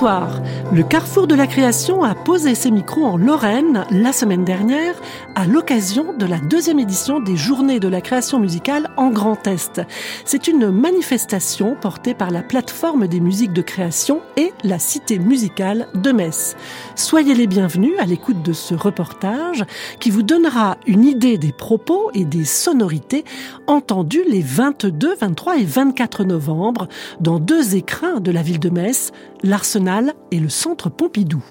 Le 0.00 0.82
Carrefour 0.84 1.26
de 1.26 1.34
la 1.34 1.48
Création 1.48 2.04
a 2.04 2.14
posé 2.14 2.54
ses 2.54 2.70
micros 2.70 3.04
en 3.04 3.16
Lorraine 3.16 3.84
la 3.90 4.12
semaine 4.12 4.44
dernière 4.44 4.94
à 5.38 5.46
l'occasion 5.46 6.14
de 6.14 6.26
la 6.26 6.40
deuxième 6.40 6.80
édition 6.80 7.20
des 7.20 7.36
Journées 7.36 7.78
de 7.78 7.86
la 7.86 8.00
création 8.00 8.40
musicale 8.40 8.90
en 8.96 9.10
Grand 9.10 9.46
Est. 9.46 9.80
C'est 10.24 10.48
une 10.48 10.72
manifestation 10.72 11.76
portée 11.80 12.12
par 12.12 12.32
la 12.32 12.42
plateforme 12.42 13.06
des 13.06 13.20
musiques 13.20 13.52
de 13.52 13.62
création 13.62 14.20
et 14.36 14.52
la 14.64 14.80
Cité 14.80 15.20
musicale 15.20 15.86
de 15.94 16.10
Metz. 16.10 16.56
Soyez 16.96 17.36
les 17.36 17.46
bienvenus 17.46 17.92
à 18.00 18.04
l'écoute 18.04 18.42
de 18.42 18.52
ce 18.52 18.74
reportage 18.74 19.64
qui 20.00 20.10
vous 20.10 20.24
donnera 20.24 20.76
une 20.88 21.04
idée 21.04 21.38
des 21.38 21.52
propos 21.52 22.10
et 22.14 22.24
des 22.24 22.44
sonorités 22.44 23.24
entendus 23.68 24.24
les 24.28 24.42
22, 24.42 25.14
23 25.20 25.58
et 25.58 25.64
24 25.64 26.24
novembre 26.24 26.88
dans 27.20 27.38
deux 27.38 27.76
écrins 27.76 28.18
de 28.18 28.32
la 28.32 28.42
ville 28.42 28.58
de 28.58 28.70
Metz, 28.70 29.12
l'Arsenal 29.44 30.14
et 30.32 30.40
le 30.40 30.48
Centre 30.48 30.90
Pompidou. 30.90 31.44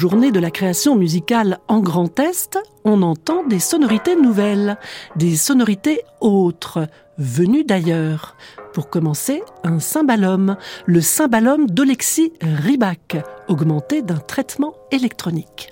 Aux 0.00 0.08
journées 0.08 0.32
de 0.32 0.40
la 0.40 0.50
création 0.50 0.96
musicale 0.96 1.58
en 1.68 1.80
Grand 1.80 2.18
Est, 2.18 2.58
on 2.84 3.02
entend 3.02 3.44
des 3.44 3.58
sonorités 3.58 4.16
nouvelles, 4.16 4.78
des 5.14 5.36
sonorités 5.36 6.00
autres, 6.22 6.88
venues 7.18 7.64
d'ailleurs. 7.64 8.34
Pour 8.72 8.88
commencer, 8.88 9.42
un 9.62 9.78
cymbalum, 9.78 10.56
le 10.86 11.02
cymbalum 11.02 11.66
d'Olexi 11.66 12.32
Ribak, 12.40 13.18
augmenté 13.48 14.00
d'un 14.00 14.16
traitement 14.16 14.72
électronique. 14.90 15.70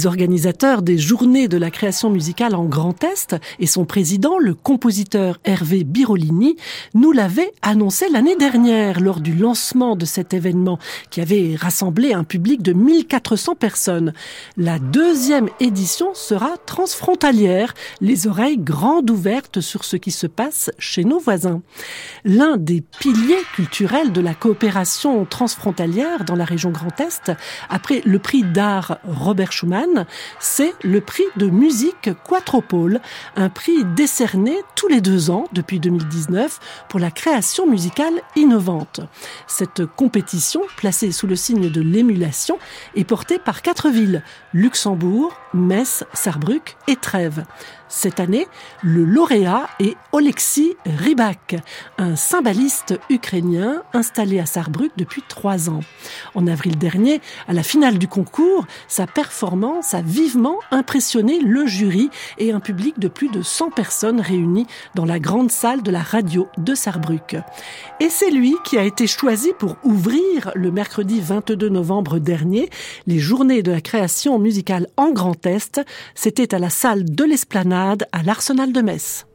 Les 0.00 0.06
organisateurs 0.06 0.80
des 0.80 0.96
Journées 0.96 1.46
de 1.46 1.58
la 1.58 1.70
création 1.70 2.08
musicale 2.08 2.54
en 2.54 2.64
Grand 2.64 3.04
Est 3.04 3.36
et 3.58 3.66
son 3.66 3.84
président, 3.84 4.38
le 4.38 4.54
compositeur 4.54 5.38
Hervé 5.44 5.84
Birolini, 5.84 6.56
nous 6.94 7.12
l'avaient 7.12 7.52
annoncé 7.60 8.08
l'année 8.08 8.36
dernière 8.36 9.00
lors 9.00 9.20
du 9.20 9.34
lancement 9.34 9.96
de 9.96 10.06
cet 10.06 10.32
événement 10.32 10.78
qui 11.10 11.20
avait 11.20 11.54
rassemblé 11.54 12.14
un 12.14 12.24
public 12.24 12.62
de 12.62 12.72
1400 12.72 13.56
personnes. 13.56 14.14
La 14.56 14.78
deuxième 14.78 15.50
édition 15.60 16.14
sera 16.14 16.56
transfrontalière, 16.64 17.74
les 18.00 18.26
oreilles 18.26 18.56
grandes 18.56 19.10
ouvertes 19.10 19.60
sur 19.60 19.84
ce 19.84 19.98
qui 19.98 20.12
se 20.12 20.26
passe 20.26 20.70
chez 20.78 21.04
nos 21.04 21.18
voisins. 21.18 21.60
L'un 22.24 22.56
des 22.56 22.82
piliers 23.00 23.44
culturels 23.54 24.12
de 24.12 24.22
la 24.22 24.32
coopération 24.32 25.26
transfrontalière 25.26 26.24
dans 26.24 26.36
la 26.36 26.46
région 26.46 26.70
Grand 26.70 26.98
Est, 27.00 27.32
après 27.68 28.00
le 28.06 28.18
prix 28.18 28.44
d'art 28.44 28.96
Robert 29.06 29.52
Schumann, 29.52 29.89
c'est 30.38 30.74
le 30.82 31.00
prix 31.00 31.24
de 31.36 31.46
musique 31.46 32.10
Quattropole, 32.24 33.00
un 33.36 33.48
prix 33.48 33.84
décerné 33.84 34.56
tous 34.74 34.88
les 34.88 35.00
deux 35.00 35.30
ans 35.30 35.44
depuis 35.52 35.80
2019 35.80 36.86
pour 36.88 37.00
la 37.00 37.10
création 37.10 37.66
musicale 37.66 38.14
innovante. 38.36 39.00
Cette 39.46 39.86
compétition, 39.86 40.62
placée 40.76 41.12
sous 41.12 41.26
le 41.26 41.36
signe 41.36 41.70
de 41.70 41.80
l'émulation, 41.80 42.58
est 42.94 43.04
portée 43.04 43.38
par 43.38 43.62
quatre 43.62 43.90
villes, 43.90 44.22
Luxembourg, 44.52 45.34
Metz, 45.54 46.04
Saarbrück 46.12 46.76
et 46.88 46.96
Trèves. 46.96 47.44
Cette 47.92 48.20
année, 48.20 48.46
le 48.84 49.04
lauréat 49.04 49.68
est 49.80 49.96
Oleksiy 50.12 50.76
Rybak, 50.86 51.56
un 51.98 52.14
cymbaliste 52.14 52.94
ukrainien 53.10 53.82
installé 53.92 54.38
à 54.38 54.46
Saarbrück 54.46 54.92
depuis 54.96 55.22
trois 55.28 55.68
ans. 55.68 55.80
En 56.36 56.46
avril 56.46 56.78
dernier, 56.78 57.20
à 57.48 57.52
la 57.52 57.64
finale 57.64 57.98
du 57.98 58.06
concours, 58.06 58.64
sa 58.86 59.08
performance 59.08 59.92
a 59.92 60.02
vivement 60.02 60.60
impressionné 60.70 61.40
le 61.40 61.66
jury 61.66 62.10
et 62.38 62.52
un 62.52 62.60
public 62.60 63.00
de 63.00 63.08
plus 63.08 63.28
de 63.28 63.42
100 63.42 63.70
personnes 63.70 64.20
réunies 64.20 64.68
dans 64.94 65.04
la 65.04 65.18
grande 65.18 65.50
salle 65.50 65.82
de 65.82 65.90
la 65.90 66.02
radio 66.02 66.46
de 66.58 66.76
Saarbrück. 66.76 67.38
Et 67.98 68.08
c'est 68.08 68.30
lui 68.30 68.54
qui 68.64 68.78
a 68.78 68.84
été 68.84 69.08
choisi 69.08 69.50
pour 69.58 69.76
ouvrir 69.82 70.52
le 70.54 70.70
mercredi 70.70 71.20
22 71.20 71.68
novembre 71.68 72.20
dernier 72.20 72.70
les 73.08 73.18
journées 73.18 73.64
de 73.64 73.72
la 73.72 73.80
création 73.80 74.38
musicale 74.38 74.86
en 74.96 75.10
Grand 75.10 75.44
Est. 75.44 75.80
C'était 76.14 76.54
à 76.54 76.60
la 76.60 76.70
salle 76.70 77.04
de 77.04 77.24
l'Esplanade 77.24 77.79
à 78.12 78.22
l'Arsenal 78.22 78.72
de 78.72 78.82
Metz. 78.82 79.26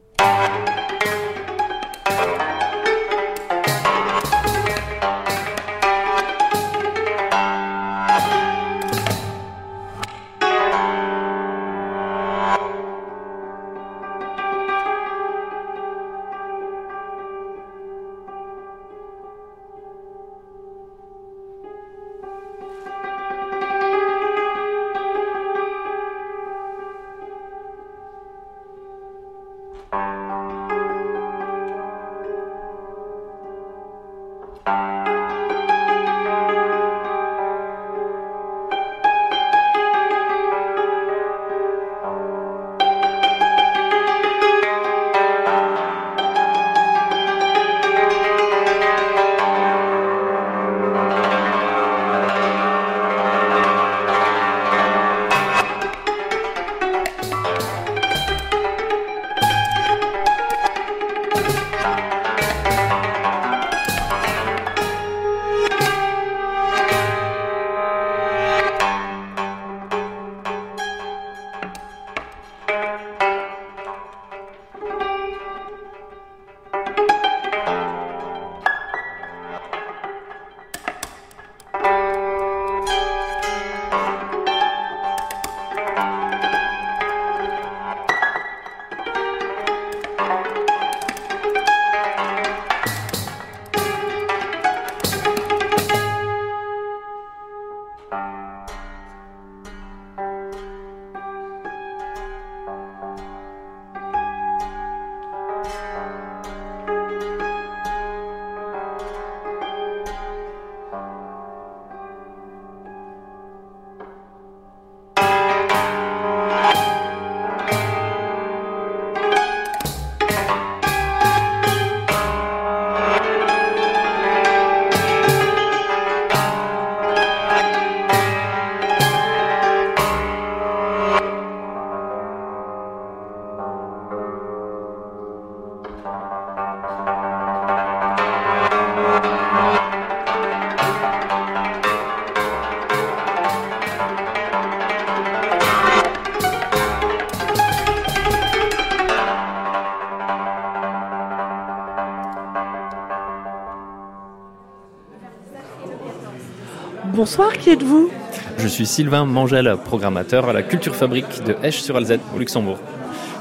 Bonsoir, 157.28 157.58
qui 157.58 157.70
êtes-vous 157.70 158.08
Je 158.56 158.68
suis 158.68 158.86
Sylvain 158.86 159.24
Mangel, 159.24 159.76
programmateur 159.84 160.48
à 160.48 160.52
la 160.52 160.62
Culture 160.62 160.94
Fabrique 160.94 161.42
de 161.42 161.56
Esch-sur-Alzette 161.60 162.20
au 162.32 162.38
Luxembourg. 162.38 162.78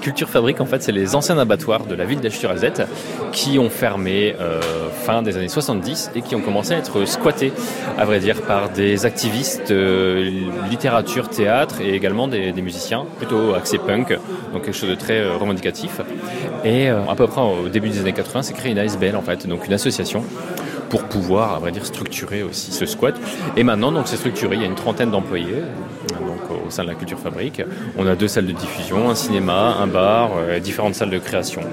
Culture 0.01 0.27
Fabrique, 0.27 0.59
en 0.59 0.65
fait, 0.65 0.81
c'est 0.81 0.91
les 0.91 1.15
anciens 1.15 1.37
abattoirs 1.37 1.85
de 1.85 1.93
la 1.93 2.03
ville 2.03 2.19
d'Esch-sur-Alzette 2.19 2.81
qui 3.31 3.59
ont 3.59 3.69
fermé 3.69 4.35
euh, 4.41 4.59
fin 5.03 5.21
des 5.21 5.37
années 5.37 5.49
70 5.49 6.13
et 6.15 6.23
qui 6.23 6.35
ont 6.35 6.41
commencé 6.41 6.73
à 6.73 6.77
être 6.79 7.05
squattés, 7.05 7.53
à 7.95 8.05
vrai 8.05 8.17
dire, 8.17 8.41
par 8.41 8.69
des 8.69 9.05
activistes 9.05 9.69
euh, 9.69 10.31
littérature, 10.67 11.29
théâtre 11.29 11.79
et 11.79 11.93
également 11.93 12.27
des, 12.27 12.53
musiciens, 12.53 13.05
plutôt 13.19 13.53
axés 13.53 13.77
punk, 13.77 14.17
donc 14.51 14.63
quelque 14.63 14.75
chose 14.75 14.89
de 14.89 14.95
très 14.95 15.19
euh, 15.19 15.38
revendicatif. 15.38 16.01
Et 16.63 16.88
à 16.88 17.13
peu 17.15 17.27
près 17.27 17.41
au 17.41 17.69
début 17.69 17.89
des 17.89 17.99
années 17.99 18.13
80, 18.13 18.41
c'est 18.41 18.53
créé 18.53 18.71
une 18.71 18.79
ASBL, 18.79 19.15
en 19.15 19.21
fait, 19.21 19.45
donc 19.45 19.67
une 19.67 19.73
association 19.73 20.23
pour 20.95 21.03
pouvoir, 21.09 21.53
à 21.53 21.59
vrai 21.59 21.74
dire, 21.74 21.86
structurer 21.86 22.42
aussi 22.42 22.71
ce 22.71 22.86
squat. 22.86 23.19
Et 23.57 23.63
maintenant, 23.63 23.92
donc, 23.92 24.07
c'est 24.07 24.15
structuré. 24.15 24.56
Il 24.56 24.62
y 24.62 24.63
a 24.63 24.68
une 24.68 24.75
trentaine 24.75 25.12
d'employés 25.12 25.62
au 26.65 26.69
sein 26.69 26.83
de 26.83 26.88
la 26.88 26.95
Culture 26.95 27.19
Fabrique. 27.19 27.62
On 27.97 28.07
a 28.07 28.15
deux 28.15 28.30
salles 28.30 28.45
de 28.45 28.53
diffusion, 28.53 29.09
un 29.09 29.15
cinéma, 29.15 29.75
un 29.77 29.88
bar, 29.88 30.31
euh, 30.38 30.59
différentes 30.59 30.95
salles 30.95 31.09
de 31.09 31.18
création. 31.19 31.63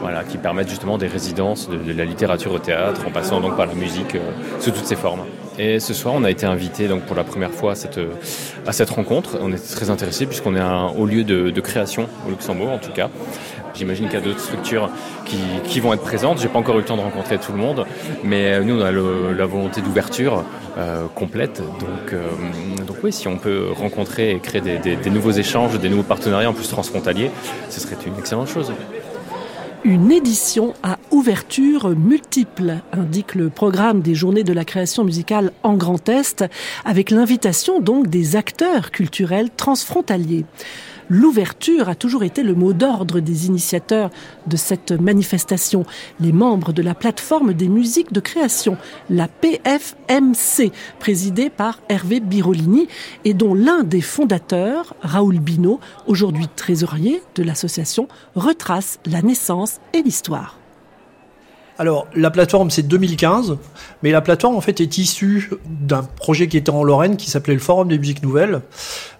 Voilà, 0.00 0.22
qui 0.22 0.38
permettent 0.38 0.68
justement 0.68 0.98
des 0.98 1.08
résidences 1.08 1.68
de, 1.68 1.92
la 1.92 2.04
littérature 2.04 2.52
au 2.52 2.60
théâtre, 2.60 3.02
en 3.06 3.10
passant 3.10 3.40
donc 3.40 3.56
par 3.56 3.66
la 3.66 3.74
musique 3.74 4.14
euh, 4.14 4.30
sous 4.60 4.70
toutes 4.70 4.86
ses 4.86 4.96
formes. 4.96 5.24
Et 5.58 5.80
ce 5.80 5.92
soir, 5.92 6.14
on 6.16 6.22
a 6.22 6.30
été 6.30 6.46
invité 6.46 6.86
donc 6.86 7.02
pour 7.02 7.16
la 7.16 7.24
première 7.24 7.50
fois 7.50 7.72
à 7.72 7.74
cette, 7.74 7.98
euh, 7.98 8.94
rencontre. 8.94 9.36
On 9.42 9.52
est 9.52 9.74
très 9.74 9.90
intéressés 9.90 10.26
puisqu'on 10.26 10.54
est 10.54 10.60
un 10.60 10.86
haut 10.96 11.06
lieu 11.06 11.24
de, 11.24 11.60
création 11.60 12.08
au 12.26 12.30
Luxembourg, 12.30 12.70
en 12.70 12.78
tout 12.78 12.92
cas. 12.92 13.10
J'imagine 13.74 14.06
qu'il 14.06 14.18
y 14.18 14.22
a 14.22 14.24
d'autres 14.24 14.40
structures 14.40 14.90
qui, 15.24 15.38
qui, 15.64 15.80
vont 15.80 15.92
être 15.92 16.02
présentes. 16.02 16.40
J'ai 16.40 16.48
pas 16.48 16.58
encore 16.58 16.76
eu 16.76 16.80
le 16.80 16.84
temps 16.84 16.96
de 16.96 17.02
rencontrer 17.02 17.38
tout 17.38 17.52
le 17.52 17.58
monde, 17.58 17.86
mais 18.24 18.60
nous, 18.60 18.80
on 18.80 18.84
a 18.84 18.92
la 18.92 19.46
volonté 19.46 19.80
d'ouverture 19.80 20.44
euh, 20.78 21.06
complète. 21.14 21.62
Donc, 21.80 22.12
euh, 22.12 22.26
donc 22.86 22.96
oui, 23.02 23.12
si 23.12 23.28
on 23.28 23.36
peut 23.36 23.68
rencontrer 23.72 24.32
et 24.32 24.38
créer 24.38 24.60
des, 24.60 24.78
des, 24.78 24.96
des 24.96 25.10
nouveaux 25.10 25.32
échanges, 25.32 25.78
des 25.78 25.88
nouveaux 25.88 26.02
partenariats 26.02 26.50
en 26.50 26.54
plus 26.54 26.68
transfrontaliers, 26.68 27.30
ce 27.68 27.80
serait 27.80 27.96
une 28.06 28.18
excellente 28.18 28.48
chose. 28.48 28.72
Une 29.82 30.12
édition 30.12 30.74
à 30.82 30.98
ouverture 31.10 31.96
multiple, 31.96 32.82
indique 32.92 33.34
le 33.34 33.48
programme 33.48 34.02
des 34.02 34.14
journées 34.14 34.44
de 34.44 34.52
la 34.52 34.66
création 34.66 35.04
musicale 35.04 35.52
en 35.62 35.74
Grand 35.74 36.06
Est, 36.06 36.44
avec 36.84 37.10
l'invitation 37.10 37.80
donc 37.80 38.08
des 38.08 38.36
acteurs 38.36 38.90
culturels 38.90 39.48
transfrontaliers. 39.56 40.44
L'ouverture 41.10 41.88
a 41.88 41.96
toujours 41.96 42.22
été 42.22 42.44
le 42.44 42.54
mot 42.54 42.72
d'ordre 42.72 43.18
des 43.18 43.46
initiateurs 43.46 44.10
de 44.46 44.56
cette 44.56 44.92
manifestation, 44.92 45.84
les 46.20 46.30
membres 46.30 46.72
de 46.72 46.82
la 46.82 46.94
plateforme 46.94 47.52
des 47.52 47.68
musiques 47.68 48.12
de 48.12 48.20
création, 48.20 48.76
la 49.10 49.26
PFMC, 49.26 50.70
présidée 51.00 51.50
par 51.50 51.80
Hervé 51.88 52.20
Birolini 52.20 52.86
et 53.24 53.34
dont 53.34 53.54
l'un 53.54 53.82
des 53.82 54.00
fondateurs, 54.00 54.94
Raoul 55.02 55.40
Bino, 55.40 55.80
aujourd'hui 56.06 56.46
trésorier 56.54 57.20
de 57.34 57.42
l'association, 57.42 58.06
retrace 58.36 59.00
la 59.04 59.20
naissance 59.20 59.80
et 59.92 60.02
l'histoire. 60.02 60.59
Alors, 61.80 62.06
la 62.14 62.30
plateforme, 62.30 62.68
c'est 62.68 62.82
2015, 62.82 63.56
mais 64.02 64.10
la 64.10 64.20
plateforme, 64.20 64.54
en 64.54 64.60
fait, 64.60 64.82
est 64.82 64.98
issue 64.98 65.48
d'un 65.64 66.02
projet 66.02 66.46
qui 66.46 66.58
était 66.58 66.68
en 66.68 66.84
Lorraine, 66.84 67.16
qui 67.16 67.30
s'appelait 67.30 67.54
le 67.54 67.60
Forum 67.60 67.88
des 67.88 67.98
musiques 67.98 68.22
nouvelles, 68.22 68.60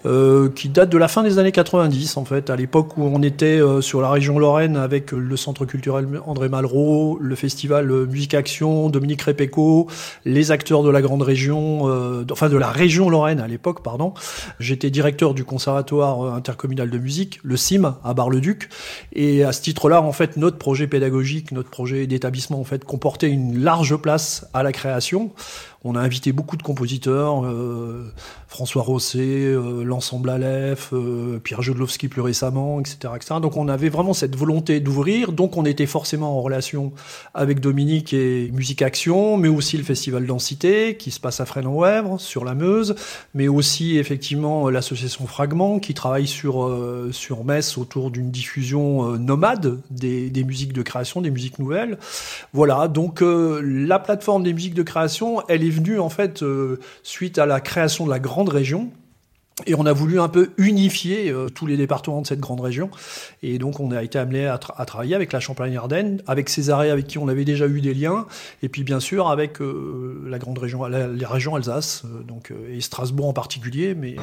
euh, 0.04 0.50
qui 0.50 0.68
date 0.68 0.90
de 0.90 0.98
la 0.98 1.08
fin 1.08 1.22
des 1.22 1.38
années 1.38 1.52
90, 1.52 2.18
en 2.18 2.26
fait, 2.26 2.50
à 2.50 2.56
l'époque 2.56 2.98
où 2.98 3.04
on 3.04 3.22
était 3.22 3.58
euh, 3.58 3.80
sur 3.80 4.02
la 4.02 4.10
région 4.10 4.38
Lorraine 4.38 4.76
avec 4.76 5.12
le 5.12 5.36
Centre 5.38 5.64
culturel 5.64 6.06
André 6.26 6.50
Malraux, 6.50 7.16
le 7.18 7.34
festival 7.34 7.90
Musique 8.06 8.34
Action, 8.34 8.90
Dominique 8.90 9.22
Repéco, 9.22 9.86
les 10.26 10.50
acteurs 10.50 10.82
de 10.82 10.90
la 10.90 11.00
grande 11.00 11.22
région, 11.22 11.88
euh, 11.88 12.26
enfin 12.30 12.50
de 12.50 12.58
la 12.58 12.70
région 12.70 13.08
Lorraine 13.08 13.40
à 13.40 13.48
l'époque, 13.48 13.82
pardon. 13.82 14.12
J'étais 14.58 14.90
directeur 14.90 15.32
du 15.32 15.44
Conservatoire 15.44 16.34
intercommunal 16.34 16.90
de 16.90 16.98
musique, 16.98 17.40
le 17.42 17.56
CIM, 17.56 17.96
à 18.04 18.12
Bar-le-Duc, 18.12 18.68
et 19.14 19.44
à 19.44 19.52
ce 19.52 19.62
titre-là, 19.62 20.02
en 20.02 20.12
fait, 20.12 20.36
notre 20.36 20.58
projet 20.58 20.86
pédagogique, 20.86 21.52
notre 21.52 21.70
projet 21.70 22.06
d'établissement 22.06 22.49
en 22.58 22.64
fait 22.64 22.84
comportait 22.84 23.28
une 23.28 23.62
large 23.62 23.96
place 23.96 24.46
à 24.54 24.62
la 24.62 24.72
création. 24.72 25.30
On 25.82 25.94
a 25.94 26.00
invité 26.00 26.32
beaucoup 26.32 26.58
de 26.58 26.62
compositeurs, 26.62 27.42
euh, 27.46 28.12
François 28.48 28.82
Rosset, 28.82 29.18
euh, 29.18 29.82
l'ensemble 29.82 30.28
Aleph, 30.28 30.90
euh, 30.92 31.38
Pierre 31.38 31.62
Jodlowski 31.62 32.08
plus 32.08 32.20
récemment, 32.20 32.80
etc., 32.80 33.14
etc. 33.16 33.36
Donc 33.40 33.56
on 33.56 33.66
avait 33.66 33.88
vraiment 33.88 34.12
cette 34.12 34.36
volonté 34.36 34.80
d'ouvrir. 34.80 35.32
Donc 35.32 35.56
on 35.56 35.64
était 35.64 35.86
forcément 35.86 36.36
en 36.36 36.42
relation 36.42 36.92
avec 37.32 37.60
Dominique 37.60 38.12
et 38.12 38.50
Musique 38.52 38.82
Action, 38.82 39.38
mais 39.38 39.48
aussi 39.48 39.78
le 39.78 39.82
Festival 39.82 40.26
Densité 40.26 40.98
qui 40.98 41.10
se 41.10 41.18
passe 41.18 41.40
à 41.40 41.46
Fresnes-en-Ouèvre, 41.46 42.20
sur 42.20 42.44
la 42.44 42.54
Meuse, 42.54 42.94
mais 43.32 43.48
aussi 43.48 43.96
effectivement 43.96 44.68
l'association 44.68 45.26
Fragment 45.26 45.78
qui 45.78 45.94
travaille 45.94 46.26
sur, 46.26 46.78
sur 47.12 47.44
Metz 47.44 47.78
autour 47.78 48.10
d'une 48.10 48.30
diffusion 48.30 49.16
nomade 49.16 49.80
des, 49.90 50.28
des 50.28 50.44
musiques 50.44 50.74
de 50.74 50.82
création, 50.82 51.22
des 51.22 51.30
musiques 51.30 51.58
nouvelles. 51.58 51.98
Voilà, 52.52 52.86
donc 52.86 53.22
la 53.22 53.98
plateforme 53.98 54.42
des 54.42 54.52
musiques 54.52 54.74
de 54.74 54.82
création, 54.82 55.42
elle 55.48 55.64
est 55.64 55.69
venu 55.70 55.98
en 55.98 56.08
fait 56.08 56.42
euh, 56.42 56.78
suite 57.02 57.38
à 57.38 57.46
la 57.46 57.60
création 57.60 58.04
de 58.04 58.10
la 58.10 58.18
grande 58.18 58.48
région. 58.48 58.90
Et 59.66 59.74
on 59.74 59.84
a 59.84 59.92
voulu 59.92 60.18
un 60.18 60.28
peu 60.28 60.50
unifier 60.56 61.30
euh, 61.30 61.50
tous 61.50 61.66
les 61.66 61.76
départements 61.76 62.22
de 62.22 62.26
cette 62.26 62.40
grande 62.40 62.60
région. 62.60 62.90
Et 63.42 63.58
donc, 63.58 63.78
on 63.78 63.90
a 63.90 64.02
été 64.02 64.18
amené 64.18 64.46
à, 64.46 64.58
travailler 64.58 65.14
avec 65.14 65.32
la 65.32 65.40
Champagne-Ardenne, 65.40 66.22
avec 66.26 66.48
Césarée, 66.48 66.88
avec 66.90 67.06
qui 67.06 67.18
on 67.18 67.28
avait 67.28 67.44
déjà 67.44 67.66
eu 67.66 67.82
des 67.82 67.92
liens, 67.92 68.26
et 68.62 68.70
puis 68.70 68.84
bien 68.84 69.00
sûr 69.00 69.28
avec 69.28 69.60
euh, 69.60 70.24
la 70.26 70.38
grande 70.38 70.56
région, 70.56 70.86
les 70.86 71.26
régions 71.26 71.56
Alsace, 71.56 72.04
donc, 72.26 72.54
et 72.70 72.80
Strasbourg 72.80 73.28
en 73.28 73.32
particulier. 73.34 73.94
Mais 73.94 74.16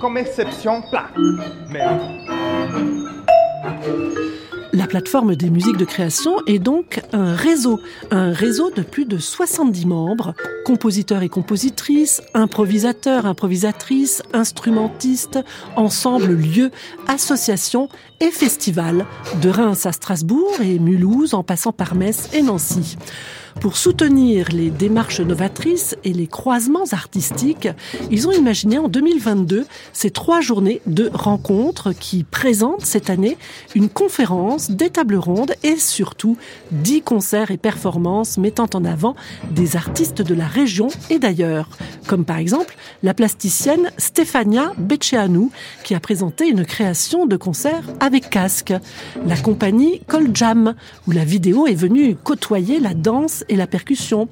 Comme 0.00 0.16
exception, 0.16 0.80
plat. 0.90 1.10
Merde. 1.68 2.00
La 4.72 4.86
plateforme 4.86 5.34
des 5.34 5.50
musiques 5.50 5.78
de 5.78 5.84
création 5.84 6.36
est 6.46 6.60
donc 6.60 7.02
un 7.12 7.34
réseau, 7.34 7.80
un 8.12 8.32
réseau 8.32 8.70
de 8.70 8.82
plus 8.82 9.04
de 9.04 9.18
70 9.18 9.86
membres, 9.86 10.34
compositeurs 10.64 11.22
et 11.22 11.28
compositrices, 11.28 12.22
improvisateurs, 12.34 13.26
improvisatrices, 13.26 14.22
instrumentistes, 14.32 15.40
ensembles, 15.74 16.34
lieux, 16.34 16.70
associations 17.08 17.88
et 18.20 18.30
festivals, 18.30 19.06
de 19.42 19.48
Reims 19.48 19.86
à 19.86 19.92
Strasbourg 19.92 20.60
et 20.62 20.78
Mulhouse 20.78 21.34
en 21.34 21.42
passant 21.42 21.72
par 21.72 21.96
Metz 21.96 22.28
et 22.32 22.42
Nancy. 22.42 22.96
Pour 23.58 23.76
soutenir 23.76 24.48
les 24.52 24.70
démarches 24.70 25.20
novatrices 25.20 25.96
et 26.04 26.12
les 26.12 26.26
croisements 26.26 26.84
artistiques, 26.92 27.68
ils 28.10 28.28
ont 28.28 28.32
imaginé 28.32 28.78
en 28.78 28.88
2022 28.88 29.66
ces 29.92 30.10
trois 30.10 30.40
journées 30.40 30.80
de 30.86 31.10
rencontres 31.12 31.92
qui 31.92 32.24
présentent 32.24 32.86
cette 32.86 33.10
année 33.10 33.36
une 33.74 33.88
conférence, 33.88 34.70
des 34.70 34.90
tables 34.90 35.16
rondes 35.16 35.54
et 35.62 35.76
surtout 35.76 36.36
dix 36.70 37.02
concerts 37.02 37.50
et 37.50 37.56
performances 37.56 38.38
mettant 38.38 38.68
en 38.74 38.84
avant 38.84 39.14
des 39.50 39.76
artistes 39.76 40.22
de 40.22 40.34
la 40.34 40.46
région 40.46 40.88
et 41.10 41.18
d'ailleurs, 41.18 41.68
comme 42.06 42.24
par 42.24 42.38
exemple 42.38 42.76
la 43.02 43.14
plasticienne 43.14 43.90
Stefania 43.98 44.72
Becceanu 44.78 45.48
qui 45.84 45.94
a 45.94 46.00
présenté 46.00 46.48
une 46.48 46.64
création 46.64 47.26
de 47.26 47.36
concert 47.36 47.82
avec 48.00 48.30
casque, 48.30 48.72
la 49.26 49.36
compagnie 49.36 50.00
Coljam 50.06 50.74
où 51.06 51.10
la 51.10 51.24
vidéo 51.24 51.66
est 51.66 51.74
venue 51.74 52.16
côtoyer 52.16 52.80
la 52.80 52.94
danse 52.94 53.39
et 53.48 53.56
la 53.56 53.66
percussion, 53.66 54.28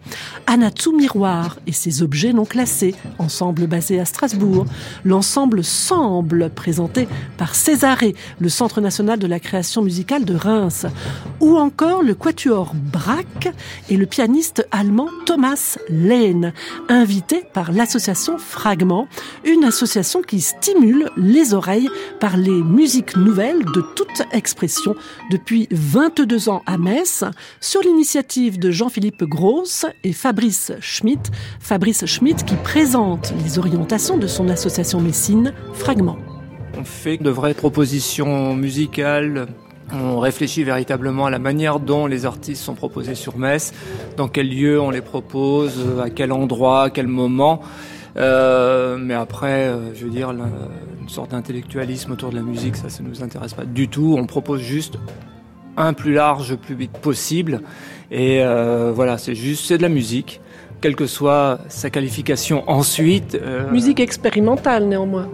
Anatsu 0.47 0.93
Miroir 0.93 1.59
et 1.67 1.73
ses 1.73 2.03
objets 2.03 2.33
non 2.33 2.45
classés, 2.45 2.95
ensemble 3.19 3.67
basé 3.67 4.01
à 4.01 4.05
Strasbourg, 4.05 4.67
l'ensemble 5.05 5.65
Semble, 5.65 6.51
présenté 6.51 7.09
par 7.37 7.55
Césaré, 7.55 8.15
le 8.39 8.49
Centre 8.49 8.81
national 8.81 9.19
de 9.19 9.27
la 9.27 9.41
création 9.41 9.83
musicale 9.83 10.25
de 10.25 10.35
Reims, 10.35 10.87
ou 11.41 11.57
encore 11.57 12.03
le 12.03 12.15
quatuor 12.15 12.73
Braque 12.75 13.53
et 13.89 13.97
le 13.97 14.07
pianiste 14.07 14.67
allemand 14.71 15.09
Thomas 15.27 15.79
Lehn, 15.89 16.53
invité 16.89 17.45
par 17.53 17.73
l'association 17.73 18.39
Fragment, 18.39 19.09
une 19.45 19.65
association 19.65 20.23
qui 20.23 20.41
stimule 20.41 21.11
les 21.17 21.55
oreilles 21.55 21.89
par 22.21 22.37
les 22.37 22.63
musiques 22.63 23.17
nouvelles 23.17 23.65
de 23.65 23.83
toute 23.95 24.23
expression. 24.33 24.95
Depuis 25.31 25.69
22 25.71 26.49
ans 26.49 26.63
à 26.67 26.79
Metz, 26.79 27.25
sur 27.61 27.81
l'initiative 27.83 28.59
de 28.59 28.71
Jean-Philippe 28.71 28.98
Philippe 28.99 29.23
Gross 29.23 29.87
et 30.03 30.13
Fabrice 30.13 30.73
Schmitt. 30.81 31.31
Fabrice 31.61 32.05
Schmitt 32.05 32.45
qui 32.45 32.57
présente 32.57 33.33
les 33.45 33.61
orientations 33.61 34.19
de 34.19 34.27
son 34.27 34.49
association 34.49 35.01
Messine 35.01 35.55
Fragment. 35.73 36.17
On 36.77 36.83
fait 36.83 37.17
de 37.17 37.31
vraies 37.31 37.55
propositions 37.55 38.57
musicales 38.57 39.47
on 39.93 40.19
réfléchit 40.19 40.65
véritablement 40.65 41.27
à 41.27 41.31
la 41.31 41.39
manière 41.39 41.79
dont 41.79 42.09
les 42.09 42.27
artistes 42.27 42.61
sont 42.61 42.75
proposés 42.75 43.15
sur 43.15 43.39
Metz, 43.39 43.73
dans 44.17 44.27
quel 44.27 44.51
lieu 44.51 44.81
on 44.81 44.91
les 44.91 45.01
propose, 45.01 45.81
à 46.03 46.11
quel 46.11 46.33
endroit, 46.33 46.83
à 46.83 46.91
quel 46.91 47.07
moment. 47.07 47.61
Euh, 48.17 48.99
mais 48.99 49.15
après, 49.15 49.69
euh, 49.69 49.95
je 49.95 50.07
veux 50.07 50.11
dire, 50.11 50.31
une 50.31 51.09
sorte 51.09 51.31
d'intellectualisme 51.31 52.11
autour 52.13 52.31
de 52.31 52.37
la 52.37 52.43
musique, 52.43 52.75
ça, 52.75 52.89
ça 52.89 53.03
nous 53.05 53.23
intéresse 53.23 53.55
pas 53.55 53.65
du 53.65 53.87
tout. 53.87 54.17
On 54.19 54.27
propose 54.27 54.61
juste 54.61 54.99
un 55.79 55.93
plus 55.93 56.13
large 56.13 56.57
public 56.57 56.91
possible. 56.93 57.63
Et 58.11 58.43
euh, 58.43 58.93
voilà, 58.95 59.19
c'est 59.19 59.35
juste, 59.35 59.67
c'est 59.67 59.77
de 59.77 59.83
la 59.83 59.89
musique, 59.89 60.41
quelle 60.81 60.97
que 60.97 61.07
soit 61.07 61.59
sa 61.69 61.91
qualification 61.91 62.65
ensuite. 62.69 63.35
Euh, 63.35 63.71
musique 63.71 64.01
expérimentale 64.01 64.87
néanmoins. 64.87 65.29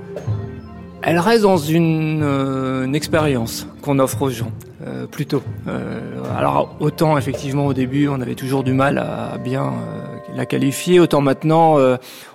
Elle 1.02 1.19
reste 1.19 1.43
dans 1.43 1.59
une, 1.59 2.23
euh, 2.23 2.85
une 2.85 2.95
expérience 2.95 3.66
qu'on 3.83 3.99
offre 3.99 4.23
aux 4.23 4.31
gens, 4.31 4.50
euh, 4.87 5.07
plutôt. 5.07 5.43
Euh, 5.69 6.00
alors 6.37 6.76
autant 6.81 7.19
effectivement 7.19 7.66
au 7.66 7.75
début 7.75 8.09
on 8.09 8.21
avait 8.23 8.35
toujours 8.35 8.64
du 8.64 8.73
mal 8.73 8.97
à 8.99 9.37
bien 9.37 9.66
euh, 9.66 10.16
la 10.35 10.47
qualifier, 10.47 11.00
autant 11.00 11.21
maintenant 11.21 11.76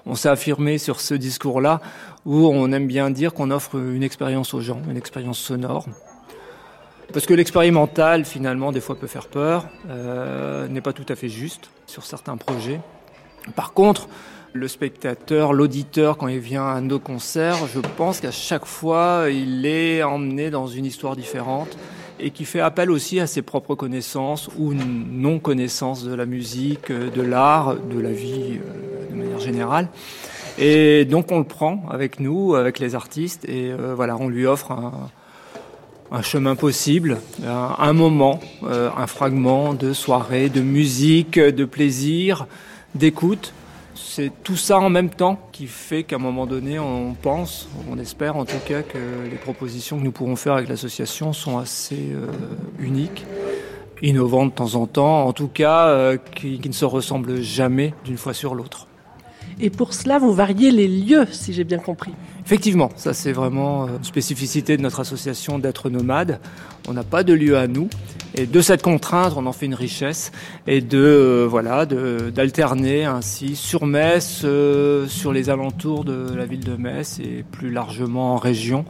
on 0.05 0.15
s'est 0.15 0.29
affirmé 0.29 0.77
sur 0.77 1.01
ce 1.01 1.15
discours-là 1.15 1.81
où 2.25 2.48
on 2.48 2.72
aime 2.72 2.88
bien 2.88 3.10
dire 3.10 3.34
qu'on 3.34 3.51
offre 3.51 3.75
une 3.75 4.03
expérience 4.03 4.53
aux 4.53 4.62
gens, 4.62 4.81
une 4.89 4.98
expérience 4.98 5.39
sonore. 5.39 5.86
Parce 7.11 7.25
que 7.25 7.33
l'expérimental, 7.33 8.23
finalement, 8.23 8.71
des 8.71 8.81
fois 8.81 8.95
peut 8.95 9.07
faire 9.07 9.27
peur, 9.27 9.67
euh, 9.89 10.67
n'est 10.67 10.81
pas 10.81 10.93
tout 10.93 11.05
à 11.09 11.15
fait 11.15 11.29
juste 11.29 11.71
sur 11.87 12.05
certains 12.05 12.37
projets. 12.37 12.79
Par 13.55 13.73
contre, 13.73 14.07
le 14.53 14.67
spectateur, 14.67 15.53
l'auditeur, 15.53 16.17
quand 16.17 16.27
il 16.27 16.39
vient 16.39 16.67
à 16.67 16.81
nos 16.81 16.99
concerts, 16.99 17.67
je 17.73 17.79
pense 17.79 18.19
qu'à 18.19 18.31
chaque 18.31 18.65
fois, 18.65 19.25
il 19.31 19.65
est 19.65 20.03
emmené 20.03 20.51
dans 20.51 20.67
une 20.67 20.85
histoire 20.85 21.15
différente 21.15 21.77
et 22.19 22.29
qui 22.29 22.45
fait 22.45 22.59
appel 22.59 22.91
aussi 22.91 23.19
à 23.19 23.25
ses 23.25 23.41
propres 23.41 23.73
connaissances 23.73 24.49
ou 24.57 24.73
non-connaissances 24.73 26.03
de 26.03 26.13
la 26.13 26.25
musique, 26.25 26.91
de 26.91 27.21
l'art, 27.21 27.75
de 27.75 27.99
la 27.99 28.11
vie 28.11 28.59
euh, 28.59 29.11
de 29.11 29.15
manière 29.15 29.39
générale. 29.39 29.87
Et 30.59 31.05
donc 31.05 31.31
on 31.31 31.39
le 31.39 31.45
prend 31.45 31.85
avec 31.89 32.19
nous, 32.19 32.55
avec 32.55 32.77
les 32.79 32.93
artistes, 32.93 33.45
et 33.45 33.71
euh, 33.71 33.93
voilà, 33.95 34.17
on 34.17 34.27
lui 34.27 34.45
offre 34.45 34.71
un, 34.71 35.09
un 36.11 36.21
chemin 36.21 36.55
possible, 36.55 37.19
un, 37.45 37.93
moment, 37.93 38.39
euh, 38.63 38.89
un 38.97 39.07
fragment 39.07 39.73
de 39.73 39.93
soirée, 39.93 40.49
de 40.49 40.61
musique, 40.61 41.39
de 41.39 41.65
plaisir, 41.65 42.47
d'écoute. 42.95 43.53
C'est 43.95 44.31
tout 44.43 44.55
ça 44.55 44.79
en 44.79 44.89
même 44.89 45.09
temps 45.09 45.39
qui 45.51 45.67
fait 45.67 46.03
qu'à 46.03 46.15
un 46.15 46.19
moment 46.19 46.47
donné, 46.47 46.79
on 46.79 47.13
pense, 47.13 47.69
on 47.91 47.99
espère 47.99 48.37
en 48.37 48.45
tout 48.45 48.57
cas 48.65 48.81
que 48.81 48.97
les 49.29 49.37
propositions 49.37 49.99
que 49.99 50.03
nous 50.03 50.11
pourrons 50.11 50.35
faire 50.35 50.53
avec 50.53 50.69
l'association 50.69 51.31
sont 51.31 51.57
assez 51.57 52.11
euh, 52.11 52.27
uniques, 52.79 53.25
innovantes 54.01 54.51
de 54.51 54.55
temps 54.55 54.75
en 54.75 54.87
temps, 54.87 55.25
en 55.25 55.33
tout 55.33 55.47
cas 55.47 55.87
euh, 55.89 56.17
qui, 56.35 56.59
qui 56.59 56.69
ne 56.69 56.73
se 56.73 56.85
ressemblent 56.85 57.41
jamais 57.41 57.93
d'une 58.03 58.17
fois 58.17 58.33
sur 58.33 58.55
l'autre. 58.55 58.87
Et 59.61 59.69
pour 59.69 59.93
cela, 59.93 60.19
vous 60.19 60.33
variez 60.33 60.71
les 60.71 60.87
lieux, 60.87 61.27
si 61.31 61.51
j'ai 61.51 61.65
bien 61.65 61.79
compris. 61.79 62.13
Effectivement, 62.49 62.89
ça 62.95 63.13
c'est 63.13 63.31
vraiment 63.31 63.87
une 63.87 64.03
spécificité 64.03 64.75
de 64.75 64.81
notre 64.81 65.01
association 65.01 65.59
d'être 65.59 65.91
nomade. 65.91 66.39
On 66.87 66.93
n'a 66.93 67.03
pas 67.03 67.21
de 67.23 67.31
lieu 67.31 67.55
à 67.55 67.67
nous. 67.67 67.91
Et 68.33 68.47
de 68.47 68.61
cette 68.61 68.81
contrainte, 68.81 69.33
on 69.37 69.45
en 69.45 69.51
fait 69.51 69.67
une 69.67 69.75
richesse 69.75 70.31
et 70.65 70.81
de 70.81 70.97
euh, 70.97 71.47
voilà 71.47 71.85
d'alterner 71.85 73.05
ainsi 73.05 73.55
sur 73.55 73.85
Metz, 73.85 74.41
euh, 74.45 75.05
sur 75.05 75.31
les 75.31 75.51
alentours 75.51 76.05
de 76.05 76.33
la 76.35 76.47
ville 76.47 76.63
de 76.63 76.75
Metz 76.75 77.19
et 77.19 77.45
plus 77.51 77.69
largement 77.69 78.33
en 78.33 78.37
région, 78.37 78.83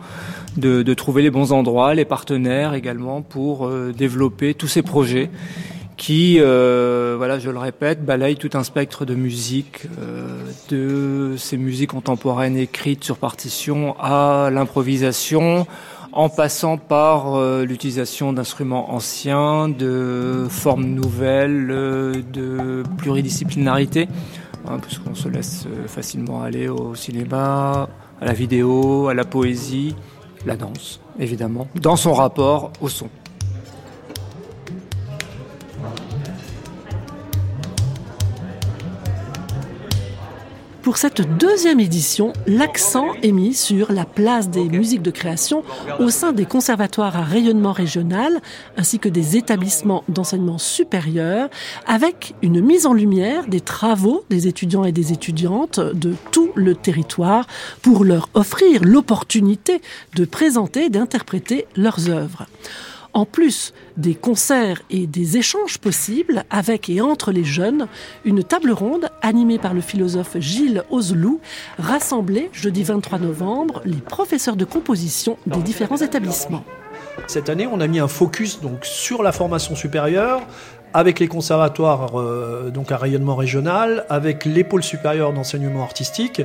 de, 0.56 0.94
trouver 0.94 1.22
les 1.22 1.30
bons 1.30 1.52
endroits, 1.52 1.94
les 1.94 2.06
partenaires 2.06 2.74
également 2.76 3.22
pour 3.22 3.68
euh, 3.68 3.92
développer 3.92 4.54
tous 4.54 4.70
ces 4.70 4.84
projets 4.84 5.30
qui, 6.00 6.38
euh, 6.40 7.16
voilà, 7.18 7.40
je 7.40 7.50
le 7.50 7.60
répète, 7.60 8.06
balaye 8.06 8.38
tout 8.38 8.52
un 8.54 8.64
spectre 8.64 9.04
de 9.04 9.16
musique, 9.16 9.82
euh, 10.00 10.46
de 10.70 11.36
ces 11.38 11.58
musiques 11.58 11.90
contemporaines 11.90 12.56
écrites 12.56 13.04
sur 13.04 13.18
partition 13.18 14.00
à 14.00 14.50
l'improvisation, 14.50 15.68
en 16.14 16.30
passant 16.30 16.78
par 16.78 17.36
euh, 17.36 17.66
l'utilisation 17.66 18.32
d'instruments 18.32 18.94
anciens, 18.94 19.68
de 19.68 20.48
formes 20.50 20.86
nouvelles, 20.86 21.68
de 21.68 22.84
pluridisciplinarité, 22.98 24.08
hein, 24.70 24.80
puisqu'on 24.82 25.16
se 25.16 25.28
laisse 25.28 25.68
facilement 25.88 26.42
aller 26.42 26.70
au 26.70 26.96
cinéma, 26.96 27.90
à 28.22 28.26
la 28.26 28.34
vidéo, 28.34 29.10
à 29.10 29.14
la 29.14 29.26
poésie, 29.26 29.96
la 30.46 30.56
danse, 30.56 31.02
évidemment, 31.20 31.68
dans 31.76 31.98
son 31.98 32.14
rapport 32.14 32.72
au 32.80 32.88
son. 32.88 33.10
Pour 40.90 40.98
cette 40.98 41.38
deuxième 41.38 41.80
édition, 41.80 42.34
l'accent 42.48 43.14
est 43.22 43.32
mis 43.32 43.54
sur 43.54 43.92
la 43.92 44.06
place 44.06 44.50
des 44.50 44.64
musiques 44.64 45.04
de 45.04 45.12
création 45.12 45.64
au 46.00 46.10
sein 46.10 46.32
des 46.32 46.48
conservatoires 46.48 47.16
à 47.16 47.22
rayonnement 47.22 47.74
régional 47.74 48.42
ainsi 48.76 48.98
que 48.98 49.08
des 49.08 49.38
établissements 49.38 50.04
d'enseignement 50.08 50.58
supérieur 50.58 51.52
avec 51.86 52.34
une 52.42 52.60
mise 52.60 52.88
en 52.88 52.94
lumière 52.94 53.46
des 53.48 53.62
travaux 53.62 54.26
des 54.32 54.48
étudiants 54.48 54.84
et 54.84 54.92
des 54.92 55.14
étudiantes 55.14 55.80
de 55.80 56.16
tout 56.32 56.50
le 56.56 56.74
territoire 56.74 57.46
pour 57.84 58.04
leur 58.04 58.28
offrir 58.34 58.84
l'opportunité 58.84 59.84
de 60.16 60.26
présenter 60.26 60.86
et 60.86 60.90
d'interpréter 60.90 61.68
leurs 61.76 62.10
œuvres 62.10 62.48
en 63.14 63.26
plus 63.26 63.74
des 63.98 64.16
concerts 64.16 64.82
et 64.90 65.08
des 65.08 65.38
échanges 65.38 65.78
possibles 65.78 66.44
avec 66.50 66.90
et 66.90 67.02
entre 67.02 67.32
les 67.32 67.44
jeunes, 67.44 67.88
une 68.26 68.44
table 68.44 68.72
ronde 68.72 69.10
animée 69.22 69.58
par 69.58 69.74
le 69.74 69.82
philosophe 69.82 70.38
Gilles 70.40 70.84
Ozelou 70.90 71.40
rassemblait 71.78 72.50
jeudi 72.54 72.84
23 72.84 73.20
novembre 73.20 73.82
les 73.86 73.98
professeurs 73.98 74.56
de 74.56 74.66
composition 74.66 75.38
des 75.46 75.62
différents 75.62 75.98
établissements. 75.98 76.64
Cette 77.28 77.50
année, 77.50 77.68
on 77.68 77.80
a 77.80 77.88
mis 77.88 78.00
un 78.00 78.08
focus 78.08 78.62
donc 78.62 78.86
sur 78.86 79.24
la 79.24 79.32
formation 79.32 79.76
supérieure, 79.76 80.42
avec 80.94 81.20
les 81.20 81.28
conservatoires 81.28 82.20
euh, 82.20 82.70
donc 82.72 82.92
à 82.92 82.98
rayonnement 82.98 83.36
régional, 83.36 84.06
avec 84.10 84.46
les 84.46 84.64
pôles 84.64 84.84
supérieurs 84.84 85.34
d'enseignement 85.34 85.84
artistique 85.84 86.42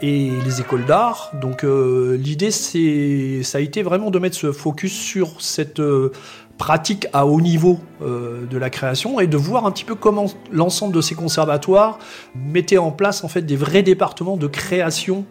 et 0.00 0.30
les 0.44 0.60
écoles 0.60 0.84
d'art. 0.84 1.32
Donc 1.40 1.64
euh, 1.64 2.16
l'idée 2.16 2.50
c'est 2.50 3.42
ça 3.42 3.58
a 3.58 3.60
été 3.60 3.82
vraiment 3.82 4.10
de 4.10 4.18
mettre 4.18 4.36
ce 4.36 4.52
focus 4.52 4.92
sur 4.92 5.40
cette 5.40 5.80
euh, 5.80 6.12
pratique 6.58 7.06
à 7.12 7.26
haut 7.26 7.40
niveau 7.40 7.80
de 8.00 8.58
la 8.58 8.70
création 8.70 9.18
et 9.18 9.26
de 9.26 9.36
voir 9.36 9.66
un 9.66 9.72
petit 9.72 9.84
peu 9.84 9.96
comment 9.96 10.26
l'ensemble 10.52 10.94
de 10.94 11.00
ces 11.00 11.16
conservatoires 11.16 11.98
mettaient 12.36 12.78
en 12.78 12.92
place 12.92 13.24
en 13.24 13.28
fait 13.28 13.42
des 13.42 13.56
vrais 13.56 13.82
départements 13.82 14.36
de 14.36 14.46
création 14.46 15.24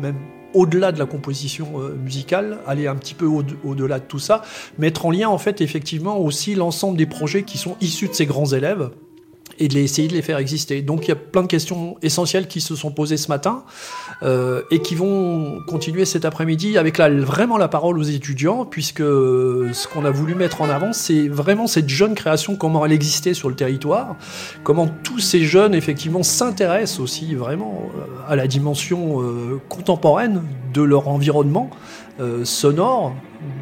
même 0.00 0.16
au-delà 0.54 0.92
de 0.92 0.98
la 0.98 1.06
composition 1.06 1.80
euh, 1.80 1.94
musicale, 1.94 2.58
aller 2.66 2.86
un 2.86 2.96
petit 2.96 3.14
peu 3.14 3.26
au-delà 3.26 3.98
de 3.98 4.04
tout 4.04 4.18
ça, 4.18 4.42
mettre 4.78 5.06
en 5.06 5.10
lien 5.10 5.28
en 5.28 5.38
fait 5.38 5.60
effectivement 5.60 6.18
aussi 6.18 6.54
l'ensemble 6.54 6.96
des 6.96 7.06
projets 7.06 7.42
qui 7.42 7.58
sont 7.58 7.76
issus 7.80 8.08
de 8.08 8.14
ces 8.14 8.26
grands 8.26 8.52
élèves 8.52 8.90
et 9.62 9.68
de 9.68 9.74
les, 9.74 9.84
essayer 9.84 10.08
de 10.08 10.12
les 10.12 10.22
faire 10.22 10.38
exister. 10.38 10.82
Donc 10.82 11.06
il 11.06 11.08
y 11.08 11.12
a 11.12 11.16
plein 11.16 11.42
de 11.42 11.46
questions 11.46 11.96
essentielles 12.02 12.48
qui 12.48 12.60
se 12.60 12.74
sont 12.74 12.90
posées 12.90 13.16
ce 13.16 13.28
matin 13.28 13.62
euh, 14.24 14.62
et 14.72 14.80
qui 14.80 14.96
vont 14.96 15.60
continuer 15.68 16.04
cet 16.04 16.24
après-midi 16.24 16.78
avec 16.78 16.98
là 16.98 17.08
vraiment 17.08 17.58
la 17.58 17.68
parole 17.68 17.96
aux 17.96 18.02
étudiants 18.02 18.64
puisque 18.64 18.98
ce 18.98 19.86
qu'on 19.86 20.04
a 20.04 20.10
voulu 20.10 20.34
mettre 20.34 20.62
en 20.62 20.68
avant 20.68 20.92
c'est 20.92 21.28
vraiment 21.28 21.68
cette 21.68 21.88
jeune 21.88 22.16
création 22.16 22.56
comment 22.56 22.84
elle 22.84 22.92
existait 22.92 23.34
sur 23.34 23.48
le 23.48 23.54
territoire, 23.54 24.16
comment 24.64 24.88
tous 25.04 25.20
ces 25.20 25.44
jeunes 25.44 25.74
effectivement 25.74 26.24
s'intéressent 26.24 26.98
aussi 26.98 27.36
vraiment 27.36 27.88
euh, 27.96 28.02
à 28.28 28.34
la 28.34 28.48
dimension 28.48 29.22
euh, 29.22 29.60
contemporaine 29.68 30.42
de 30.74 30.82
leur 30.82 31.06
environnement 31.06 31.70
euh, 32.20 32.44
sonore 32.44 33.14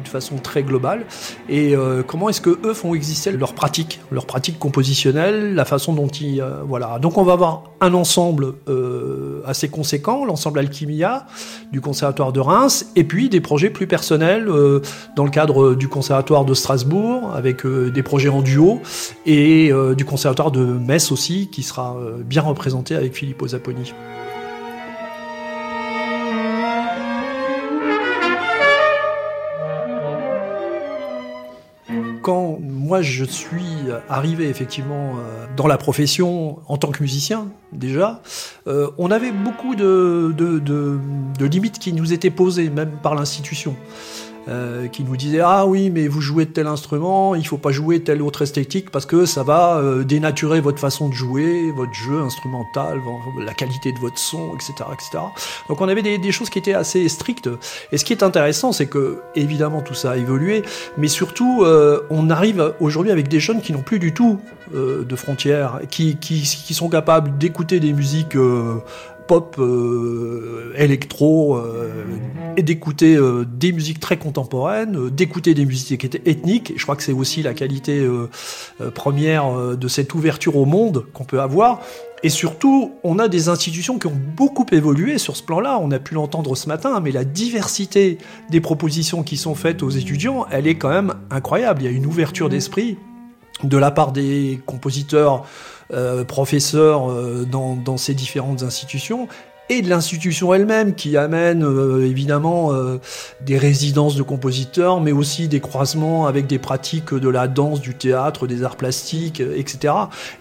de 0.03 0.07
façon 0.09 0.35
très 0.35 0.61
globale 0.61 1.05
et 1.47 1.73
euh, 1.73 2.03
comment 2.03 2.27
est-ce 2.27 2.41
que 2.41 2.59
eux 2.65 2.73
font 2.73 2.93
exister 2.93 3.31
leur 3.31 3.53
pratique, 3.53 4.01
leur 4.11 4.25
pratique 4.25 4.59
compositionnelle, 4.59 5.55
la 5.55 5.63
façon 5.63 5.93
dont 5.93 6.09
ils 6.09 6.41
euh, 6.41 6.61
voilà. 6.67 6.99
Donc 6.99 7.17
on 7.17 7.23
va 7.23 7.31
avoir 7.31 7.63
un 7.79 7.93
ensemble 7.93 8.53
assez 9.45 9.69
conséquent, 9.69 10.25
l'ensemble 10.25 10.59
Alchimia 10.59 11.25
du 11.71 11.81
conservatoire 11.81 12.33
de 12.33 12.41
Reims 12.41 12.91
et 12.95 13.05
puis 13.05 13.29
des 13.29 13.41
projets 13.41 13.69
plus 13.69 13.87
personnels 13.87 14.47
dans 15.15 15.23
le 15.23 15.31
cadre 15.31 15.73
du 15.73 15.87
conservatoire 15.87 16.45
de 16.45 16.53
Strasbourg 16.53 17.31
avec 17.33 17.65
des 17.65 18.03
projets 18.03 18.29
en 18.29 18.41
duo 18.41 18.81
et 19.25 19.71
du 19.97 20.05
conservatoire 20.05 20.51
de 20.51 20.63
Metz 20.63 21.11
aussi 21.11 21.49
qui 21.51 21.63
sera 21.63 21.97
bien 22.23 22.43
représenté 22.43 22.95
avec 22.95 23.15
Philippe 23.15 23.43
Zapponi. 23.47 23.93
Quand 32.21 32.59
moi 32.61 33.01
je 33.01 33.23
suis 33.25 33.65
arrivé 34.09 34.47
effectivement 34.47 35.15
euh, 35.17 35.45
dans 35.55 35.67
la 35.67 35.77
profession 35.77 36.59
en 36.67 36.77
tant 36.77 36.91
que 36.91 37.01
musicien 37.01 37.47
déjà, 37.73 38.21
euh, 38.67 38.89
on 38.97 39.11
avait 39.11 39.31
beaucoup 39.31 39.75
de, 39.75 40.33
limites 41.39 41.79
qui 41.79 41.93
nous 41.93 42.13
étaient 42.13 42.29
posées 42.29 42.69
même 42.69 42.91
par 43.01 43.15
l'institution. 43.15 43.75
Euh, 44.47 44.87
qui 44.87 45.03
nous 45.03 45.15
disait 45.15 45.41
ah 45.41 45.67
oui 45.67 45.91
mais 45.91 46.07
vous 46.07 46.19
jouez 46.19 46.45
de 46.45 46.51
tel 46.51 46.65
instrument, 46.67 47.35
il 47.35 47.45
faut 47.45 47.57
pas 47.57 47.71
jouer 47.71 48.01
telle 48.01 48.21
autre 48.21 48.41
esthétique 48.41 48.89
parce 48.89 49.05
que 49.05 49.25
ça 49.25 49.43
va 49.43 49.77
euh, 49.77 50.03
dénaturer 50.03 50.61
votre 50.61 50.79
façon 50.79 51.09
de 51.09 51.13
jouer, 51.13 51.71
votre 51.75 51.93
jeu 51.93 52.19
instrumental, 52.21 52.99
la 53.39 53.53
qualité 53.53 53.91
de 53.91 53.99
votre 53.99 54.17
son, 54.17 54.55
etc., 54.55 54.73
etc. 54.93 55.23
Donc 55.69 55.79
on 55.81 55.87
avait 55.87 56.01
des, 56.01 56.17
des 56.17 56.31
choses 56.31 56.49
qui 56.49 56.57
étaient 56.57 56.73
assez 56.73 57.07
strictes. 57.07 57.49
Et 57.91 57.97
ce 57.97 58.05
qui 58.05 58.13
est 58.13 58.23
intéressant, 58.23 58.71
c'est 58.71 58.87
que 58.87 59.19
évidemment 59.35 59.81
tout 59.81 59.93
ça 59.93 60.11
a 60.11 60.17
évolué, 60.17 60.63
mais 60.97 61.07
surtout 61.07 61.63
euh, 61.63 62.01
on 62.09 62.29
arrive 62.29 62.73
aujourd'hui 62.79 63.11
avec 63.11 63.27
des 63.27 63.39
jeunes 63.39 63.61
qui 63.61 63.73
n'ont 63.73 63.83
plus 63.83 63.99
du 63.99 64.13
tout 64.13 64.39
de 64.73 65.15
frontières, 65.17 65.81
qui, 65.89 66.15
qui, 66.15 66.43
qui 66.43 66.73
sont 66.73 66.87
capables 66.87 67.37
d'écouter 67.37 67.81
des 67.81 67.91
musiques 67.91 68.37
pop, 69.27 69.55
euh, 69.59 70.73
électro, 70.75 71.55
euh, 71.55 72.05
et 72.57 72.63
d'écouter 72.63 73.15
euh, 73.15 73.45
des 73.45 73.71
musiques 73.71 73.99
très 73.99 74.17
contemporaines, 74.17 75.09
d'écouter 75.09 75.53
des 75.53 75.65
musiques 75.65 76.03
ethniques. 76.25 76.73
Je 76.75 76.83
crois 76.83 76.95
que 76.95 77.03
c'est 77.03 77.13
aussi 77.13 77.41
la 77.41 77.53
qualité 77.53 78.07
première 78.93 79.77
de 79.77 79.87
cette 79.87 80.13
ouverture 80.13 80.57
au 80.57 80.65
monde 80.65 81.05
qu'on 81.13 81.23
peut 81.23 81.41
avoir. 81.41 81.81
Et 82.23 82.29
surtout, 82.29 82.91
on 83.03 83.17
a 83.19 83.27
des 83.27 83.49
institutions 83.49 83.97
qui 83.97 84.07
ont 84.07 84.17
beaucoup 84.35 84.65
évolué 84.71 85.17
sur 85.17 85.35
ce 85.35 85.43
plan-là. 85.43 85.79
On 85.81 85.91
a 85.91 85.99
pu 85.99 86.13
l'entendre 86.13 86.55
ce 86.55 86.67
matin, 86.67 86.99
mais 86.99 87.11
la 87.11 87.23
diversité 87.23 88.17
des 88.49 88.61
propositions 88.61 89.23
qui 89.23 89.37
sont 89.37 89.55
faites 89.55 89.81
aux 89.81 89.89
étudiants, 89.89 90.45
elle 90.51 90.67
est 90.67 90.75
quand 90.75 90.89
même 90.89 91.13
incroyable. 91.31 91.81
Il 91.81 91.85
y 91.85 91.87
a 91.87 91.91
une 91.91 92.05
ouverture 92.05 92.49
d'esprit 92.49 92.97
de 93.63 93.77
la 93.77 93.91
part 93.91 94.11
des 94.11 94.59
compositeurs 94.65 95.45
euh, 95.93 96.23
professeurs 96.23 97.09
euh, 97.09 97.45
dans, 97.45 97.97
ces 97.97 98.13
différentes 98.13 98.63
institutions 98.63 99.27
et 99.69 99.81
de 99.81 99.89
l'institution 99.89 100.53
elle-même 100.53 100.95
qui 100.95 101.17
amène 101.17 101.63
euh, 101.63 102.05
évidemment 102.05 102.71
des 103.41 103.57
résidences 103.57 104.15
de 104.15 104.23
compositeurs, 104.23 105.01
mais 105.01 105.11
aussi 105.11 105.47
des 105.47 105.59
croisements 105.59 106.27
avec 106.27 106.47
des 106.47 106.59
pratiques 106.59 107.13
de 107.13 107.29
la 107.29 107.47
danse, 107.47 107.81
du 107.81 107.93
théâtre, 107.93 108.47
des 108.47 108.63
arts 108.63 108.75
plastiques, 108.75 109.41
etc. 109.41 109.93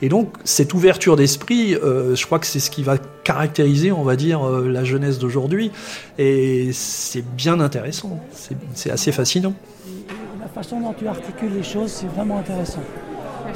Et 0.03 0.09
donc 0.09 0.35
cette 0.45 0.75
ouverture 0.75 1.17
d'esprit, 1.17 1.73
je 1.73 2.27
crois 2.27 2.39
que 2.39 2.47
c'est 2.47 2.61
ce 2.61 2.71
qui 2.71 2.83
va 2.83 2.99
caractériser, 3.25 3.93
on 3.93 4.03
va 4.03 4.17
dire, 4.17 4.43
la 4.45 4.85
jeunesse 4.85 5.19
d'aujourd'hui. 5.19 5.71
Et 6.19 6.71
c'est 6.73 7.25
bien 7.37 7.61
intéressant, 7.61 8.21
c'est 8.75 8.91
assez 8.91 9.13
fascinant. 9.13 9.55
La 10.41 10.49
façon 10.49 10.81
dont 10.81 10.93
tu 10.93 11.07
articules 11.07 11.55
les 11.55 11.63
choses, 11.63 11.91
c'est 11.91 12.09
vraiment 12.09 12.39
intéressant. 12.39 12.83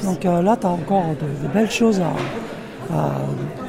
Donc 0.03 0.25
euh, 0.25 0.41
là, 0.41 0.57
tu 0.59 0.67
as 0.67 0.69
encore 0.69 1.03
de, 1.19 1.47
belles 1.47 1.71
choses 1.71 2.01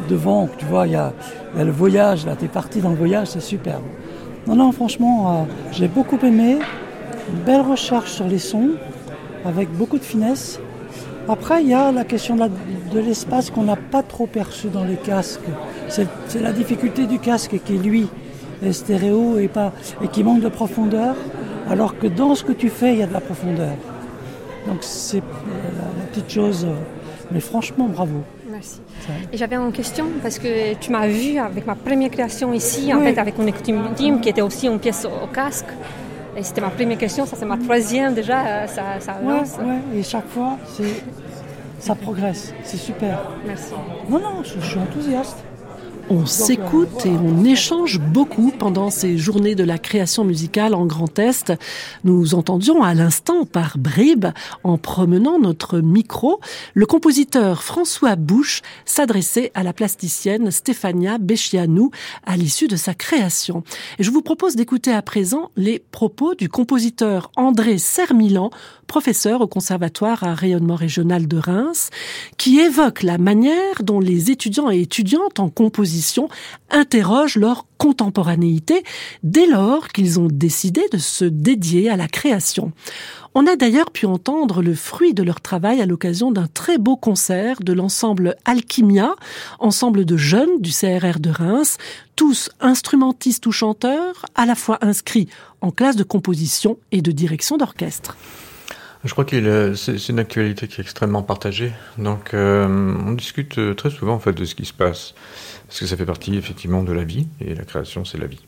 devant. 0.08 0.48
Tu 0.58 0.64
vois, 0.66 0.86
il 0.86 0.92
y 0.92 0.96
a, 0.96 1.12
le 1.56 1.70
voyage, 1.70 2.26
là, 2.26 2.36
tu 2.36 2.44
es 2.44 2.48
parti 2.48 2.80
dans 2.80 2.90
le 2.90 2.96
voyage, 2.96 3.28
c'est 3.28 3.40
superbe. 3.40 3.82
Non, 4.46 4.54
non, 4.54 4.72
franchement, 4.72 5.28
euh, 5.28 5.44
j'ai 5.72 5.88
beaucoup 5.88 6.18
aimé. 6.24 6.58
Une 7.32 7.40
belle 7.40 7.62
recherche 7.62 8.12
sur 8.12 8.26
les 8.28 8.38
sons, 8.38 8.70
avec 9.44 9.70
beaucoup 9.72 9.98
de 9.98 10.04
finesse. 10.04 10.60
Après, 11.28 11.62
il 11.62 11.68
y 11.68 11.74
a 11.74 11.90
la 11.90 12.04
question 12.04 12.36
de 12.36 13.00
l'espace 13.00 13.50
qu'on 13.50 13.64
n'a 13.64 13.74
pas 13.74 14.04
trop 14.04 14.28
perçu 14.28 14.68
dans 14.68 14.84
les 14.84 14.94
casques. 14.94 15.40
C'est 15.88 16.40
la 16.40 16.52
difficulté 16.52 17.06
du 17.06 17.18
casque 17.18 17.58
qui, 17.64 17.78
lui, 17.78 18.06
est 18.62 18.72
stéréo 18.72 19.38
et 19.38 19.50
qui 20.12 20.22
manque 20.22 20.40
de 20.40 20.48
profondeur, 20.48 21.16
alors 21.68 21.98
que 21.98 22.06
dans 22.06 22.36
ce 22.36 22.44
que 22.44 22.52
tu 22.52 22.68
fais, 22.68 22.92
il 22.92 23.00
y 23.00 23.02
a 23.02 23.08
de 23.08 23.12
la 23.12 23.20
profondeur. 23.20 23.74
Donc 24.66 24.78
c'est 24.80 25.18
la, 25.18 26.06
petite 26.10 26.30
chose. 26.30 26.64
Euh, 26.64 26.74
mais 27.30 27.40
franchement, 27.40 27.88
bravo. 27.88 28.22
Merci. 28.50 28.80
Et 29.32 29.36
j'avais 29.36 29.56
une 29.56 29.72
question 29.72 30.06
parce 30.22 30.38
que 30.38 30.74
tu 30.74 30.90
m'as 30.90 31.06
vu 31.08 31.38
avec 31.38 31.66
ma 31.66 31.74
première 31.74 32.10
création 32.10 32.52
ici, 32.52 32.92
en 32.94 33.00
fait, 33.00 33.18
avec 33.18 33.38
mon 33.38 33.46
écoutime 33.46 34.20
qui 34.20 34.28
était 34.28 34.42
aussi 34.42 34.66
une 34.66 34.78
pièce 34.78 35.04
au, 35.04 35.26
casque. 35.26 35.66
Et 36.36 36.42
c'était 36.42 36.60
ma 36.60 36.70
première 36.70 36.98
question, 36.98 37.24
ça 37.26 37.34
c'est 37.36 37.46
ma 37.46 37.56
troisième 37.56 38.14
déjà, 38.14 38.46
euh, 38.46 38.66
ça, 38.66 39.00
ça. 39.00 39.16
Ouais, 39.22 39.98
et 39.98 40.02
chaque 40.02 40.28
fois, 40.28 40.58
ça 41.78 41.94
progresse, 41.94 42.52
c'est 42.62 42.76
super. 42.76 43.18
Merci. 43.46 43.72
Non, 44.08 44.18
non, 44.18 44.42
je 44.42 44.60
suis 44.60 44.78
enthousiaste. 44.78 45.38
On 46.08 46.24
s'écoute 46.24 47.04
et 47.04 47.10
on 47.10 47.44
échange 47.44 47.98
beaucoup 47.98 48.52
pendant 48.56 48.90
ces 48.90 49.18
journées 49.18 49.56
de 49.56 49.64
la 49.64 49.76
création 49.76 50.22
musicale 50.22 50.72
en 50.72 50.86
Grand 50.86 51.18
Est. 51.18 51.52
Nous 52.04 52.36
entendions 52.36 52.84
à 52.84 52.94
l'instant 52.94 53.44
par 53.44 53.76
bribes, 53.76 54.26
en 54.62 54.78
promenant 54.78 55.40
notre 55.40 55.80
micro, 55.80 56.38
le 56.74 56.86
compositeur 56.86 57.64
François 57.64 58.14
Bouche 58.14 58.62
s'adresser 58.84 59.50
à 59.54 59.64
la 59.64 59.72
plasticienne 59.72 60.52
Stéphania 60.52 61.18
Bechianou 61.18 61.90
à 62.24 62.36
l'issue 62.36 62.68
de 62.68 62.76
sa 62.76 62.94
création. 62.94 63.64
Et 63.98 64.04
je 64.04 64.12
vous 64.12 64.22
propose 64.22 64.54
d'écouter 64.54 64.92
à 64.92 65.02
présent 65.02 65.50
les 65.56 65.80
propos 65.80 66.36
du 66.36 66.48
compositeur 66.48 67.32
André 67.34 67.78
Sermilan, 67.78 68.50
professeur 68.86 69.40
au 69.40 69.46
Conservatoire 69.46 70.24
à 70.24 70.34
rayonnement 70.34 70.74
régional 70.74 71.26
de 71.28 71.36
Reims, 71.36 71.90
qui 72.38 72.58
évoque 72.58 73.02
la 73.02 73.18
manière 73.18 73.82
dont 73.82 74.00
les 74.00 74.30
étudiants 74.30 74.70
et 74.70 74.80
étudiantes 74.80 75.40
en 75.40 75.48
composition 75.48 76.28
interrogent 76.70 77.36
leur 77.36 77.66
contemporanéité 77.78 78.82
dès 79.22 79.46
lors 79.46 79.88
qu'ils 79.88 80.18
ont 80.18 80.28
décidé 80.30 80.82
de 80.92 80.98
se 80.98 81.24
dédier 81.24 81.90
à 81.90 81.96
la 81.96 82.08
création. 82.08 82.72
On 83.38 83.46
a 83.46 83.54
d'ailleurs 83.54 83.90
pu 83.90 84.06
entendre 84.06 84.62
le 84.62 84.74
fruit 84.74 85.12
de 85.12 85.22
leur 85.22 85.42
travail 85.42 85.82
à 85.82 85.86
l'occasion 85.86 86.32
d'un 86.32 86.46
très 86.46 86.78
beau 86.78 86.96
concert 86.96 87.60
de 87.60 87.74
l'ensemble 87.74 88.34
Alchimia, 88.46 89.14
ensemble 89.58 90.06
de 90.06 90.16
jeunes 90.16 90.58
du 90.60 90.70
CRR 90.70 91.20
de 91.20 91.28
Reims, 91.28 91.76
tous 92.16 92.48
instrumentistes 92.60 93.44
ou 93.46 93.52
chanteurs, 93.52 94.24
à 94.36 94.46
la 94.46 94.54
fois 94.54 94.78
inscrits 94.80 95.28
en 95.60 95.70
classe 95.70 95.96
de 95.96 96.02
composition 96.02 96.78
et 96.92 97.02
de 97.02 97.12
direction 97.12 97.58
d'orchestre. 97.58 98.16
Je 99.04 99.12
crois 99.12 99.24
que 99.24 99.74
c'est 99.74 100.08
une 100.08 100.18
actualité 100.18 100.66
qui 100.68 100.80
est 100.80 100.84
extrêmement 100.84 101.22
partagée. 101.22 101.72
Donc, 101.98 102.34
euh, 102.34 102.66
on 102.66 103.12
discute 103.12 103.58
euh, 103.58 103.74
très 103.74 103.90
souvent 103.90 104.14
en 104.14 104.18
fait 104.18 104.32
de 104.32 104.44
ce 104.44 104.54
qui 104.54 104.64
se 104.64 104.72
passe 104.72 105.14
parce 105.66 105.80
que 105.80 105.86
ça 105.86 105.96
fait 105.96 106.06
partie 106.06 106.36
effectivement 106.36 106.82
de 106.82 106.92
la 106.92 107.04
vie, 107.04 107.26
et 107.40 107.54
la 107.54 107.64
création 107.64 108.04
c'est 108.04 108.18
la 108.18 108.26
vie. 108.26 108.40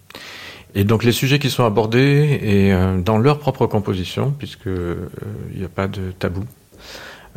Et 0.75 0.85
donc 0.85 1.03
les 1.03 1.13
sujets 1.13 1.39
qui 1.39 1.51
sont 1.51 1.65
abordés, 1.65 2.39
et 2.43 2.73
euh, 2.73 2.99
dans 2.99 3.19
leur 3.19 3.39
propre 3.39 3.67
composition, 3.67 4.35
puisque 4.39 4.67
euh, 4.67 5.09
il 5.53 5.59
n'y 5.59 5.65
a 5.65 5.69
pas 5.69 5.89
de 5.89 6.13
tabou, 6.19 6.45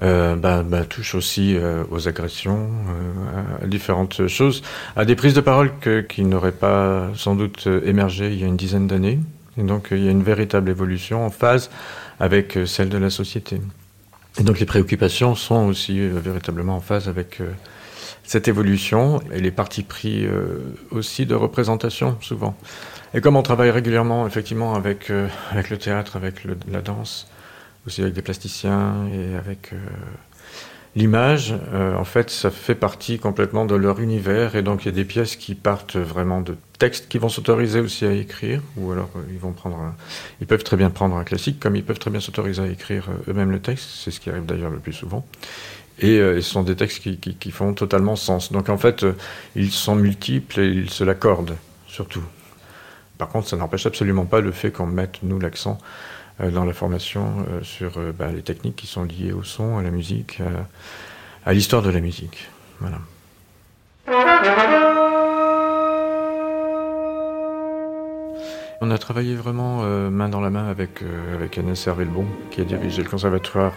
euh, 0.04 0.36
bah, 0.36 0.64
bah, 0.64 0.84
touchent 0.86 1.16
aussi 1.16 1.56
aux 1.92 2.08
agressions, 2.08 2.70
à 3.62 3.68
différentes 3.68 4.28
choses, 4.28 4.64
à 4.96 5.06
des 5.06 5.16
prises 5.16 5.34
de 5.34 5.42
parole 5.42 5.72
que, 5.80 6.02
qui 6.02 6.24
n'auraient 6.24 6.52
pas 6.52 7.10
sans 7.16 7.36
doute 7.36 7.68
émergé 7.86 8.32
il 8.32 8.40
y 8.40 8.44
a 8.44 8.48
une 8.48 8.58
dizaine 8.58 8.88
d'années. 8.88 9.20
Et 9.58 9.64
donc 9.64 9.90
il 9.92 10.04
y 10.04 10.08
a 10.08 10.12
une 10.12 10.24
véritable 10.24 10.70
évolution 10.70 11.26
en 11.26 11.30
phase 11.30 11.70
avec 12.22 12.58
celle 12.66 12.88
de 12.88 12.98
la 12.98 13.10
société. 13.10 13.60
Et 14.40 14.44
donc 14.44 14.60
les 14.60 14.66
préoccupations 14.66 15.36
sont 15.36 15.66
aussi 15.66 16.00
véritablement 16.08 16.78
en 16.78 16.80
phase 16.80 17.10
avec 17.10 17.42
cette 18.24 18.48
évolution 18.48 19.22
et 19.34 19.40
les 19.40 19.52
partis 19.52 19.84
pris 19.84 20.26
euh, 20.26 20.60
aussi 20.92 21.26
de 21.26 21.36
représentation 21.36 22.18
souvent. 22.22 22.56
Et 23.14 23.22
comme 23.22 23.36
on 23.36 23.42
travaille 23.42 23.72
régulièrement 23.72 24.26
effectivement 24.28 24.76
avec, 24.76 25.10
euh, 25.10 25.28
avec 25.52 25.70
le 25.70 25.78
théâtre, 25.78 26.16
avec 26.16 26.36
la 26.72 26.82
danse, 26.82 27.28
aussi 27.86 28.02
avec 28.02 28.14
des 28.14 28.22
plasticiens 28.22 29.08
et 29.14 29.36
avec 29.36 29.72
euh, 30.96 31.00
l'image, 31.00 31.54
en 31.98 32.04
fait 32.04 32.30
ça 32.30 32.50
fait 32.50 32.76
partie 32.76 33.20
complètement 33.20 33.66
de 33.66 33.76
leur 33.76 34.00
univers 34.00 34.56
et 34.56 34.62
donc 34.62 34.84
il 34.84 34.86
y 34.88 34.90
a 34.90 34.96
des 34.96 35.06
pièces 35.06 35.36
qui 35.36 35.56
partent 35.56 35.96
vraiment 35.96 36.42
de 36.42 36.56
textes 36.80 37.08
qui 37.08 37.18
vont 37.18 37.30
s'autoriser 37.30 37.80
aussi 37.80 38.06
à 38.06 38.12
écrire 38.12 38.62
ou 38.76 38.92
alors 38.92 39.10
ils 39.30 39.40
vont 39.40 39.52
prendre 39.52 39.78
ils 40.42 40.48
peuvent 40.48 40.64
très 40.64 40.78
bien 40.78 40.90
prendre 40.90 41.16
un 41.16 41.24
classique 41.24 41.60
comme 41.60 41.76
ils 41.76 41.84
peuvent 41.84 42.00
très 42.00 42.12
bien 42.12 42.20
s'autoriser 42.20 42.62
à 42.62 42.68
écrire 42.68 43.10
eux-mêmes 43.28 43.52
le 43.52 43.60
texte, 43.60 43.90
c'est 44.04 44.12
ce 44.12 44.20
qui 44.20 44.30
arrive 44.30 44.46
d'ailleurs 44.46 44.72
le 44.72 44.80
plus 44.80 44.94
souvent. 44.94 45.26
Euh, 46.04 46.38
et, 46.38 46.42
ce 46.42 46.50
sont 46.50 46.64
des 46.64 46.76
textes 46.76 47.00
qui, 47.00 47.52
font 47.52 47.74
totalement 47.74 48.16
sens. 48.16 48.52
Donc 48.52 48.70
en 48.70 48.78
fait, 48.78 49.04
euh, 49.04 49.14
ils 49.56 49.72
sont 49.72 49.96
multiples 49.96 50.60
et 50.60 50.68
ils 50.68 50.90
se 50.90 51.04
l'accordent, 51.04 51.56
surtout. 51.88 52.24
Par 53.18 53.30
contre, 53.30 53.48
ça 53.48 53.58
n'empêche 53.58 53.86
absolument 53.86 54.26
pas 54.26 54.42
le 54.42 54.52
fait 54.52 54.72
qu'on 54.72 54.88
mette, 54.88 55.20
nous, 55.24 55.40
l'accent 55.40 55.78
euh, 55.78 55.82
dans 56.50 56.66
la 56.66 56.74
formation 56.74 57.46
sur 57.62 58.00
bah, 58.18 58.32
les 58.34 58.42
techniques 58.42 58.76
qui 58.76 58.88
sont 58.88 59.04
liées 59.04 59.32
au 59.32 59.44
son, 59.44 59.78
à 59.78 59.84
la 59.84 59.92
musique, 59.92 60.40
à, 61.46 61.54
l'histoire 61.54 61.82
de 61.82 61.90
la 61.90 62.00
musique. 62.00 62.50
On 68.84 68.90
a 68.90 68.98
travaillé 68.98 69.36
vraiment 69.36 69.84
main 70.10 70.30
dans 70.30 70.42
la 70.42 70.50
main 70.50 70.68
avec, 70.68 71.04
avec 71.34 71.58
Anna 71.58 71.76
Servelbon, 71.76 72.26
qui 72.50 72.62
a 72.62 72.64
dirigé 72.64 73.04
le 73.04 73.10
conservatoire 73.10 73.74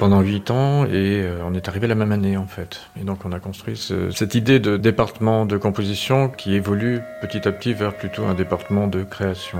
pendant 0.00 0.22
huit 0.22 0.50
ans 0.50 0.86
et 0.86 1.20
euh, 1.20 1.42
on 1.44 1.52
est 1.52 1.68
arrivé 1.68 1.86
la 1.86 1.94
même 1.94 2.10
année 2.10 2.38
en 2.38 2.46
fait. 2.46 2.80
Et 2.98 3.04
donc 3.04 3.26
on 3.26 3.32
a 3.32 3.38
construit 3.38 3.76
cette 3.76 4.34
idée 4.34 4.58
de 4.58 4.78
département 4.78 5.44
de 5.44 5.58
composition 5.58 6.30
qui 6.30 6.54
évolue 6.54 7.00
petit 7.20 7.46
à 7.46 7.52
petit 7.52 7.74
vers 7.74 7.94
plutôt 7.94 8.24
un 8.24 8.32
département 8.32 8.86
de 8.86 9.02
création. 9.02 9.58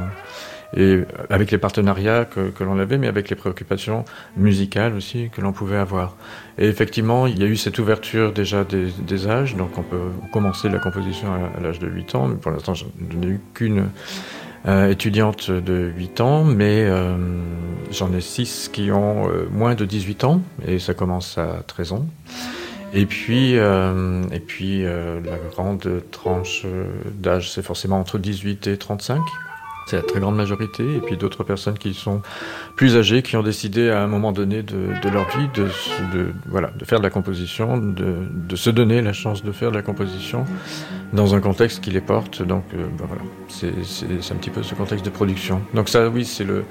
Et 0.77 0.83
euh, 0.83 1.07
avec 1.31 1.51
les 1.51 1.59
partenariats 1.59 2.25
que, 2.25 2.63
l'on 2.63 2.79
avait, 2.79 2.99
mais 2.99 3.09
avec 3.09 3.29
les 3.29 3.37
préoccupations 3.37 4.05
musicales 4.37 4.95
aussi 4.95 5.31
que 5.33 5.41
l'on 5.41 5.53
pouvait 5.53 5.77
avoir. 5.77 6.17
Et 6.59 6.67
effectivement, 6.67 7.27
il 7.27 7.39
y 7.41 7.43
a 7.43 7.47
eu 7.47 7.57
cette 7.57 7.79
ouverture 7.79 8.33
déjà 8.33 8.65
des, 8.65 9.29
âges, 9.29 9.57
donc 9.57 9.77
on 9.79 9.83
peut 9.83 10.11
commencer 10.33 10.69
la 10.69 10.79
composition 10.79 11.29
à, 11.33 11.61
l'âge 11.61 11.79
de 11.79 11.89
8 11.89 12.15
ans, 12.15 12.29
mais 12.29 12.37
pour 12.37 12.53
l'instant 12.53 12.75
je 12.75 12.85
n'ai 13.17 13.27
eu 13.27 13.41
qu'une 13.55 13.87
étudiantes 14.67 15.51
de 15.51 15.91
8 15.97 16.21
ans, 16.21 16.45
mais 16.45 16.87
j'en 17.91 18.13
ai 18.13 18.21
6 18.21 18.71
qui 18.73 18.93
ont 18.93 19.29
moins 19.51 19.75
de 19.75 19.85
18 19.87 20.25
ans, 20.25 20.43
et 20.67 20.79
ça 20.79 20.93
commence 20.93 21.39
à 21.39 21.63
13 21.67 21.93
ans. 21.93 22.07
Et 22.93 23.07
puis, 23.07 23.55
et 23.55 24.41
puis 24.47 24.83
la 24.83 25.39
grande 25.51 26.03
tranche 26.11 26.67
d'âge, 27.15 27.51
c'est 27.51 27.63
forcément 27.63 27.99
entre 27.99 28.19
18 28.19 28.67
et 28.67 28.77
35 28.77 29.21
c'est 29.91 29.97
la 29.97 30.03
très 30.03 30.21
grande 30.21 30.37
majorité, 30.37 30.97
et 30.97 31.01
puis 31.01 31.17
d'autres 31.17 31.43
personnes 31.43 31.77
qui 31.77 31.95
sont 31.95 32.23
plus 32.77 32.97
âgées, 32.97 33.23
qui 33.23 33.37
ont 33.37 33.43
décidé 33.43 33.91
à 33.91 34.03
un 34.03 34.07
moment 34.07 34.31
donné 34.31 34.63
de, 34.63 35.09
leur 35.13 35.29
vie 35.37 35.49
de, 35.55 36.33
voilà, 36.47 36.71
de 36.79 36.85
faire 36.85 36.99
de 36.99 37.05
la 37.05 37.11
composition, 37.11 37.77
de, 37.77 38.57
se 38.57 38.71
donner 38.71 39.03
la 39.03 39.13
chance 39.13 39.43
de 39.43 39.51
faire 39.51 39.71
de 39.71 39.77
la 39.77 39.83
composition 39.83 40.45
dans 41.13 41.35
un 41.35 41.41
contexte 41.41 41.83
qui 41.83 41.91
les 41.91 42.01
porte. 42.01 42.43
Donc 42.43 42.65
euh, 42.75 42.87
ben 42.99 43.07
voilà, 43.09 43.23
c'est 43.49 44.33
un 44.33 44.37
petit 44.37 44.51
peu 44.51 44.63
ce 44.63 44.75
contexte 44.75 45.05
de 45.05 45.11
production. 45.11 45.61
Donc 45.75 45.89
ça, 45.89 46.09
oui, 46.09 46.25
c'est 46.25 46.45
le... 46.45 46.65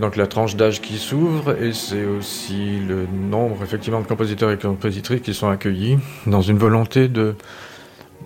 Donc 0.00 0.16
la 0.16 0.26
tranche 0.26 0.56
d'âge 0.56 0.80
qui 0.80 0.98
s'ouvre 0.98 1.56
et 1.62 1.72
c'est 1.72 2.04
aussi 2.04 2.80
le 2.80 3.06
nombre 3.06 3.62
effectivement 3.62 4.00
de 4.00 4.06
compositeurs 4.06 4.50
et 4.50 4.58
compositrices 4.58 5.20
qui 5.20 5.34
sont 5.34 5.48
accueillis 5.48 5.98
dans 6.26 6.42
une 6.42 6.58
volonté 6.58 7.06
de 7.06 7.36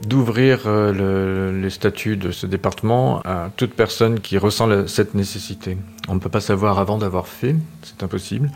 d'ouvrir 0.07 0.63
euh, 0.67 1.61
les 1.61 1.71
statuts 1.71 2.17
de 2.17 2.31
ce 2.31 2.47
département 2.47 3.21
à 3.25 3.51
toute 3.57 3.75
personne 3.75 4.21
qui 4.21 4.39
ressent 4.39 4.87
cette 4.87 5.15
nécessité. 5.15 5.77
On 6.09 6.15
ne 6.15 6.21
peut 6.21 6.29
pas 6.29 6.41
savoir 6.41 6.79
avant 6.79 6.99
d'avoir 6.99 7.27
fait, 7.27 7.57
c'est 7.83 8.03
impossible. 8.03 8.51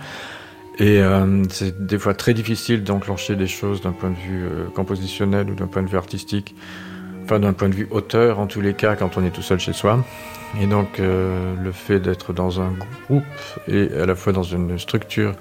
Et 0.79 1.01
euh, 1.01 1.43
c'est 1.51 1.85
des 1.85 1.99
fois 1.99 2.15
très 2.15 2.33
difficile 2.33 2.83
d'enclencher 2.83 3.37
des 3.37 3.47
choses 3.47 3.83
d'un 3.83 3.93
point 3.93 4.11
de 4.11 4.17
vue 4.17 4.45
euh, 4.45 4.67
compositionnel 4.75 5.51
ou 5.51 5.55
d'un 5.55 5.67
point 5.67 5.83
de 5.83 5.89
vue 5.89 5.99
artistique, 5.99 6.55
enfin 7.25 7.41
d'un 7.41 7.53
point 7.53 7.69
de 7.69 7.75
vue 7.75 7.89
auteur 7.91 8.39
en 8.39 8.47
tous 8.47 8.61
les 8.61 8.75
cas 8.75 8.97
quand 8.97 9.17
on 9.17 9.25
est 9.25 9.31
tout 9.31 9.43
seul 9.43 9.61
chez 9.61 9.73
soi. 9.73 10.05
Et 10.61 10.67
donc 10.67 10.99
le 10.99 11.73
fait 11.73 11.99
d'être 11.99 12.35
dans 12.35 12.61
un 12.61 12.75
groupe 13.09 13.25
et 13.69 13.89
à 13.95 14.05
la 14.05 14.15
fois 14.15 14.35
dans 14.35 14.43
une 14.43 14.79
structure 14.79 15.33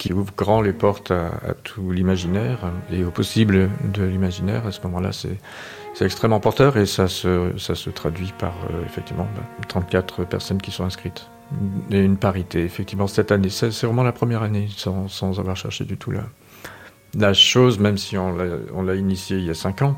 qui 0.00 0.14
ouvre 0.14 0.32
grand 0.34 0.62
les 0.62 0.72
portes 0.72 1.10
à, 1.10 1.54
tout 1.62 1.92
l'imaginaire 1.92 2.72
et 2.90 3.04
au 3.04 3.10
possible 3.10 3.68
de 3.84 4.02
l'imaginaire. 4.02 4.66
À 4.66 4.72
ce 4.72 4.80
moment-là, 4.84 5.10
c'est 5.12 5.36
extrêmement 6.00 6.40
porteur 6.40 6.78
et 6.78 6.86
ça 6.86 7.06
se, 7.06 7.52
ça 7.58 7.74
se 7.74 7.90
traduit 7.90 8.32
par 8.38 8.54
euh, 8.70 8.82
effectivement 8.86 9.28
34 9.68 10.20
bah, 10.20 10.24
personnes 10.24 10.60
qui 10.62 10.70
sont 10.70 10.84
inscrites. 10.84 11.28
Et 11.90 12.00
une 12.00 12.16
parité, 12.16 12.64
effectivement, 12.64 13.08
cette 13.08 13.30
année. 13.30 13.50
C'est 13.50 13.68
vraiment 13.82 14.02
la 14.02 14.12
première 14.12 14.42
année, 14.42 14.68
sans, 14.74 15.08
sans, 15.08 15.38
avoir 15.38 15.56
cherché 15.56 15.84
du 15.84 15.98
tout 15.98 16.12
la, 16.12 16.22
la 17.18 17.34
chose, 17.34 17.78
même 17.78 17.98
si 17.98 18.16
on 18.16 18.32
l'a 18.32 18.94
initié 18.94 19.36
il 19.36 19.44
y 19.44 19.50
a 19.50 19.54
5 19.54 19.82
ans. 19.82 19.96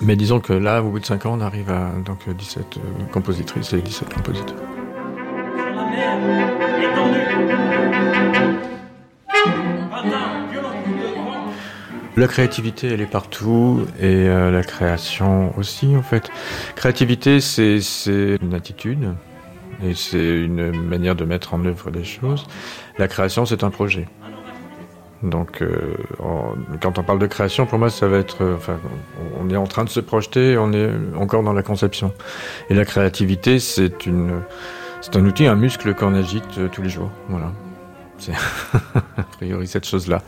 Mais 0.00 0.16
disons 0.16 0.40
que 0.40 0.54
là, 0.54 0.82
au 0.82 0.90
bout 0.90 0.98
de 0.98 1.04
5 1.04 1.26
ans, 1.26 1.36
on 1.38 1.40
arrive 1.40 1.70
à 1.70 1.92
donc, 2.04 2.28
17 2.28 2.78
euh, 2.78 3.04
compositrices 3.12 3.74
et 3.74 3.80
17 3.80 4.12
compositeurs. 4.12 4.56
La 7.92 8.19
créativité, 12.28 12.88
elle 12.88 13.00
est 13.00 13.10
partout 13.10 13.86
et 13.98 14.28
euh, 14.28 14.50
la 14.50 14.62
création 14.62 15.56
aussi, 15.58 15.94
en 15.96 16.02
fait. 16.02 16.30
Créativité, 16.74 17.40
c'est 17.40 17.80
une 18.40 18.54
attitude 18.54 19.14
et 19.84 19.94
c'est 19.94 20.18
une 20.18 20.72
manière 20.72 21.14
de 21.14 21.24
mettre 21.24 21.54
en 21.54 21.64
œuvre 21.64 21.90
les 21.90 22.04
choses. 22.04 22.46
La 22.98 23.08
création, 23.08 23.46
c'est 23.46 23.64
un 23.64 23.70
projet. 23.70 24.08
Donc, 25.22 25.62
euh, 25.62 25.94
quand 26.80 26.98
on 26.98 27.02
parle 27.02 27.18
de 27.18 27.26
création, 27.26 27.66
pour 27.66 27.78
moi, 27.78 27.90
ça 27.90 28.08
va 28.08 28.18
être, 28.18 28.42
euh, 28.42 28.56
enfin, 28.56 28.78
on 29.38 29.50
est 29.50 29.56
en 29.56 29.66
train 29.66 29.84
de 29.84 29.90
se 29.90 30.00
projeter, 30.00 30.56
on 30.58 30.72
est 30.72 30.90
encore 31.16 31.42
dans 31.42 31.52
la 31.52 31.62
conception. 31.62 32.12
Et 32.70 32.74
la 32.74 32.84
créativité, 32.84 33.58
c'est 33.58 33.92
c'est 35.02 35.16
un 35.16 35.24
outil, 35.24 35.46
un 35.46 35.54
muscle 35.54 35.94
qu'on 35.94 36.14
agite 36.14 36.70
tous 36.72 36.82
les 36.82 36.90
jours. 36.90 37.10
Voilà. 37.28 37.52
C'est 38.18 38.32
a 39.16 39.22
priori 39.38 39.66
cette 39.66 39.86
chose-là. 39.86 40.22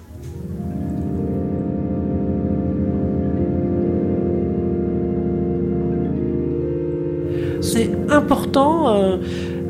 C'est 7.72 7.90
important 8.10 8.94
euh, 8.94 9.16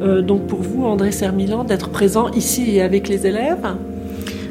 euh, 0.00 0.22
donc 0.22 0.48
pour 0.48 0.60
vous, 0.60 0.84
André 0.86 1.12
Sermilan, 1.12 1.62
d'être 1.62 1.88
présent 1.88 2.32
ici 2.32 2.74
et 2.74 2.82
avec 2.82 3.06
les 3.06 3.28
élèves? 3.28 3.64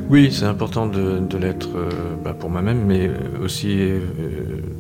Oui, 0.10 0.30
c'est 0.32 0.46
important 0.46 0.88
de, 0.88 1.20
l'être 1.38 1.68
euh, 1.76 1.90
bah, 2.24 2.34
pour 2.34 2.50
moi-même, 2.50 2.86
mais 2.88 3.12
aussi 3.44 3.78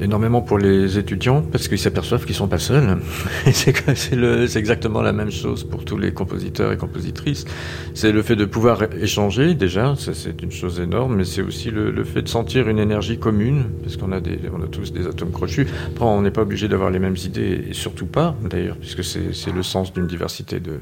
énormément 0.02 0.42
pour 0.42 0.58
les 0.58 0.98
étudiants, 0.98 1.42
parce 1.42 1.68
qu'ils 1.68 1.80
s'aperçoivent 1.80 2.26
qu'ils 2.26 2.36
sont 2.36 2.48
pas 2.48 2.58
seuls. 2.58 2.98
c'est 3.52 4.56
exactement 4.56 5.02
la 5.02 5.14
même 5.14 5.32
chose 5.32 5.64
pour 5.64 5.86
tous 5.86 5.98
les 5.98 6.12
compositeurs 6.14 6.72
et 6.72 6.78
compositrices. 6.78 7.46
C'est 7.94 8.12
le 8.12 8.22
fait 8.22 8.36
de 8.36 8.46
pouvoir 8.46 8.84
échanger, 9.00 9.54
déjà, 9.54 9.96
c'est 9.98 10.42
une 10.42 10.52
chose 10.52 10.80
énorme, 10.80 11.16
mais 11.16 11.26
c'est 11.26 11.42
aussi 11.42 11.72
le, 11.72 12.04
fait 12.04 12.24
de 12.24 12.30
sentir 12.30 12.68
une 12.68 12.80
énergie 12.80 13.20
commune, 13.20 13.66
parce 13.84 13.98
qu'on 13.98 14.12
a, 14.12 14.20
des, 14.20 14.40
on 14.54 14.62
a 14.64 14.68
tous 14.68 14.92
des 14.92 15.08
atomes 15.08 15.32
crochus. 15.32 15.68
Après, 15.88 16.06
on 16.06 16.22
n'est 16.22 16.32
pas 16.32 16.42
obligé 16.42 16.68
d'avoir 16.68 16.90
les 16.90 17.00
mêmes 17.00 17.18
idées, 17.24 17.66
et 17.70 17.74
surtout 17.74 18.08
pas, 18.08 18.36
d'ailleurs, 18.50 18.78
puisque 18.78 19.04
c'est 19.04 19.54
le 19.54 19.64
sens 19.64 19.94
d'une 19.94 20.08
diversité 20.08 20.60
de, 20.60 20.80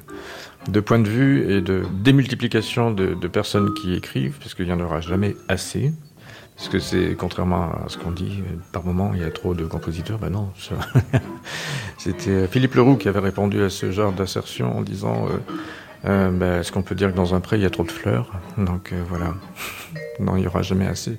de 0.68 0.80
points 0.80 1.00
de 1.00 1.08
vue 1.08 1.52
et 1.52 1.62
de 1.62 1.84
démultiplication 2.04 2.92
de, 2.92 3.16
personnes 3.28 3.74
qui 3.74 3.94
écrivent, 3.94 4.38
parce 4.40 4.56
qu'il 4.56 4.66
n'y 4.66 4.72
en 4.72 4.80
aura 4.80 5.02
jamais 5.02 5.36
assez. 5.48 5.92
Parce 6.60 6.68
que 6.68 6.80
c'est, 6.80 7.16
contrairement 7.18 7.72
à 7.72 7.86
ce 7.88 7.98
qu'on 7.98 8.12
dit, 8.12 8.44
par 8.74 8.84
moment, 8.84 9.12
il 9.14 9.22
y 9.22 9.24
a 9.24 9.32
trop 9.32 9.54
de 9.54 9.64
compositeurs. 9.64 10.20
Ben 10.20 10.30
non. 10.30 10.50
C'était 11.98 12.48
Philippe 12.48 12.76
Leroux 12.76 12.98
qui 12.98 13.08
avait 13.08 13.22
répondu 13.22 13.64
à 13.64 13.70
ce 13.70 13.92
genre 13.92 14.12
d'assertion 14.12 14.78
en 14.78 14.82
disant 14.82 15.28
euh, 15.28 15.38
euh, 16.10 16.32
ben, 16.32 16.60
Est-ce 16.60 16.74
qu'on 16.74 16.82
peut 16.82 16.96
dire 16.96 17.14
que 17.14 17.16
dans 17.16 17.34
un 17.34 17.40
pré, 17.40 17.56
il 17.56 17.62
y 17.62 17.66
a 17.66 17.70
trop 17.70 17.86
de 17.86 17.92
fleurs? 17.92 18.34
Donc 18.58 18.92
euh, 18.92 19.02
voilà. 19.08 19.36
non, 20.20 20.36
il 20.36 20.42
n'y 20.42 20.48
aura 20.48 20.62
jamais 20.62 20.86
assez. 20.86 21.18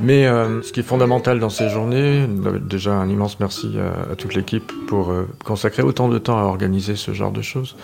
Mais 0.00 0.24
ce 0.24 0.72
qui 0.72 0.80
est 0.80 0.84
fondamental 0.84 1.38
dans 1.38 1.48
ces 1.48 1.68
journées, 1.68 2.26
déjà 2.60 2.94
un 2.94 3.08
immense 3.08 3.38
merci 3.38 3.76
à 4.10 4.16
toute 4.16 4.34
l'équipe 4.34 4.72
pour 4.88 5.14
consacrer 5.44 5.84
autant 5.84 6.08
de 6.08 6.18
temps 6.18 6.38
à 6.38 6.42
organiser 6.42 6.96
ce 6.96 7.14
genre 7.14 7.30
de 7.30 7.42
choses. 7.42 7.76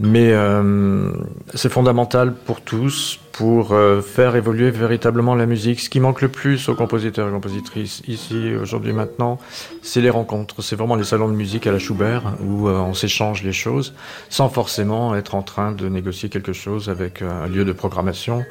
Mais 0.00 0.32
euh, 0.32 1.12
c'est 1.54 1.68
fondamental 1.68 2.34
pour 2.34 2.62
tous, 2.62 3.20
pour 3.30 3.72
euh, 3.72 4.02
faire 4.02 4.34
évoluer 4.34 4.70
véritablement 4.70 5.36
la 5.36 5.46
musique. 5.46 5.78
Ce 5.78 5.88
qui 5.88 6.00
manque 6.00 6.20
le 6.20 6.28
plus 6.28 6.68
aux 6.68 6.74
compositeurs 6.74 7.28
et 7.28 7.30
compositrices 7.30 8.02
ici, 8.08 8.54
aujourd'hui, 8.60 8.92
maintenant, 8.92 9.38
c'est 9.82 10.00
les 10.00 10.10
rencontres. 10.10 10.62
C'est 10.62 10.74
vraiment 10.74 10.96
les 10.96 11.04
salons 11.04 11.28
de 11.28 11.34
musique 11.34 11.68
à 11.68 11.72
la 11.72 11.78
Schubert 11.78 12.22
où 12.44 12.68
euh, 12.68 12.72
on 12.78 12.92
s'échange 12.92 13.44
les 13.44 13.52
choses 13.52 13.94
sans 14.30 14.48
forcément 14.48 15.14
être 15.14 15.36
en 15.36 15.42
train 15.42 15.70
de 15.70 15.88
négocier 15.88 16.28
quelque 16.28 16.52
chose 16.52 16.88
avec 16.88 17.22
un 17.22 17.46
lieu 17.46 17.64
de 17.64 17.72
programmation 17.72 18.44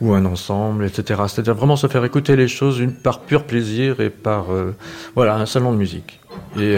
ou 0.00 0.14
un 0.14 0.24
ensemble, 0.24 0.84
etc. 0.84 1.22
C'est-à-dire 1.28 1.54
vraiment 1.54 1.76
se 1.76 1.86
faire 1.86 2.04
écouter 2.04 2.34
les 2.34 2.48
choses 2.48 2.82
par 3.04 3.20
pur 3.20 3.44
plaisir 3.44 4.00
et 4.00 4.10
par 4.10 4.46
voilà 5.14 5.36
un 5.36 5.46
salon 5.46 5.72
de 5.72 5.76
musique. 5.76 6.20
Et, 6.58 6.76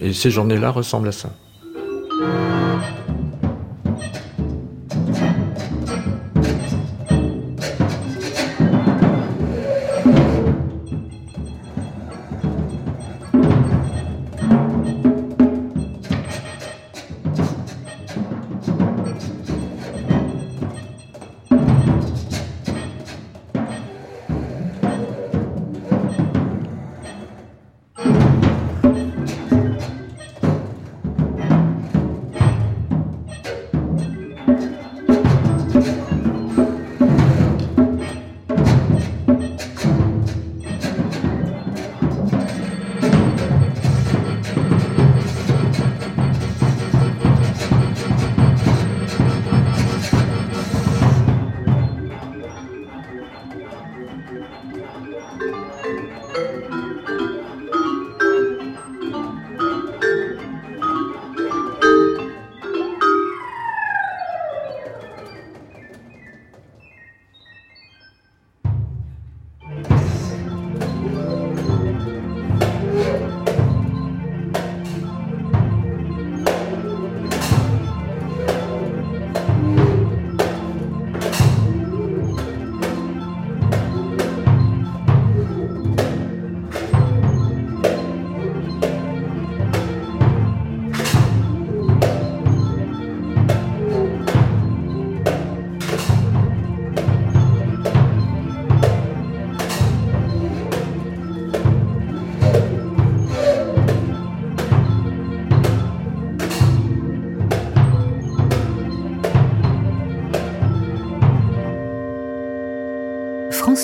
et 0.00 0.12
ces 0.12 0.30
journées-là 0.30 0.70
ressemblent 0.70 1.08
à 1.08 1.12
ça. 1.12 1.30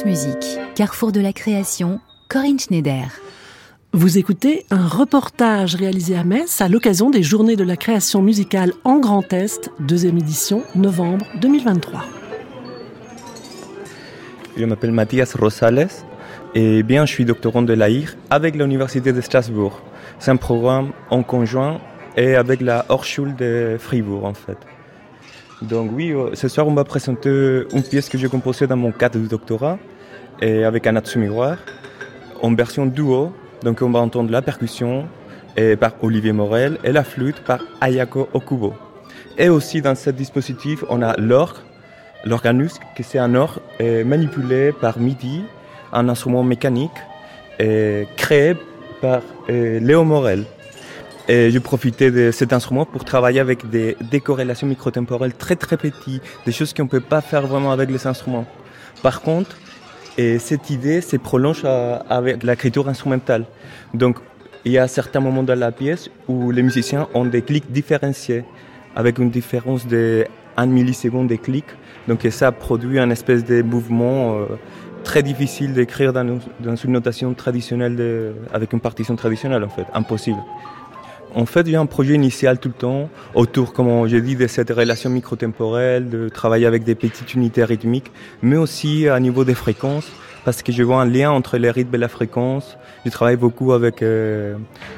France 0.01 0.07
Musique, 0.07 0.59
carrefour 0.75 1.13
de 1.13 1.21
la 1.21 1.33
création, 1.33 2.01
Corinne 2.29 2.59
Schneider. 2.59 3.09
Vous 3.93 4.17
écoutez 4.17 4.65
un 4.71 4.87
reportage 4.87 5.75
réalisé 5.75 6.17
à 6.17 6.25
Metz 6.25 6.63
à 6.63 6.69
l'occasion 6.69 7.11
des 7.11 7.23
Journées 7.23 7.57
de 7.57 7.65
la 7.65 7.77
création 7.77 8.23
musicale 8.23 8.73
en 8.85 8.99
Grand 8.99 9.31
Est, 9.33 9.71
deuxième 9.79 10.17
édition, 10.17 10.63
novembre 10.75 11.27
2023. 11.41 12.03
Je 14.57 14.65
m'appelle 14.65 14.93
Mathias 14.93 15.35
Rosales 15.35 15.89
et 16.55 16.83
bien 16.83 17.05
je 17.05 17.13
suis 17.13 17.27
doctorant 17.27 17.63
de 17.63 17.75
l'AIR 17.75 18.17
avec 18.31 18.57
l'Université 18.57 19.13
de 19.13 19.21
Strasbourg. 19.21 19.83
C'est 20.19 20.31
un 20.31 20.37
programme 20.37 20.93
en 21.11 21.23
conjoint 21.23 21.79
et 22.17 22.37
avec 22.37 22.63
la 22.63 22.87
Hochschule 22.89 23.37
de 23.37 23.77
Fribourg 23.79 24.25
en 24.25 24.35
fait. 24.35 24.59
Donc 25.63 25.91
oui, 25.93 26.13
euh, 26.13 26.35
ce 26.35 26.49
soir 26.49 26.67
on 26.67 26.75
va 26.75 26.85
présenter 26.85 27.65
une 27.75 27.83
pièce 27.83 28.09
que 28.09 28.17
j'ai 28.17 28.29
composée 28.29 28.67
dans 28.67 28.79
mon 28.79 28.93
cadre 28.93 29.19
de 29.19 29.27
doctorat 29.27 29.79
et 30.41 30.65
avec 30.65 30.87
un 30.87 31.01
miroir 31.17 31.57
en 32.43 32.55
version 32.55 32.87
duo. 32.87 33.33
Donc 33.63 33.83
on 33.83 33.91
va 33.91 33.99
entendre 34.01 34.31
la 34.31 34.43
percussion 34.43 35.07
et 35.57 35.77
par 35.77 35.93
Olivier 36.03 36.33
Morel 36.33 36.79
et 36.85 36.93
la 36.93 37.05
flûte 37.05 37.41
par 37.45 37.61
Ayako 37.81 38.29
Okubo. 38.33 38.75
Et 39.37 39.49
aussi 39.49 39.83
dans 39.83 39.95
ce 39.95 40.11
dispositif, 40.11 40.85
on 40.89 41.03
a 41.03 41.17
l'orgue, 41.19 41.57
l'organus, 42.25 42.79
qui 42.97 43.03
c'est 43.03 43.19
un 43.19 43.35
orgue 43.35 43.61
manipulé 44.05 44.73
par 44.73 44.99
MIDI, 44.99 45.43
un 45.93 46.09
instrument 46.09 46.43
mécanique 46.43 46.91
créé 48.17 48.57
par 49.01 49.21
Léo 49.49 50.05
Morel. 50.05 50.45
Et 51.29 51.51
je 51.51 51.59
profitais 51.59 52.11
de 52.11 52.31
cet 52.31 52.53
instrument 52.53 52.85
pour 52.85 53.05
travailler 53.05 53.41
avec 53.41 53.69
des 53.69 53.97
décorrélations 54.11 54.67
microtemporelles 54.67 55.35
très 55.35 55.55
très 55.57 55.77
petites, 55.77 56.23
des 56.45 56.53
choses 56.53 56.73
qu'on 56.73 56.85
ne 56.85 56.89
peut 56.89 57.01
pas 57.01 57.21
faire 57.21 57.47
vraiment 57.47 57.73
avec 57.73 57.91
les 57.91 58.07
instruments. 58.07 58.47
Par 59.03 59.21
contre, 59.21 59.57
et 60.21 60.39
cette 60.39 60.69
idée 60.69 61.01
se 61.01 61.17
prolonge 61.17 61.65
avec 61.65 62.43
l'écriture 62.43 62.87
instrumentale. 62.89 63.45
Donc, 63.95 64.17
il 64.67 64.73
y 64.73 64.79
a 64.79 64.87
certains 64.87 65.21
moments 65.21 65.43
dans 65.43 65.59
la 65.59 65.73
pièce 65.73 66.11
où 66.29 66.51
les 66.51 66.63
musiciens 66.63 67.09
ont 67.15 67.25
des 67.25 67.41
clics 67.41 67.73
différenciés, 67.73 68.45
avec 68.95 69.19
une 69.19 69.31
différence 69.31 69.87
de 69.87 70.27
1 70.59 70.67
milliseconde 70.67 71.29
des 71.29 71.39
clics. 71.39 71.73
Donc, 72.07 72.27
ça 72.31 72.53
produit 72.53 72.99
un 72.99 73.09
espèce 73.09 73.47
de 73.47 73.63
mouvement 73.63 74.35
euh, 74.35 74.45
très 75.05 75.23
difficile 75.23 75.73
d'écrire 75.73 76.13
dans, 76.13 76.39
dans, 76.61 76.77
une 76.77 76.93
notation 76.93 77.33
traditionnelle, 77.33 78.35
avec 78.53 78.75
une 78.75 78.81
partition 78.81 79.17
traditionnelle, 79.17 79.65
en 79.65 79.71
fait, 79.71 79.87
impossible. 79.95 80.43
En 81.35 81.47
fait, 81.47 81.63
il 81.63 81.71
y 81.71 81.77
a 81.77 81.81
un 81.81 81.87
projet 81.87 82.15
initial 82.15 82.59
tout 82.59 82.69
le 82.69 82.75
temps 82.75 83.09
autour, 83.35 83.73
comme 83.73 84.09
je 84.09 84.17
dis, 84.17 84.37
de 84.37 84.47
cette 84.47 84.71
relation 84.71 85.11
microtemporelle, 85.11 86.09
de 86.09 86.29
travailler 86.29 86.67
avec 86.67 86.83
des 86.83 86.95
petites 86.95 87.35
unités 87.35 87.65
rythmiques, 87.65 88.11
mais 88.43 88.57
aussi 88.57 89.09
à 89.09 89.19
niveau 89.21 89.45
des 89.45 89.55
fréquences, 89.55 90.11
parce 90.45 90.63
que 90.63 90.73
je 90.73 90.83
vois 90.83 91.01
un 91.01 91.07
lien 91.07 91.31
entre 91.31 91.57
les 91.57 91.71
rythmes 91.71 91.95
et 91.95 91.99
la 91.99 92.09
fréquence. 92.09 92.77
Je 93.05 93.11
travaille 93.11 93.37
beaucoup 93.37 93.73
avec 93.73 94.03
euh, 94.03 94.57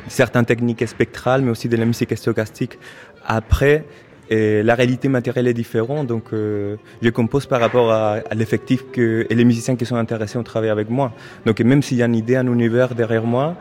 certaines 0.09 0.47
techniques 0.47 0.87
spectrales, 0.88 1.42
mais 1.42 1.51
aussi 1.51 1.68
de 1.68 1.77
la 1.77 1.85
musique 1.85 2.16
stochastique. 2.16 2.79
Après, 3.27 3.85
et 4.31 4.62
la 4.62 4.75
réalité 4.75 5.09
matérielle 5.09 5.47
est 5.49 5.55
différente, 5.55 6.07
donc 6.07 6.33
euh, 6.33 6.77
je 7.03 7.11
compose 7.11 7.45
par 7.45 7.61
rapport 7.61 7.92
à, 7.92 8.21
l'effectif 8.35 8.83
et 8.97 9.35
les 9.35 9.45
musiciens 9.45 9.77
qui 9.77 9.85
sont 9.85 9.97
intéressés 9.97 10.38
au 10.38 10.42
travail 10.42 10.71
avec 10.71 10.88
moi. 10.88 11.12
Donc 11.45 11.61
même 11.61 11.83
s'il 11.83 11.99
y 11.99 12.03
a 12.03 12.07
une 12.07 12.14
idée, 12.14 12.37
un 12.37 12.47
univers 12.47 12.95
derrière 12.95 13.25
moi, 13.25 13.57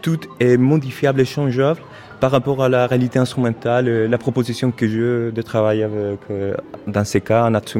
tout 0.00 0.20
est 0.40 0.56
modifiable 0.56 1.20
et 1.20 1.24
changeable 1.24 1.80
par 2.24 2.30
rapport 2.30 2.62
à 2.62 2.70
la 2.70 2.86
réalité 2.86 3.18
instrumentale, 3.18 3.86
euh, 3.86 4.08
la 4.08 4.16
proposition 4.16 4.70
que 4.70 4.86
j'ai 4.88 5.30
de 5.30 5.42
travailler 5.42 5.82
avec, 5.82 6.20
euh, 6.30 6.54
dans 6.86 7.04
ces 7.04 7.20
cas, 7.20 7.42
un 7.44 7.54
Atsu. 7.54 7.78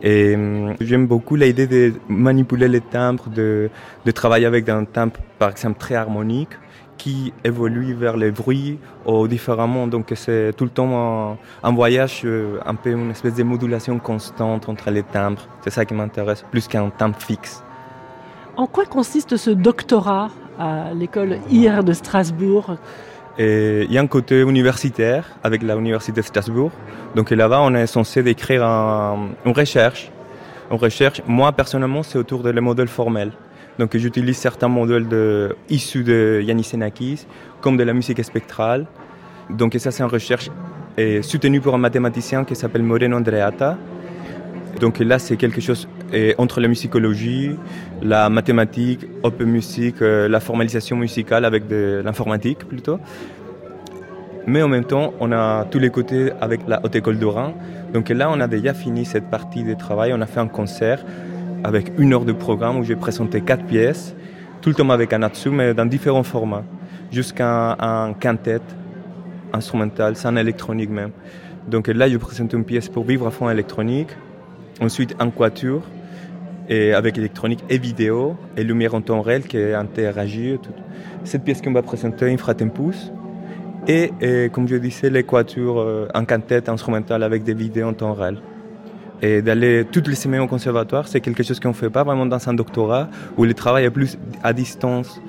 Et 0.00 0.34
hum, 0.34 0.74
j'aime 0.80 1.06
beaucoup 1.06 1.36
l'idée 1.36 1.66
de 1.66 1.92
manipuler 2.08 2.68
les 2.68 2.80
timbres, 2.80 3.28
de, 3.28 3.68
de 4.06 4.10
travailler 4.12 4.46
avec 4.46 4.66
un 4.70 4.86
timbre, 4.86 5.18
par 5.38 5.50
exemple, 5.50 5.78
très 5.78 5.94
harmonique, 5.94 6.54
qui 6.96 7.34
évolue 7.44 7.92
vers 7.92 8.16
les 8.16 8.30
bruits 8.30 8.78
différemment. 9.28 9.86
Donc 9.88 10.10
c'est 10.14 10.54
tout 10.56 10.64
le 10.64 10.70
temps 10.70 11.36
un, 11.62 11.72
voyage, 11.74 12.22
euh, 12.24 12.60
un 12.64 12.76
peu 12.76 12.92
une 12.92 13.10
espèce 13.10 13.34
de 13.34 13.42
modulation 13.42 13.98
constante 13.98 14.70
entre 14.70 14.90
les 14.90 15.02
timbres. 15.02 15.46
C'est 15.60 15.74
ça 15.76 15.84
qui 15.84 15.92
m'intéresse, 15.92 16.46
plus 16.50 16.66
qu'un 16.66 16.88
timbre 16.88 17.18
fixe. 17.18 17.62
En 18.56 18.66
quoi 18.66 18.86
consiste 18.86 19.36
ce 19.36 19.50
doctorat 19.50 20.30
à 20.58 20.94
l'école 20.94 21.40
IR 21.50 21.84
de 21.84 21.92
Strasbourg? 21.92 22.78
Il 23.38 23.90
y 23.90 23.98
a 23.98 24.00
un 24.00 24.06
côté 24.06 24.40
universitaire 24.40 25.24
avec 25.42 25.62
l'université 25.62 26.20
de 26.20 26.26
Strasbourg. 26.26 26.70
Donc 27.14 27.30
là-bas, 27.30 27.60
on 27.62 27.74
est 27.74 27.86
censé 27.86 28.22
décrire 28.22 28.62
une 28.62 29.52
recherche. 29.52 30.10
Une 30.70 30.78
recherche, 30.78 31.20
moi 31.26 31.52
personnellement, 31.52 32.02
c'est 32.02 32.18
autour 32.18 32.42
des 32.42 32.52
modèles 32.60 32.88
formels. 32.88 33.32
Donc 33.78 33.96
j'utilise 33.96 34.36
certains 34.36 34.68
modèles 34.68 35.54
issus 35.68 36.04
de 36.04 36.40
Yannis 36.44 36.62
Xenakis, 36.62 37.26
comme 37.60 37.76
de 37.76 37.82
la 37.82 37.92
musique 37.92 38.22
spectrale. 38.24 38.86
Donc 39.50 39.74
ça, 39.78 39.90
c'est 39.90 40.02
une 40.02 40.08
recherche 40.08 40.48
soutenue 41.22 41.60
par 41.60 41.74
un 41.74 41.78
mathématicien 41.78 42.44
qui 42.44 42.54
s'appelle 42.54 42.82
Moreno 42.82 43.16
Andreata. 43.16 43.76
Donc 44.80 45.00
là, 45.00 45.18
c'est 45.18 45.36
quelque 45.36 45.60
chose 45.60 45.88
entre 46.38 46.60
la 46.60 46.68
musicologie, 46.68 47.56
la 48.02 48.28
mathématique, 48.28 49.06
open 49.22 49.48
music, 49.48 49.96
euh, 50.02 50.28
la 50.28 50.40
formalisation 50.40 50.96
musicale 50.96 51.44
avec 51.44 51.66
de 51.66 52.02
l'informatique 52.04 52.60
plutôt. 52.66 52.98
Mais 54.46 54.62
en 54.62 54.68
même 54.68 54.84
temps, 54.84 55.14
on 55.20 55.32
a 55.32 55.64
tous 55.64 55.78
les 55.78 55.90
côtés 55.90 56.30
avec 56.40 56.60
la 56.68 56.80
Haute 56.84 56.94
École 56.94 57.18
d'Oran. 57.18 57.54
Donc 57.92 58.10
là, 58.10 58.28
on 58.30 58.40
a 58.40 58.46
déjà 58.46 58.74
fini 58.74 59.04
cette 59.04 59.30
partie 59.30 59.64
de 59.64 59.74
travail. 59.74 60.12
On 60.12 60.20
a 60.20 60.26
fait 60.26 60.40
un 60.40 60.48
concert 60.48 61.02
avec 61.64 61.92
une 61.98 62.12
heure 62.12 62.26
de 62.26 62.32
programme 62.32 62.76
où 62.76 62.84
j'ai 62.84 62.96
présenté 62.96 63.40
quatre 63.40 63.64
pièces, 63.64 64.14
tout 64.60 64.68
le 64.68 64.74
temps 64.74 64.90
avec 64.90 65.14
un 65.14 65.30
mais 65.50 65.72
dans 65.72 65.86
différents 65.86 66.22
formats, 66.22 66.64
jusqu'à 67.10 67.76
un, 67.80 68.12
quintet 68.12 68.60
instrumental, 69.54 70.14
sans 70.16 70.36
électronique 70.36 70.90
même. 70.90 71.10
Donc 71.66 71.88
là, 71.88 72.08
je 72.08 72.18
présente 72.18 72.52
une 72.52 72.64
pièce 72.64 72.90
pour 72.90 73.04
vivre 73.04 73.26
à 73.26 73.30
fond 73.30 73.48
électronique, 73.48 74.10
ensuite 74.80 75.16
un 75.18 75.30
quatuor, 75.30 75.82
et 76.68 76.92
avec 76.92 77.18
électronique 77.18 77.64
et 77.68 77.78
vidéo, 77.78 78.36
et 78.56 78.64
lumière 78.64 78.94
en 78.94 79.00
temps 79.00 79.20
réel 79.20 79.42
qui 79.44 79.58
interagit. 79.58 80.58
Cette 81.24 81.44
pièce 81.44 81.60
qu'on 81.60 81.72
va 81.72 81.82
présenter, 81.82 82.32
Infratempus, 82.32 83.12
et, 83.86 84.12
et 84.20 84.48
comme 84.50 84.66
je 84.66 84.76
disais, 84.76 85.10
l'équature 85.10 85.78
euh, 85.78 86.08
en 86.14 86.24
quintette 86.24 86.68
instrumentale 86.68 87.22
avec 87.22 87.44
des 87.44 87.54
vidéos 87.54 87.88
en 87.88 87.92
temps 87.92 88.14
réel. 88.14 88.38
Et 89.20 89.42
d'aller 89.42 89.86
toutes 89.90 90.08
les 90.08 90.14
semaines 90.14 90.40
au 90.40 90.46
conservatoire, 90.46 91.06
c'est 91.06 91.20
quelque 91.20 91.42
chose 91.42 91.60
qu'on 91.60 91.68
ne 91.68 91.74
fait 91.74 91.90
pas 91.90 92.02
vraiment 92.02 92.26
dans 92.26 92.48
un 92.48 92.54
doctorat, 92.54 93.08
où 93.36 93.44
le 93.44 93.54
travail 93.54 93.84
est 93.84 93.90
plus 93.90 94.18
à 94.42 94.52
distance. 94.52 95.20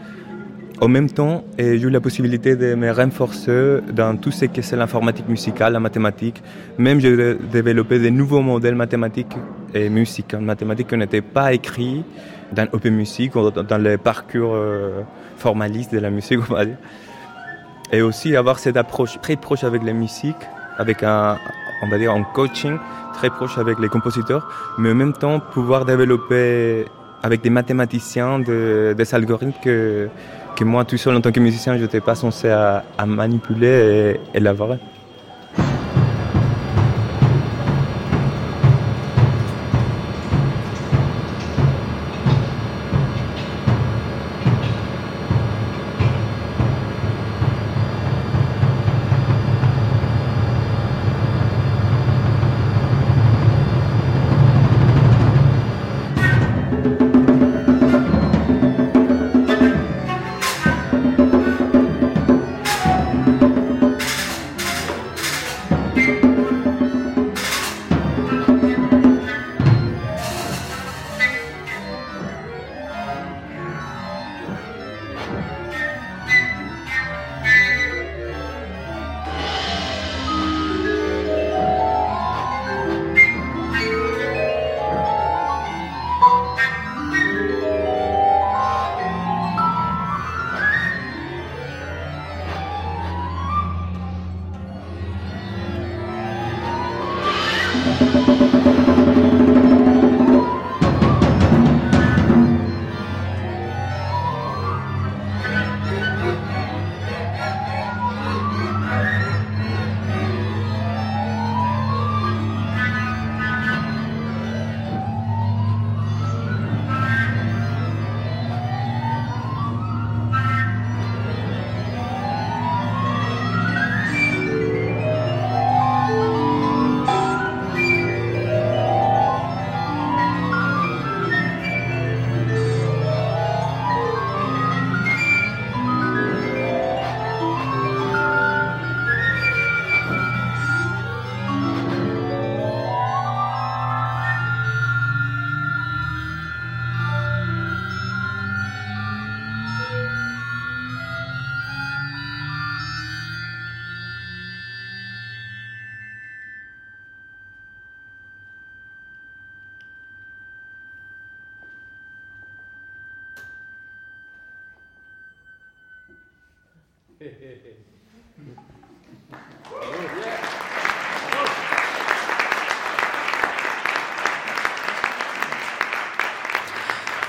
En 0.81 0.89
même 0.89 1.09
temps, 1.09 1.45
j'ai 1.57 1.81
eu 1.81 1.89
la 1.89 2.01
possibilité 2.01 2.57
de 2.57 2.75
me 2.75 2.91
renforcer 2.91 3.77
dans 3.93 4.17
tout 4.17 4.31
ce 4.31 4.45
que 4.45 4.61
c'est 4.61 4.75
l'informatique 4.75 5.29
musicale, 5.29 5.71
la 5.71 5.79
mathématique. 5.79 6.43
Même 6.77 6.99
j'ai 6.99 7.35
développé 7.51 7.99
de 7.99 8.09
nouveaux 8.09 8.41
modèles 8.41 8.75
mathématiques 8.75 9.37
et 9.75 9.89
musique. 9.89 10.33
En 10.33 10.41
mathématiques 10.41 10.87
qui 10.87 10.97
n'étaient 10.97 11.21
pas 11.21 11.53
écrits 11.53 12.03
dans 12.51 12.67
Open 12.71 12.95
Music 12.95 13.35
ou 13.35 13.51
dans 13.51 13.77
les 13.77 13.97
parcours 13.97 14.53
euh, 14.55 15.01
formalistes 15.37 15.93
de 15.93 15.99
la 15.99 16.09
musique, 16.09 16.39
on 16.49 16.53
va 16.53 16.65
dire. 16.65 16.77
Et 17.91 18.01
aussi 18.01 18.35
avoir 18.35 18.57
cette 18.59 18.77
approche 18.77 19.19
très 19.21 19.35
proche 19.35 19.63
avec 19.63 19.83
la 19.83 19.93
musique, 19.93 20.35
avec 20.77 21.03
un, 21.03 21.37
on 21.83 21.87
va 21.87 21.97
dire, 21.97 22.11
un 22.11 22.23
coaching 22.23 22.77
très 23.13 23.29
proche 23.29 23.57
avec 23.57 23.79
les 23.79 23.89
compositeurs, 23.89 24.47
mais 24.77 24.91
en 24.91 24.95
même 24.95 25.13
temps 25.13 25.39
pouvoir 25.39 25.85
développer 25.85 26.85
avec 27.23 27.41
des 27.41 27.49
mathématiciens 27.49 28.39
des 28.39 29.15
algorithmes 29.15 29.53
que, 29.63 30.09
que 30.55 30.63
moi 30.63 30.85
tout 30.85 30.97
seul 30.97 31.15
en 31.15 31.21
tant 31.21 31.31
que 31.31 31.39
musicien 31.39 31.77
je 31.77 31.83
n'étais 31.83 32.01
pas 32.01 32.15
censé 32.15 32.49
à, 32.49 32.83
manipuler 33.05 34.19
et 34.33 34.37
élaborer. 34.37 34.79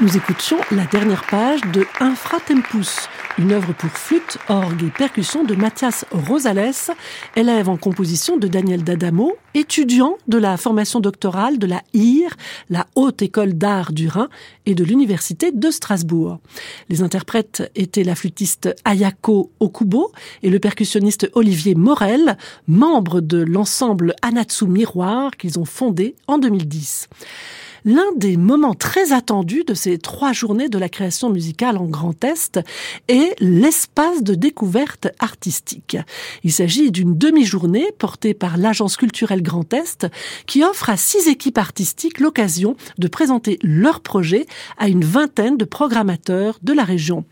Nous 0.00 0.14
écoutions 0.14 0.58
la 0.72 0.84
dernière 0.84 1.24
page 1.24 1.62
de 1.72 1.86
Infratempus, 2.00 3.08
une 3.38 3.52
œuvre 3.52 3.74
pour 3.74 3.90
flûte, 3.90 4.38
orgue 4.48 4.84
et 4.84 4.90
percussion 4.90 5.44
de 5.44 5.54
Mathias 5.54 6.06
Rosales, 6.10 6.94
élève 7.34 7.68
en 7.68 7.76
composition 7.76 8.36
de 8.36 8.48
Daniel 8.48 8.82
D'Adamo, 8.82 9.36
étudiant 9.54 10.16
de 10.26 10.38
la 10.38 10.56
formation 10.56 11.00
doctorale 11.00 11.58
de 11.58 11.66
la 11.66 11.82
IR, 11.92 12.34
la 12.70 12.86
Haute 12.94 13.20
École 13.22 13.52
d'Art 13.52 13.92
du 13.92 14.08
Rhin, 14.08 14.28
et 14.64 14.74
de 14.74 14.84
l'Université 14.84 15.52
de 15.52 15.70
Strasbourg. 15.70 16.38
Les 16.88 17.02
interprètes 17.02 17.70
étaient 17.74 18.04
la 18.04 18.14
flûtiste 18.14 18.74
Ayako 18.84 19.50
Okubo 19.60 20.12
et 20.42 20.50
le 20.50 20.58
percussionniste 20.58 21.30
Olivier 21.34 21.74
Morel, 21.74 22.38
membres 22.66 23.20
de 23.20 23.38
l'ensemble 23.38 24.14
Anatsu 24.22 24.66
Miroir 24.66 25.32
qu'ils 25.32 25.58
ont 25.58 25.64
fondé 25.64 26.16
en 26.26 26.38
2010 26.38 27.08
l'un 27.86 28.12
des 28.16 28.36
moments 28.36 28.74
très 28.74 29.12
attendus 29.12 29.62
de 29.64 29.72
ces 29.72 29.96
trois 29.96 30.32
journées 30.32 30.68
de 30.68 30.76
la 30.76 30.88
création 30.88 31.30
musicale 31.30 31.78
en 31.78 31.86
Grand 31.86 32.22
Est 32.24 32.58
est 33.06 33.40
l'espace 33.40 34.24
de 34.24 34.34
découverte 34.34 35.08
artistique. 35.20 35.96
Il 36.42 36.52
s'agit 36.52 36.90
d'une 36.90 37.16
demi-journée 37.16 37.86
portée 37.96 38.34
par 38.34 38.56
l'Agence 38.56 38.96
culturelle 38.96 39.42
Grand 39.42 39.72
Est 39.72 40.08
qui 40.46 40.64
offre 40.64 40.90
à 40.90 40.96
six 40.96 41.28
équipes 41.28 41.58
artistiques 41.58 42.18
l'occasion 42.18 42.76
de 42.98 43.06
présenter 43.06 43.58
leurs 43.62 44.00
projets 44.00 44.46
à 44.78 44.88
une 44.88 45.04
vingtaine 45.04 45.56
de 45.56 45.64
programmateurs 45.64 46.58
de 46.62 46.72
la 46.72 46.82
région. 46.84 47.24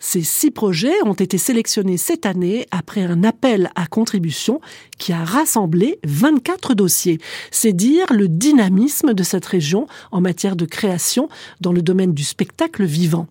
Ces 0.00 0.22
six 0.22 0.50
projets 0.50 1.00
ont 1.04 1.14
été 1.14 1.38
sélectionnés 1.38 1.98
cette 1.98 2.26
année 2.26 2.66
après 2.72 3.02
un 3.02 3.22
appel 3.22 3.70
à 3.76 3.86
contribution 3.86 4.60
qui 4.98 5.12
a 5.12 5.24
rassemblé 5.24 6.00
24 6.04 6.74
dossiers. 6.74 7.18
C'est 7.52 7.72
dire 7.72 8.06
le 8.12 8.26
dynamisme 8.26 9.14
de 9.14 9.22
cette 9.22 9.46
région 9.46 9.86
en 10.10 10.20
matière 10.20 10.56
de 10.56 10.64
création 10.64 11.28
dans 11.60 11.72
le 11.72 11.82
domaine 11.82 12.14
du 12.14 12.24
spectacle 12.24 12.84
vivant. 12.84 13.26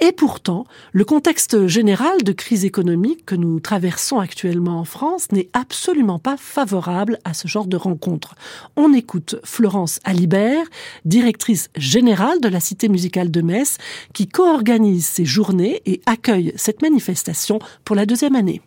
Et 0.00 0.12
pourtant, 0.12 0.66
le 0.92 1.04
contexte 1.04 1.66
général 1.66 2.22
de 2.22 2.32
crise 2.32 2.64
économique 2.64 3.26
que 3.26 3.34
nous 3.34 3.60
traversons 3.60 4.18
actuellement 4.18 4.78
en 4.78 4.84
France 4.84 5.32
n'est 5.32 5.48
absolument 5.52 6.18
pas 6.18 6.36
favorable 6.36 7.18
à 7.24 7.34
ce 7.34 7.48
genre 7.48 7.66
de 7.66 7.76
rencontre. 7.76 8.34
On 8.76 8.92
écoute 8.92 9.36
Florence 9.44 10.00
Alibert, 10.04 10.66
directrice 11.04 11.70
générale 11.76 12.40
de 12.40 12.48
la 12.48 12.60
Cité 12.60 12.88
musicale 12.88 13.30
de 13.30 13.42
Metz, 13.42 13.78
qui 14.12 14.28
co-organise 14.28 15.06
ces 15.06 15.24
journées 15.24 15.82
et 15.86 16.00
accueille 16.06 16.52
cette 16.56 16.82
manifestation 16.82 17.58
pour 17.84 17.96
la 17.96 18.06
deuxième 18.06 18.36
année. 18.36 18.62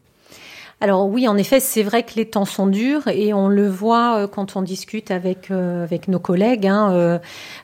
Alors 0.84 1.08
oui, 1.08 1.30
en 1.30 1.38
effet, 1.38 1.62
c'est 1.62 1.82
vrai 1.82 2.04
que 2.04 2.16
les 2.18 2.26
temps 2.26 2.44
sont 2.44 2.68
durs 2.68 3.08
et 3.08 3.34
on 3.34 3.48
le 3.48 3.70
voit 3.70 4.18
euh, 4.18 4.28
quand 4.28 4.58
on 4.58 4.62
discute 4.62 5.12
avec 5.12 5.50
euh, 5.50 5.86
avec 5.86 6.10
nos 6.10 6.20
collègues, 6.20 6.68
hein, 6.68 6.92
euh, 6.92 7.20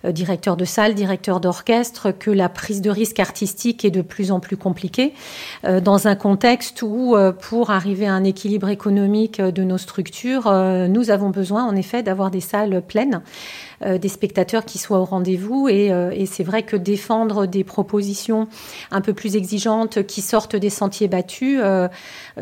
directeurs 0.05 0.55
de 0.55 0.63
salle, 0.63 0.95
directeurs 0.95 1.41
d'orchestre, 1.41 2.11
que 2.11 2.31
la 2.31 2.47
prise 2.47 2.81
de 2.81 2.89
risque 2.89 3.19
artistique 3.19 3.83
est 3.83 3.91
de 3.91 4.01
plus 4.01 4.31
en 4.31 4.39
plus 4.39 4.55
compliquée 4.55 5.13
dans 5.81 6.07
un 6.07 6.15
contexte 6.15 6.81
où, 6.81 7.17
pour 7.41 7.71
arriver 7.71 8.07
à 8.07 8.13
un 8.13 8.23
équilibre 8.23 8.69
économique 8.69 9.41
de 9.41 9.63
nos 9.63 9.77
structures, 9.77 10.49
nous 10.87 11.09
avons 11.11 11.29
besoin 11.29 11.65
en 11.65 11.75
effet 11.75 12.03
d'avoir 12.03 12.31
des 12.31 12.39
salles 12.39 12.81
pleines. 12.81 13.21
Euh, 13.85 13.97
des 13.97 14.09
spectateurs 14.09 14.65
qui 14.65 14.77
soient 14.77 14.99
au 14.99 15.05
rendez-vous. 15.05 15.69
Et, 15.69 15.93
euh, 15.93 16.11
et 16.13 16.25
c'est 16.25 16.43
vrai 16.43 16.63
que 16.63 16.75
défendre 16.75 17.45
des 17.45 17.63
propositions 17.63 18.49
un 18.91 18.99
peu 18.99 19.13
plus 19.13 19.37
exigeantes 19.37 20.05
qui 20.05 20.21
sortent 20.21 20.57
des 20.57 20.69
sentiers 20.69 21.07
battus, 21.07 21.61
euh, 21.63 21.87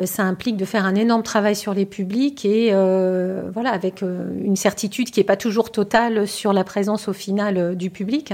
ça 0.06 0.24
implique 0.24 0.58
de 0.58 0.66
faire 0.66 0.84
un 0.84 0.96
énorme 0.96 1.22
travail 1.22 1.56
sur 1.56 1.76
les 1.76 1.86
publics 1.86 2.44
et 2.44 2.72
voilà 2.72 3.72
avec 3.72 4.02
une 4.02 4.56
certitude 4.56 5.12
qui 5.12 5.20
est 5.20 5.24
pas 5.24 5.36
toujours 5.36 5.72
totale 5.72 6.28
sur 6.28 6.54
la 6.54 6.64
présence 6.64 7.08
au 7.08 7.14
final 7.14 7.76
du 7.76 7.90
public. 7.90 8.34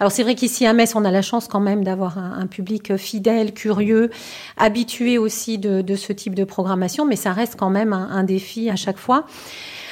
Alors 0.00 0.12
c'est 0.12 0.22
vrai 0.22 0.34
qu'ici 0.34 0.66
à 0.66 0.72
Metz, 0.72 0.94
on 0.94 1.04
a 1.04 1.10
la 1.10 1.22
chance 1.22 1.48
quand 1.48 1.60
même 1.60 1.84
d'avoir 1.84 2.18
un, 2.18 2.46
public 2.46 2.96
fidèle, 2.96 3.52
curieux, 3.52 4.10
habitué 4.56 5.18
aussi 5.18 5.58
de, 5.58 5.94
ce 5.94 6.12
type 6.12 6.34
de 6.34 6.44
programmation, 6.44 7.04
mais 7.04 7.16
ça 7.16 7.32
reste 7.32 7.56
quand 7.56 7.70
même 7.70 7.92
un 7.92 8.24
défi 8.24 8.70
à 8.70 8.76
chaque 8.76 8.98
fois. 8.98 9.26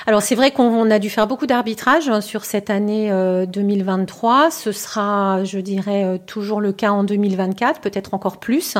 Alors 0.06 0.20
c'est 0.20 0.34
vrai 0.34 0.50
qu'on 0.50 0.90
a 0.90 0.98
dû 0.98 1.08
faire 1.08 1.26
beaucoup 1.26 1.46
d'arbitrage 1.46 2.10
hein, 2.10 2.20
sur 2.20 2.44
cette 2.44 2.68
année 2.68 3.08
2023. 3.48 4.46
Euh, 4.46 4.50
Ce 4.50 4.70
sera, 4.70 5.44
je 5.44 5.58
dirais, 5.58 6.04
euh, 6.04 6.18
toujours 6.18 6.60
le 6.60 6.72
cas 6.72 6.90
en 6.90 7.04
2024, 7.04 7.80
peut-être 7.80 8.12
encore 8.12 8.38
plus 8.38 8.76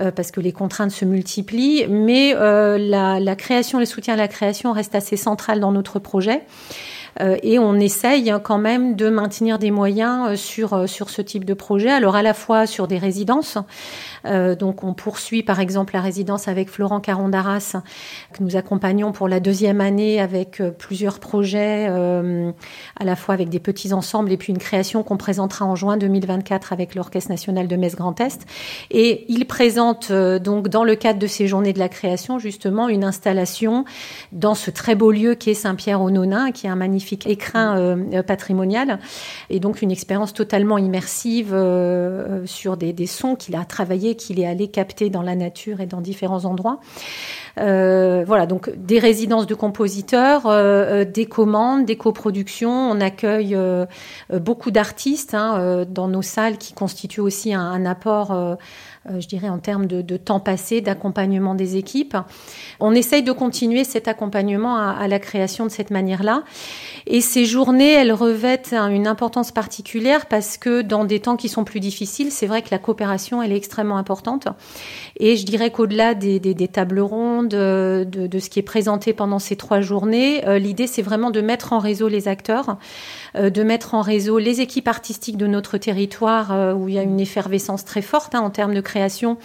euh, 0.00 0.10
parce 0.10 0.32
que 0.32 0.40
les 0.40 0.50
contraintes 0.50 0.90
se 0.90 1.04
multiplient, 1.04 1.86
mais 1.88 2.34
la, 2.34 3.20
la, 3.20 3.36
création, 3.36 3.78
le 3.78 3.84
soutien 3.84 4.14
à 4.14 4.16
la 4.16 4.28
création 4.28 4.72
reste 4.72 4.96
assez 4.96 5.16
central 5.16 5.60
dans 5.60 5.70
notre 5.70 6.00
projet. 6.00 6.42
Euh, 7.20 7.36
et 7.42 7.58
on 7.58 7.74
essaye 7.74 8.32
quand 8.42 8.58
même 8.58 8.94
de 8.94 9.08
maintenir 9.08 9.58
des 9.58 9.70
moyens 9.70 10.30
euh, 10.30 10.36
sur, 10.36 10.74
euh, 10.74 10.86
sur 10.86 11.10
ce 11.10 11.22
type 11.22 11.44
de 11.44 11.54
projet. 11.54 11.90
Alors 11.90 12.16
à 12.16 12.22
la 12.22 12.34
fois 12.34 12.66
sur 12.66 12.86
des 12.86 12.98
résidences, 12.98 13.58
donc 14.24 14.84
on 14.84 14.94
poursuit 14.94 15.42
par 15.42 15.60
exemple 15.60 15.94
la 15.94 16.00
résidence 16.00 16.48
avec 16.48 16.70
Florent 16.70 17.00
Carondaras, 17.00 17.76
que 18.32 18.42
nous 18.42 18.56
accompagnons 18.56 19.12
pour 19.12 19.28
la 19.28 19.40
deuxième 19.40 19.80
année 19.80 20.20
avec 20.20 20.62
plusieurs 20.78 21.18
projets, 21.18 21.86
à 21.86 23.04
la 23.04 23.16
fois 23.16 23.34
avec 23.34 23.48
des 23.48 23.60
petits 23.60 23.92
ensembles 23.92 24.32
et 24.32 24.36
puis 24.36 24.52
une 24.52 24.58
création 24.58 25.02
qu'on 25.02 25.16
présentera 25.16 25.64
en 25.64 25.76
juin 25.76 25.96
2024 25.96 26.72
avec 26.72 26.94
l'Orchestre 26.94 27.30
national 27.30 27.68
de 27.68 27.76
Metz 27.76 27.96
Grand 27.96 28.18
Est. 28.20 28.46
Et 28.90 29.24
il 29.28 29.46
présente 29.46 30.12
donc 30.12 30.68
dans 30.68 30.84
le 30.84 30.94
cadre 30.94 31.18
de 31.18 31.26
ces 31.26 31.46
journées 31.46 31.72
de 31.72 31.78
la 31.78 31.88
création 31.88 32.38
justement 32.38 32.88
une 32.88 33.04
installation 33.04 33.84
dans 34.32 34.54
ce 34.54 34.70
très 34.70 34.94
beau 34.94 35.10
lieu 35.10 35.34
qui 35.34 35.50
est 35.50 35.54
Saint-Pierre-au-Nonain, 35.54 36.52
qui 36.52 36.66
est 36.66 36.70
un 36.70 36.76
magnifique 36.76 37.26
écrin 37.26 37.78
euh, 37.78 37.96
euh, 38.12 38.22
patrimonial 38.22 38.98
et 39.48 39.60
donc 39.60 39.82
une 39.82 39.90
expérience 39.90 40.32
totalement 40.32 40.78
immersive 40.78 41.50
euh, 41.52 42.44
sur 42.46 42.76
des, 42.76 43.06
sons 43.06 43.34
qu'il 43.34 43.56
a 43.56 43.64
travaillé, 43.64 44.09
qu'il 44.16 44.40
est 44.40 44.46
allé 44.46 44.68
capter 44.68 45.10
dans 45.10 45.22
la 45.22 45.34
nature 45.34 45.80
et 45.80 45.86
dans 45.86 46.00
différents 46.00 46.44
endroits. 46.44 46.80
voilà, 47.56 48.46
donc 48.46 48.70
des 48.76 48.98
résidences 48.98 49.46
de 49.46 49.54
compositeurs, 49.54 50.42
des 51.06 51.26
commandes, 51.26 51.84
des 51.84 51.96
coproductions. 51.96 52.90
On 52.90 53.00
accueille 53.00 53.56
beaucoup 54.32 54.70
d'artistes 54.70 55.34
hein, 55.34 55.84
dans 55.88 56.08
nos 56.08 56.22
salles 56.22 56.58
qui 56.58 56.72
constituent 56.72 57.20
aussi 57.20 57.52
un 57.54 57.84
apport 57.86 58.32
euh, 58.32 58.54
je 59.18 59.26
dirais, 59.26 59.48
en 59.48 59.58
termes 59.58 59.86
de, 59.86 60.16
temps 60.16 60.40
passé, 60.40 60.80
d'accompagnement 60.80 61.54
des 61.54 61.76
équipes. 61.76 62.16
On 62.80 62.92
essaye 62.92 63.22
de 63.22 63.32
continuer 63.32 63.84
cet 63.84 64.08
accompagnement 64.08 64.76
à, 64.76 65.08
la 65.08 65.18
création 65.18 65.64
de 65.64 65.70
cette 65.70 65.90
manière-là. 65.90 66.44
Et 67.06 67.20
ces 67.20 67.46
journées, 67.46 67.92
elles 67.92 68.12
revêtent 68.12 68.74
une 68.74 69.06
importance 69.06 69.52
particulière 69.52 70.26
parce 70.26 70.58
que 70.58 70.82
dans 70.82 71.04
des 71.04 71.20
temps 71.20 71.36
qui 71.36 71.48
sont 71.48 71.64
plus 71.64 71.80
difficiles, 71.80 72.30
c'est 72.30 72.46
vrai 72.46 72.60
que 72.60 72.68
la 72.70 72.78
coopération, 72.78 73.42
elle 73.42 73.52
est 73.52 73.56
extrêmement 73.56 73.96
importante. 73.96 74.48
Et 75.18 75.36
je 75.36 75.46
dirais 75.46 75.70
qu'au-delà 75.70 76.14
des, 76.14 76.68
tables 76.68 77.00
rondes, 77.00 77.48
de, 77.48 78.06
de, 78.06 78.38
ce 78.38 78.50
qui 78.50 78.58
est 78.58 78.62
présenté 78.62 79.12
pendant 79.12 79.38
ces 79.38 79.56
trois 79.56 79.80
journées, 79.80 80.46
euh, 80.46 80.58
l'idée, 80.58 80.86
c'est 80.86 81.02
vraiment 81.02 81.30
de 81.30 81.40
mettre 81.40 81.72
en 81.72 81.78
réseau 81.78 82.08
les 82.08 82.28
acteurs, 82.28 82.70
euh, 82.70 82.74
de 83.34 83.62
mettre 83.62 83.94
en 83.94 84.00
réseau 84.00 84.38
les 84.38 84.60
équipes 84.60 84.88
artistiques 84.88 85.36
de 85.36 85.46
notre 85.46 85.78
territoire 85.78 86.76
où 86.76 86.88
il 86.88 86.94
y 86.94 86.98
a 86.98 87.02
une 87.02 87.20
effervescence 87.20 87.84
très 87.84 88.02
forte 88.02 88.34
hein, 88.34 88.40
en 88.40 88.50
termes 88.50 88.74
de 88.74 88.80
création, 88.80 89.38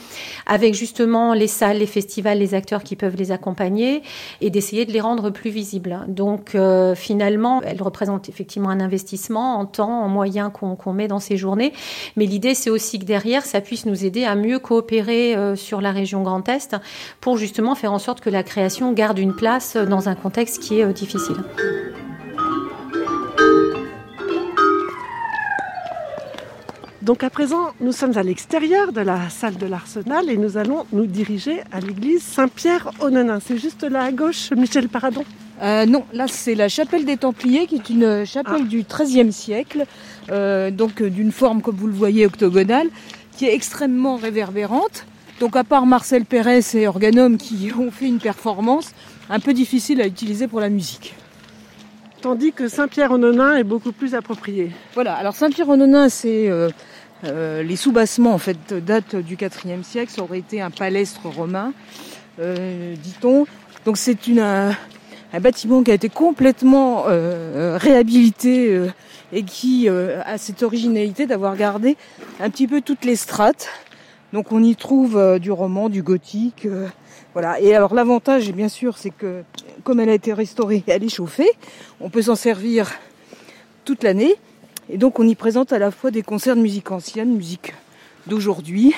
avec 0.45 0.73
justement 0.73 1.33
les 1.33 1.47
salles, 1.47 1.77
les 1.77 1.85
festivals, 1.85 2.39
les 2.39 2.53
acteurs 2.53 2.83
qui 2.83 2.95
peuvent 2.95 3.15
les 3.15 3.31
accompagner 3.31 4.03
et 4.41 4.49
d'essayer 4.49 4.85
de 4.85 4.91
les 4.91 5.01
rendre 5.01 5.29
plus 5.29 5.49
visibles. 5.49 5.99
Donc 6.07 6.55
euh, 6.55 6.95
finalement, 6.95 7.61
elle 7.63 7.81
représente 7.81 8.29
effectivement 8.29 8.69
un 8.69 8.79
investissement 8.79 9.57
en 9.57 9.65
temps, 9.65 10.01
en 10.03 10.07
moyens 10.07 10.51
qu'on 10.53 10.93
met 10.93 11.07
dans 11.07 11.19
ces 11.19 11.37
journées. 11.37 11.73
Mais 12.15 12.25
l'idée, 12.25 12.53
c'est 12.53 12.69
aussi 12.69 12.99
que 12.99 13.05
derrière, 13.05 13.45
ça 13.45 13.61
puisse 13.61 13.85
nous 13.85 14.05
aider 14.05 14.25
à 14.25 14.35
mieux 14.35 14.59
coopérer 14.59 15.35
euh, 15.35 15.55
sur 15.55 15.81
la 15.81 15.91
région 15.91 16.23
Grand 16.23 16.47
Est 16.49 16.75
pour 17.21 17.37
justement 17.37 17.75
faire 17.75 17.93
en 17.93 17.99
sorte 17.99 18.21
que 18.21 18.29
la 18.29 18.43
création 18.43 18.93
garde 18.93 19.19
une 19.19 19.35
place 19.35 19.77
dans 19.77 20.09
un 20.09 20.15
contexte 20.15 20.61
qui 20.61 20.79
est 20.79 20.83
euh, 20.83 20.93
difficile. 20.93 21.37
Donc 27.05 27.23
à 27.23 27.29
présent, 27.29 27.67
nous 27.81 27.91
sommes 27.91 28.17
à 28.17 28.23
l'extérieur 28.23 28.91
de 28.91 28.99
la 28.99 29.29
salle 29.29 29.57
de 29.57 29.67
l'Arsenal 29.67 30.27
et 30.27 30.37
nous 30.37 30.57
allons 30.57 30.87
nous 30.91 31.05
diriger 31.05 31.61
à 31.71 31.79
l'église 31.79 32.23
Saint-Pierre-Onenin. 32.23 33.39
C'est 33.39 33.59
juste 33.59 33.83
là 33.83 34.05
à 34.05 34.11
gauche, 34.11 34.49
Michel 34.57 34.89
Paradon 34.89 35.23
euh, 35.61 35.85
Non, 35.85 36.03
là 36.13 36.25
c'est 36.27 36.55
la 36.55 36.67
chapelle 36.67 37.05
des 37.05 37.17
Templiers 37.17 37.67
qui 37.67 37.75
est 37.75 37.89
une 37.91 38.25
chapelle 38.25 38.63
ah. 38.63 38.67
du 38.67 38.83
XIIIe 38.83 39.31
siècle, 39.31 39.85
euh, 40.31 40.71
donc 40.71 40.99
euh, 40.99 41.11
d'une 41.11 41.31
forme 41.31 41.61
comme 41.61 41.75
vous 41.75 41.85
le 41.85 41.93
voyez 41.93 42.25
octogonale, 42.25 42.87
qui 43.37 43.45
est 43.45 43.53
extrêmement 43.53 44.15
réverbérante. 44.15 45.05
Donc 45.39 45.55
à 45.55 45.63
part 45.63 45.85
Marcel 45.85 46.25
Pérez 46.25 46.61
et 46.73 46.87
Organum 46.87 47.37
qui 47.37 47.71
ont 47.77 47.91
fait 47.91 48.07
une 48.07 48.19
performance 48.19 48.93
un 49.29 49.39
peu 49.39 49.53
difficile 49.53 50.01
à 50.01 50.07
utiliser 50.07 50.47
pour 50.47 50.59
la 50.59 50.69
musique 50.69 51.13
tandis 52.21 52.53
que 52.53 52.67
Saint-Pierre-Ononin 52.67 53.55
est 53.55 53.63
beaucoup 53.63 53.91
plus 53.91 54.15
approprié. 54.15 54.71
Voilà, 54.95 55.13
alors 55.13 55.35
Saint-Pierre-Ononin, 55.35 56.09
c'est 56.09 56.49
Euh, 56.49 56.69
les 57.23 57.75
soubassements 57.75 58.33
en 58.33 58.37
fait 58.37 58.73
datent 58.73 59.15
du 59.15 59.35
IVe 59.35 59.83
siècle, 59.83 60.11
ça 60.11 60.21
aurait 60.21 60.39
été 60.39 60.61
un 60.61 60.69
palestre 60.69 61.27
romain, 61.27 61.73
euh, 62.39 62.95
dit-on. 62.95 63.45
Donc 63.85 63.97
c'est 63.97 64.27
une 64.27 64.39
un, 64.39 64.75
bâtiment 65.39 65.83
qui 65.83 65.91
a 65.91 65.93
été 65.93 66.09
complètement 66.09 67.05
euh, 67.07 67.77
réhabilité 67.79 68.79
et 69.33 69.43
qui 69.43 69.89
a 69.89 70.37
cette 70.37 70.63
originalité 70.63 71.25
d'avoir 71.25 71.57
gardé 71.57 71.97
un 72.39 72.49
petit 72.49 72.67
peu 72.67 72.81
toutes 72.81 73.05
les 73.05 73.15
strates. 73.15 73.69
Donc 74.33 74.51
on 74.51 74.63
y 74.63 74.75
trouve 74.75 75.39
du 75.39 75.51
roman, 75.51 75.89
du 75.89 76.03
gothique, 76.03 76.67
voilà. 77.35 77.59
Et 77.59 77.75
alors 77.75 77.93
l'avantage, 77.93 78.51
bien 78.53 78.69
sûr, 78.69 78.97
c'est 78.97 79.09
que 79.09 79.43
comme 79.83 79.99
elle 79.99 80.09
a 80.09 80.13
été 80.13 80.31
restaurée, 80.31 80.83
elle 80.87 81.03
est 81.03 81.13
chauffée. 81.13 81.49
On 81.99 82.09
peut 82.09 82.21
s'en 82.21 82.35
servir 82.35 82.89
toute 83.83 84.03
l'année. 84.03 84.35
Et 84.89 84.97
donc 84.97 85.19
on 85.19 85.27
y 85.27 85.35
présente 85.35 85.73
à 85.73 85.79
la 85.79 85.91
fois 85.91 86.11
des 86.11 86.21
concerts 86.21 86.55
de 86.55 86.61
musique 86.61 86.91
ancienne, 86.91 87.35
musique 87.35 87.73
d'aujourd'hui, 88.27 88.93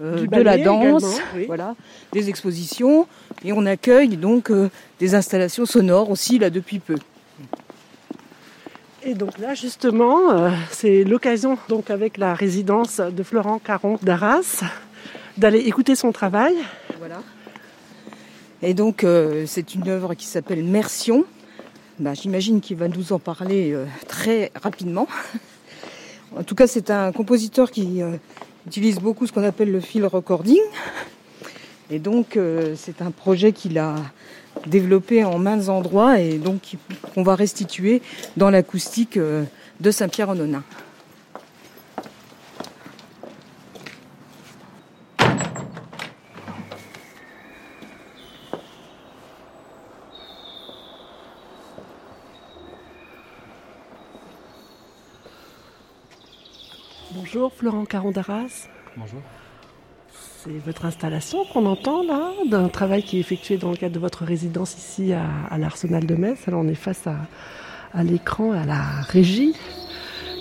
euh, 0.00 0.26
de 0.26 0.40
la 0.40 0.58
danse, 0.58 1.20
voilà, 1.46 1.76
des 2.12 2.28
expositions, 2.28 3.06
et 3.44 3.52
on 3.52 3.64
accueille 3.66 4.16
donc 4.16 4.50
euh, 4.50 4.70
des 4.98 5.14
installations 5.14 5.66
sonores 5.66 6.10
aussi 6.10 6.38
là 6.38 6.50
depuis 6.50 6.78
peu. 6.78 6.96
Et 9.04 9.14
donc 9.14 9.38
là 9.38 9.54
justement, 9.54 10.32
euh, 10.32 10.50
c'est 10.70 11.04
l'occasion 11.04 11.58
donc 11.68 11.90
avec 11.90 12.16
la 12.16 12.34
résidence 12.34 12.96
de 12.98 13.22
Florent 13.22 13.58
Caron 13.58 13.98
d'Arras 14.02 14.64
d'aller 15.36 15.60
écouter 15.60 15.94
son 15.94 16.12
travail. 16.12 16.54
Voilà. 16.98 17.22
Et 18.62 18.72
donc 18.72 19.06
c'est 19.46 19.74
une 19.74 19.88
œuvre 19.88 20.14
qui 20.14 20.26
s'appelle 20.26 20.64
Mersion, 20.64 21.24
bah, 22.00 22.12
j'imagine 22.14 22.60
qu'il 22.60 22.76
va 22.76 22.88
nous 22.88 23.12
en 23.12 23.20
parler 23.20 23.72
euh, 23.72 23.86
très 24.08 24.50
rapidement. 24.60 25.06
en 26.36 26.42
tout 26.42 26.56
cas, 26.56 26.66
c'est 26.66 26.90
un 26.90 27.12
compositeur 27.12 27.70
qui 27.70 28.02
euh, 28.02 28.16
utilise 28.66 28.98
beaucoup 28.98 29.26
ce 29.26 29.32
qu'on 29.32 29.44
appelle 29.44 29.70
le 29.70 29.80
field 29.80 30.06
recording. 30.06 30.60
Et 31.90 32.00
donc, 32.00 32.36
euh, 32.36 32.74
c'est 32.76 33.00
un 33.00 33.12
projet 33.12 33.52
qu'il 33.52 33.78
a 33.78 33.94
développé 34.66 35.24
en 35.24 35.38
maints 35.38 35.68
endroits 35.68 36.18
et 36.18 36.38
donc 36.38 36.76
qu'on 37.14 37.22
va 37.22 37.36
restituer 37.36 38.02
dans 38.36 38.50
l'acoustique 38.50 39.18
de 39.18 39.90
Saint-Pierre-en-Onin. 39.90 40.62
Bonjour 57.34 57.50
Florent 57.64 57.86
Caron 57.86 58.10
d'Arras. 58.10 58.68
Bonjour. 58.94 59.22
C'est 60.12 60.58
votre 60.66 60.84
installation 60.84 61.46
qu'on 61.50 61.64
entend 61.64 62.02
là, 62.02 62.30
d'un 62.46 62.68
travail 62.68 63.02
qui 63.02 63.16
est 63.16 63.20
effectué 63.20 63.56
dans 63.56 63.70
le 63.70 63.78
cadre 63.78 63.94
de 63.94 63.98
votre 63.98 64.22
résidence 64.22 64.76
ici 64.76 65.14
à, 65.14 65.56
l'Arsenal 65.56 66.04
de 66.04 66.14
Metz. 66.14 66.46
Alors 66.46 66.60
on 66.60 66.68
est 66.68 66.74
face 66.74 67.06
à, 67.06 68.02
l'écran, 68.04 68.52
à 68.52 68.66
la 68.66 68.82
régie 69.08 69.54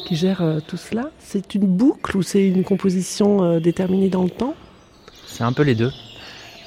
qui 0.05 0.17
gère 0.17 0.41
euh, 0.41 0.59
tout 0.67 0.75
cela. 0.75 1.11
C'est 1.17 1.55
une 1.55 1.65
boucle 1.65 2.17
ou 2.17 2.23
c'est 2.23 2.45
une 2.45 2.65
composition 2.65 3.41
euh, 3.41 3.59
déterminée 3.61 4.09
dans 4.09 4.23
le 4.23 4.29
temps? 4.29 4.55
C'est 5.25 5.45
un 5.45 5.53
peu 5.53 5.63
les 5.63 5.75
deux. 5.75 5.93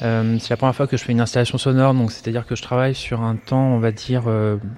Euh, 0.01 0.39
c'est 0.41 0.49
la 0.49 0.57
première 0.57 0.75
fois 0.75 0.87
que 0.87 0.97
je 0.97 1.05
fais 1.05 1.13
une 1.13 1.21
installation 1.21 1.59
sonore, 1.59 1.93
donc 1.93 2.13
c'est-à-dire 2.13 2.47
que 2.47 2.57
je 2.57 2.63
travaille 2.63 2.95
sur 2.95 3.21
un 3.21 3.37
temps, 3.37 3.75
on 3.75 3.79
va 3.79 3.93
dire, 3.93 4.23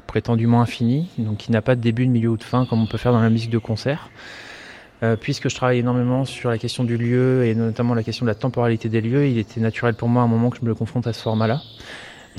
prétendument 0.08 0.60
infini, 0.60 1.08
donc 1.18 1.36
qui 1.36 1.52
n'a 1.52 1.62
pas 1.62 1.76
de 1.76 1.80
début, 1.80 2.04
de 2.04 2.10
milieu 2.10 2.30
ou 2.30 2.36
de 2.36 2.42
fin 2.42 2.66
comme 2.66 2.82
on 2.82 2.86
peut 2.88 2.98
faire 2.98 3.12
dans 3.12 3.22
la 3.22 3.30
musique 3.30 3.50
de 3.50 3.58
concert. 3.58 4.10
Euh, 5.04 5.14
puisque 5.14 5.48
je 5.48 5.54
travaille 5.54 5.78
énormément 5.78 6.24
sur 6.24 6.50
la 6.50 6.58
question 6.58 6.82
du 6.82 6.96
lieu 6.96 7.44
et 7.44 7.54
notamment 7.54 7.94
la 7.94 8.02
question 8.02 8.26
de 8.26 8.30
la 8.30 8.34
temporalité 8.34 8.88
des 8.88 9.00
lieux, 9.00 9.28
il 9.28 9.38
était 9.38 9.60
naturel 9.60 9.94
pour 9.94 10.08
moi 10.08 10.22
à 10.22 10.24
un 10.24 10.28
moment 10.28 10.50
que 10.50 10.56
je 10.58 10.62
me 10.62 10.68
le 10.68 10.74
confronte 10.74 11.06
à 11.06 11.12
ce 11.12 11.22
format-là. 11.22 11.60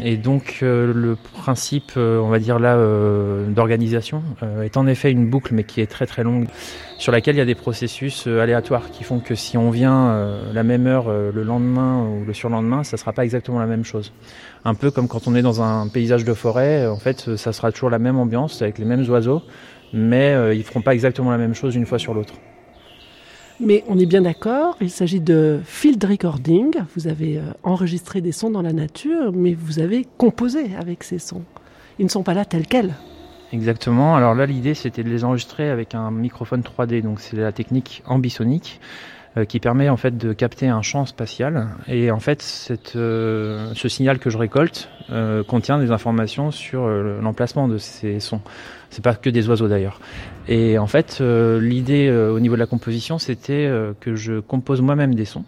Et 0.02 0.18
donc 0.18 0.60
euh, 0.62 0.94
le 0.94 1.16
principe, 1.16 1.94
euh, 1.96 2.20
on 2.20 2.28
va 2.28 2.40
dire 2.40 2.60
là, 2.60 2.78
d'organisation 3.48 4.24
est 4.62 4.76
en 4.76 4.88
effet 4.88 5.10
une 5.10 5.30
boucle, 5.30 5.54
mais 5.54 5.64
qui 5.64 5.80
est 5.80 5.88
très 5.88 6.06
très 6.06 6.24
longue, 6.24 6.48
sur 6.98 7.14
laquelle 7.14 7.36
il 7.36 7.40
y 7.40 7.42
a 7.42 7.46
des 7.46 7.56
processus 7.56 8.28
aléatoires 8.28 8.92
qui 8.92 9.06
font 9.06 9.20
que 9.20 9.36
si 9.36 9.58
on 9.58 9.70
vient 9.70 10.36
la 10.54 10.64
même 10.64 10.86
heure 10.86 11.10
le 11.10 11.44
lendemain 11.44 12.04
ou 12.04 12.26
le 12.26 12.34
surlendemain, 12.34 12.84
ça 12.84 12.98
sera 12.98 13.14
pas 13.14 13.24
exactement 13.24 13.60
la 13.60 13.68
même 13.68 13.86
chose. 13.86 14.12
Un 14.66 14.74
peu 14.74 14.92
comme 14.92 15.08
quand 15.08 15.28
on 15.28 15.36
est 15.36 15.42
dans 15.42 15.62
un 15.62 15.88
paysage 15.88 16.26
de 16.26 16.34
forêt, 16.34 16.88
en 16.88 16.98
fait, 16.98 17.38
ça 17.38 17.54
sera 17.54 17.72
toujours 17.72 17.90
la 17.90 18.00
même 18.00 18.18
ambiance 18.18 18.62
avec 18.62 18.80
les 18.80 18.86
mêmes 18.86 19.10
oiseaux, 19.10 19.44
mais 19.94 20.36
ils 20.56 20.64
feront 20.64 20.82
pas 20.82 20.94
exactement 20.94 21.32
la 21.32 21.38
même 21.38 21.56
chose 21.56 21.76
une 21.76 21.86
fois 21.86 22.00
sur 22.00 22.14
l'autre. 22.14 22.34
Mais 23.62 23.84
on 23.90 24.00
est 24.00 24.06
bien 24.06 24.22
d'accord, 24.22 24.78
il 24.80 24.90
s'agit 24.90 25.20
de 25.20 25.60
field 25.66 26.02
recording. 26.04 26.74
Vous 26.96 27.08
avez 27.08 27.38
euh, 27.38 27.42
enregistré 27.64 28.22
des 28.22 28.32
sons 28.32 28.50
dans 28.50 28.62
la 28.62 28.72
nature, 28.72 29.34
mais 29.34 29.54
vous 29.54 29.80
avez 29.80 30.08
composé 30.18 30.76
avec 30.80 31.04
ces 31.04 31.20
sons. 31.20 31.44
Ils 32.00 32.06
ne 32.06 32.10
sont 32.10 32.24
pas 32.24 32.34
là 32.34 32.46
tels 32.46 32.66
quels. 32.66 32.94
Exactement. 33.52 34.16
Alors 34.16 34.34
là, 34.34 34.46
l'idée, 34.46 34.76
c'était 34.76 35.04
de 35.04 35.10
les 35.10 35.26
enregistrer 35.26 35.70
avec 35.70 35.94
un 35.94 36.10
microphone 36.10 36.62
3D. 36.62 37.02
Donc 37.02 37.20
c'est 37.20 37.36
la 37.36 37.52
technique 37.52 38.02
ambisonique 38.06 38.80
qui 39.48 39.60
permet 39.60 39.90
en 39.90 39.98
fait 39.98 40.18
de 40.18 40.34
capter 40.34 40.68
un 40.68 40.82
champ 40.82 41.06
spatial. 41.06 41.68
Et 41.88 42.12
en 42.12 42.20
fait, 42.20 42.72
euh, 42.96 43.72
ce 43.76 43.88
signal 43.88 44.20
que 44.20 44.30
je 44.30 44.38
récolte 44.38 44.90
contient 45.48 45.80
des 45.80 45.92
informations 45.92 46.52
sur 46.52 46.88
l'emplacement 46.88 47.68
de 47.68 47.78
ces 47.78 48.20
sons. 48.20 48.42
C'est 48.90 49.04
pas 49.04 49.16
que 49.16 49.30
des 49.30 49.48
oiseaux 49.50 49.68
d'ailleurs. 49.68 50.00
Et 50.48 50.80
en 50.80 50.88
fait, 50.88 51.20
euh, 51.22 51.62
l'idée 51.62 52.08
euh, 52.08 52.32
au 52.32 52.40
niveau 52.40 52.56
de 52.56 52.60
la 52.60 52.66
composition, 52.66 53.20
c'était 53.20 53.68
euh, 53.68 53.94
que 54.00 54.16
je 54.16 54.40
compose 54.40 54.82
moi-même 54.82 55.16
des 55.16 55.26
sons 55.26 55.46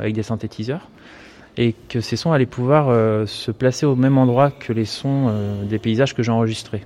avec 0.00 0.12
des 0.12 0.24
synthétiseurs 0.24 0.88
et 1.56 1.76
que 1.88 2.00
ces 2.00 2.16
sons 2.16 2.32
allaient 2.32 2.46
pouvoir 2.46 3.28
se 3.28 3.52
placer 3.52 3.86
au 3.86 3.94
même 3.94 4.18
endroit 4.18 4.50
que 4.50 4.72
les 4.72 4.84
sons 4.84 5.32
des 5.68 5.78
paysages 5.78 6.16
que 6.16 6.24
j'ai 6.24 6.32
enregistrés. 6.32 6.82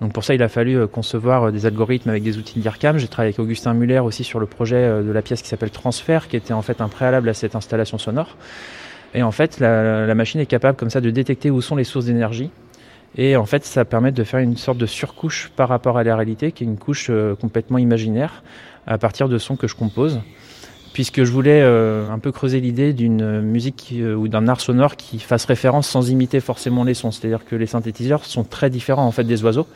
Donc 0.00 0.12
pour 0.12 0.24
ça, 0.24 0.34
il 0.34 0.42
a 0.42 0.48
fallu 0.48 0.86
concevoir 0.86 1.52
des 1.52 1.64
algorithmes 1.64 2.10
avec 2.10 2.22
des 2.22 2.36
outils 2.36 2.60
d'IRCAM. 2.60 2.98
J'ai 2.98 3.08
travaillé 3.08 3.28
avec 3.28 3.38
Augustin 3.38 3.72
Muller 3.72 4.00
aussi 4.00 4.24
sur 4.24 4.38
le 4.38 4.46
projet 4.46 5.02
de 5.02 5.10
la 5.10 5.22
pièce 5.22 5.40
qui 5.40 5.48
s'appelle 5.48 5.70
Transfert, 5.70 6.28
qui 6.28 6.36
était 6.36 6.52
en 6.52 6.60
fait 6.60 6.82
un 6.82 6.88
préalable 6.88 7.28
à 7.30 7.34
cette 7.34 7.56
installation 7.56 7.96
sonore. 7.96 8.36
Et 9.14 9.22
en 9.22 9.30
fait, 9.30 9.58
la, 9.58 10.14
machine 10.14 10.40
est 10.40 10.46
capable 10.46 10.76
comme 10.76 10.90
ça 10.90 11.00
de 11.00 11.08
détecter 11.08 11.50
où 11.50 11.62
sont 11.62 11.76
les 11.76 11.84
sources 11.84 12.04
d'énergie 12.04 12.50
et 13.16 13.36
en 13.36 13.46
fait, 13.46 13.64
ça 13.64 13.84
permet 13.84 14.12
de 14.12 14.24
faire 14.24 14.40
une 14.40 14.56
sorte 14.56 14.78
de 14.78 14.86
surcouche 14.86 15.50
par 15.56 15.68
rapport 15.68 15.96
à 15.96 16.04
la 16.04 16.16
réalité, 16.16 16.52
qui 16.52 16.64
est 16.64 16.66
une 16.66 16.76
couche 16.76 17.06
euh, 17.08 17.34
complètement 17.34 17.78
imaginaire, 17.78 18.42
à 18.86 18.98
partir 18.98 19.28
de 19.28 19.38
sons 19.38 19.56
que 19.56 19.66
je 19.66 19.74
compose. 19.74 20.20
Puisque 20.96 21.24
je 21.24 21.30
voulais 21.30 21.60
euh, 21.60 22.08
un 22.08 22.18
peu 22.18 22.32
creuser 22.32 22.58
l'idée 22.58 22.94
d'une 22.94 23.42
musique 23.42 23.92
euh, 23.92 24.14
ou 24.14 24.28
d'un 24.28 24.48
art 24.48 24.62
sonore 24.62 24.96
qui 24.96 25.18
fasse 25.18 25.44
référence 25.44 25.86
sans 25.86 26.08
imiter 26.10 26.40
forcément 26.40 26.84
les 26.84 26.94
sons. 26.94 27.10
C'est-à-dire 27.10 27.44
que 27.44 27.54
les 27.54 27.66
synthétiseurs 27.66 28.24
sont 28.24 28.44
très 28.44 28.70
différents 28.70 29.04
en 29.04 29.10
fait 29.10 29.24
des 29.24 29.44
oiseaux. 29.44 29.66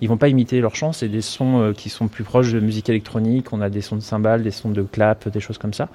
Ils 0.00 0.08
vont 0.08 0.16
pas 0.16 0.26
imiter 0.26 0.60
leur 0.60 0.74
chant, 0.74 0.92
c'est 0.92 1.06
des 1.06 1.20
sons 1.20 1.72
qui 1.76 1.90
sont 1.90 2.08
plus 2.08 2.24
proches 2.24 2.50
de 2.50 2.58
musique 2.58 2.88
électronique. 2.88 3.52
On 3.52 3.60
a 3.60 3.70
des 3.70 3.82
sons 3.82 3.94
de 3.94 4.00
cymbales, 4.00 4.42
des 4.42 4.50
sons 4.50 4.70
de 4.70 4.82
clap, 4.82 5.28
des 5.28 5.38
choses 5.38 5.58
comme 5.58 5.74
ça. 5.74 5.90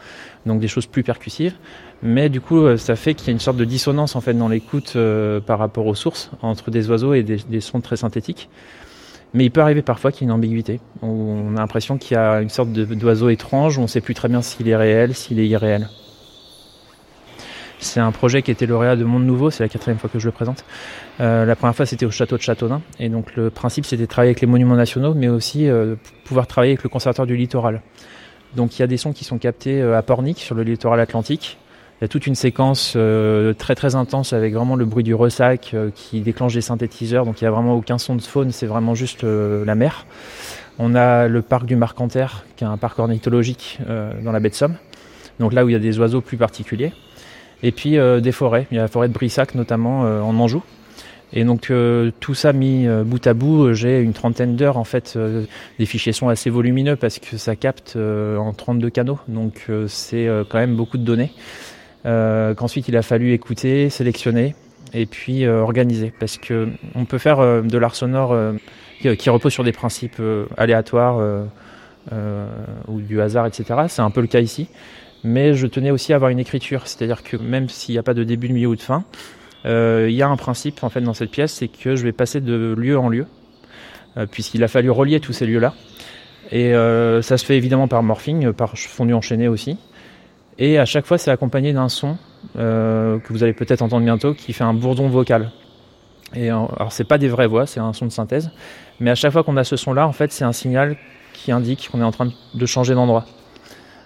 Donc 0.45 0.61
des 0.61 0.69
choses 0.69 0.85
plus 0.85 1.03
percussives. 1.03 1.55
Mais 2.01 2.29
du 2.29 2.39
coup, 2.39 2.61
euh, 2.61 2.77
ça 2.77 2.95
fait 2.95 3.13
qu'il 3.13 3.27
y 3.27 3.29
a 3.29 3.33
une 3.33 3.39
sorte 3.39 3.57
de 3.57 3.65
dissonance 3.65 4.15
en 4.15 4.21
fait 4.21 4.33
dans 4.33 4.47
l'écoute 4.47 4.93
euh, 4.95 5.39
par 5.41 5.59
rapport 5.59 5.85
aux 5.85 5.95
sources 5.95 6.31
entre 6.41 6.71
des 6.71 6.89
oiseaux 6.89 7.13
et 7.13 7.23
des, 7.23 7.61
sons 7.61 7.81
très 7.81 7.97
synthétiques. 7.97 8.49
Mais 9.33 9.45
il 9.45 9.51
peut 9.51 9.61
arriver 9.61 9.81
parfois 9.81 10.11
qu'il 10.11 10.21
y 10.21 10.23
ait 10.25 10.31
une 10.31 10.35
ambiguïté. 10.35 10.79
on 11.01 11.55
a 11.55 11.59
l'impression 11.59 11.97
qu'il 11.97 12.15
y 12.15 12.17
a 12.17 12.41
une 12.41 12.49
sorte 12.49 12.71
d'oiseau 12.71 13.29
étrange, 13.29 13.77
où 13.77 13.81
on 13.81 13.83
ne 13.83 13.87
sait 13.87 14.01
plus 14.01 14.15
très 14.15 14.27
bien 14.27 14.41
s'il 14.41 14.67
est 14.67 14.75
réel, 14.75 15.13
s'il 15.13 15.39
est 15.39 15.47
irréel. 15.47 15.87
C'est 17.81 18.01
un 18.01 18.11
projet 18.11 18.41
qui 18.41 18.51
était 18.51 18.65
lauréat 18.65 18.97
de 18.97 19.05
Monde 19.05 19.23
Nouveau, 19.23 19.51
c'est 19.51 19.63
la 19.63 19.69
quatrième 19.69 19.99
fois 19.99 20.09
que 20.09 20.19
je 20.19 20.25
le 20.25 20.33
présente. 20.33 20.65
Euh, 21.21 21.45
la 21.45 21.55
première 21.55 21.75
fois 21.75 21.85
c'était 21.85 22.05
au 22.05 22.11
château 22.11 22.35
de 22.35 22.41
Châteaudun, 22.41 22.81
et 22.99 23.07
donc 23.07 23.35
le 23.35 23.49
principe 23.49 23.85
c'était 23.85 24.01
de 24.01 24.07
travailler 24.07 24.31
avec 24.31 24.41
les 24.41 24.47
monuments 24.47 24.75
nationaux, 24.75 25.13
mais 25.13 25.29
aussi 25.29 25.69
pouvoir 26.25 26.47
travailler 26.47 26.73
avec 26.73 26.83
le 26.83 26.89
conservateur 26.89 27.25
du 27.25 27.37
littoral. 27.37 27.81
Donc 28.55 28.77
il 28.77 28.81
y 28.81 28.83
a 28.83 28.87
des 28.87 28.97
sons 28.97 29.13
qui 29.13 29.23
sont 29.23 29.37
captés 29.37 29.81
à 29.81 30.01
Pornic, 30.01 30.39
sur 30.39 30.55
le 30.55 30.63
littoral 30.63 30.99
atlantique, 30.99 31.57
il 31.99 32.03
y 32.03 32.05
a 32.05 32.07
toute 32.07 32.27
une 32.27 32.35
séquence 32.35 32.93
euh, 32.95 33.53
très 33.53 33.75
très 33.75 33.95
intense 33.95 34.31
avec 34.31 34.53
vraiment 34.53 34.77
le 34.77 34.85
bruit 34.85 35.03
du 35.03 35.13
ressac 35.13 35.71
euh, 35.73 35.89
qui 35.93 36.21
déclenche 36.21 36.53
des 36.53 36.61
synthétiseurs. 36.61 37.25
Donc 37.25 37.41
il 37.41 37.43
n'y 37.43 37.49
a 37.49 37.51
vraiment 37.51 37.75
aucun 37.75 37.97
son 37.97 38.15
de 38.15 38.21
faune, 38.21 38.51
c'est 38.51 38.67
vraiment 38.67 38.95
juste 38.95 39.25
euh, 39.25 39.65
la 39.65 39.75
mer. 39.75 40.05
On 40.77 40.95
a 40.95 41.27
le 41.27 41.41
parc 41.41 41.65
du 41.65 41.75
Marcanterre, 41.75 42.45
qui 42.55 42.63
est 42.63 42.67
un 42.67 42.77
parc 42.77 42.99
ornithologique 42.99 43.79
dans 44.23 44.31
la 44.31 44.39
baie 44.39 44.49
de 44.49 44.55
Somme. 44.55 44.77
Donc 45.37 45.51
là 45.51 45.65
où 45.65 45.69
il 45.69 45.73
y 45.73 45.75
a 45.75 45.79
des 45.79 45.99
oiseaux 45.99 46.21
plus 46.21 46.37
particuliers. 46.37 46.93
Et 47.63 47.73
puis 47.73 47.97
des 48.21 48.31
forêts. 48.31 48.65
Il 48.71 48.77
y 48.77 48.79
a 48.79 48.83
la 48.83 48.87
forêt 48.87 49.09
de 49.09 49.13
Brissac 49.13 49.55
notamment 49.55 50.03
en 50.03 50.39
Anjou. 50.39 50.63
Et 51.33 51.43
donc 51.43 51.69
tout 52.21 52.33
ça 52.33 52.53
mis 52.53 52.87
bout 53.03 53.27
à 53.27 53.33
bout, 53.33 53.73
j'ai 53.73 53.99
une 53.99 54.13
trentaine 54.13 54.55
d'heures 54.55 54.77
en 54.77 54.85
fait. 54.85 55.19
des 55.79 55.85
fichiers 55.85 56.13
sont 56.13 56.29
assez 56.29 56.49
volumineux 56.49 56.95
parce 56.95 57.19
que 57.19 57.35
ça 57.35 57.57
capte 57.57 57.97
en 57.97 58.53
32 58.53 58.89
canaux, 58.89 59.19
donc 59.27 59.69
c'est 59.87 60.29
quand 60.47 60.59
même 60.59 60.77
beaucoup 60.77 60.97
de 60.97 61.03
données 61.03 61.33
euh, 61.33 61.78
qu'ensuite 62.03 62.87
il 62.87 62.97
a 62.97 63.01
fallu 63.01 63.33
écouter, 63.33 63.89
sélectionner 63.89 64.55
et 64.93 65.05
puis 65.05 65.45
euh, 65.45 65.61
organiser. 65.61 66.13
Parce 66.19 66.37
que 66.37 66.69
on 66.95 67.05
peut 67.05 67.17
faire 67.17 67.39
euh, 67.39 67.61
de 67.61 67.77
l'art 67.77 67.95
sonore 67.95 68.35
qui, 69.01 69.29
repose 69.29 69.53
sur 69.53 69.63
des 69.63 69.71
principes 69.71 70.21
aléatoires, 70.57 71.21
ou 72.87 73.01
du 73.01 73.21
hasard, 73.21 73.45
etc. 73.45 73.81
C'est 73.87 74.01
un 74.01 74.09
peu 74.09 74.21
le 74.21 74.27
cas 74.27 74.41
ici. 74.41 74.67
Mais 75.23 75.53
je 75.53 75.67
tenais 75.67 75.91
aussi 75.91 76.13
à 76.13 76.15
avoir 76.15 76.31
une 76.31 76.39
écriture, 76.39 76.87
c'est-à-dire 76.87 77.23
que 77.23 77.37
même 77.37 77.69
s'il 77.69 77.93
n'y 77.93 77.99
a 77.99 78.03
pas 78.03 78.13
de 78.13 78.23
début, 78.23 78.47
de 78.47 78.53
milieu 78.53 78.67
ou 78.67 78.75
de 78.75 78.81
fin, 78.81 79.03
il 79.65 80.11
y 80.11 80.21
a 80.21 80.27
un 80.27 80.35
principe 80.35 80.83
en 80.83 80.89
fait 80.89 81.01
dans 81.01 81.13
cette 81.13 81.31
pièce, 81.31 81.53
c'est 81.53 81.69
que 81.69 81.95
je 81.95 82.03
vais 82.03 82.11
passer 82.11 82.41
de 82.41 82.75
lieu 82.77 82.97
en 82.97 83.07
lieu, 83.07 83.25
puisqu'il 84.31 84.63
a 84.65 84.67
fallu 84.67 84.89
relier 84.89 85.21
tous 85.21 85.33
ces 85.33 85.45
lieux-là. 85.45 85.73
Et 86.51 86.73
ça 87.21 87.37
se 87.37 87.45
fait 87.45 87.55
évidemment 87.55 87.87
par 87.87 88.03
morphing, 88.03 88.51
par 88.51 88.77
fondu 88.77 89.13
enchaîné 89.13 89.47
aussi. 89.47 89.77
Et 90.59 90.77
à 90.77 90.85
chaque 90.85 91.05
fois, 91.05 91.17
c'est 91.17 91.31
accompagné 91.31 91.71
d'un 91.71 91.87
son 91.87 92.17
euh, 92.57 93.17
que 93.19 93.31
vous 93.31 93.43
allez 93.43 93.53
peut-être 93.53 93.81
entendre 93.81 94.03
bientôt, 94.03 94.33
qui 94.33 94.51
fait 94.51 94.65
un 94.65 94.73
bourdon 94.73 95.07
vocal. 95.07 95.51
Et 96.35 96.49
alors, 96.49 96.91
c'est 96.91 97.05
pas 97.05 97.17
des 97.17 97.29
vraies 97.29 97.47
voix, 97.47 97.65
c'est 97.65 97.79
un 97.79 97.93
son 97.93 98.05
de 98.05 98.11
synthèse. 98.11 98.51
Mais 98.99 99.09
à 99.09 99.15
chaque 99.15 99.31
fois 99.31 99.43
qu'on 99.43 99.57
a 99.57 99.63
ce 99.63 99.77
son-là, 99.77 100.05
en 100.05 100.11
fait, 100.11 100.31
c'est 100.33 100.43
un 100.43 100.51
signal 100.51 100.97
qui 101.33 101.53
indique 101.53 101.89
qu'on 101.89 102.01
est 102.01 102.03
en 102.03 102.11
train 102.11 102.29
de 102.53 102.65
changer 102.65 102.93
d'endroit. 102.93 103.25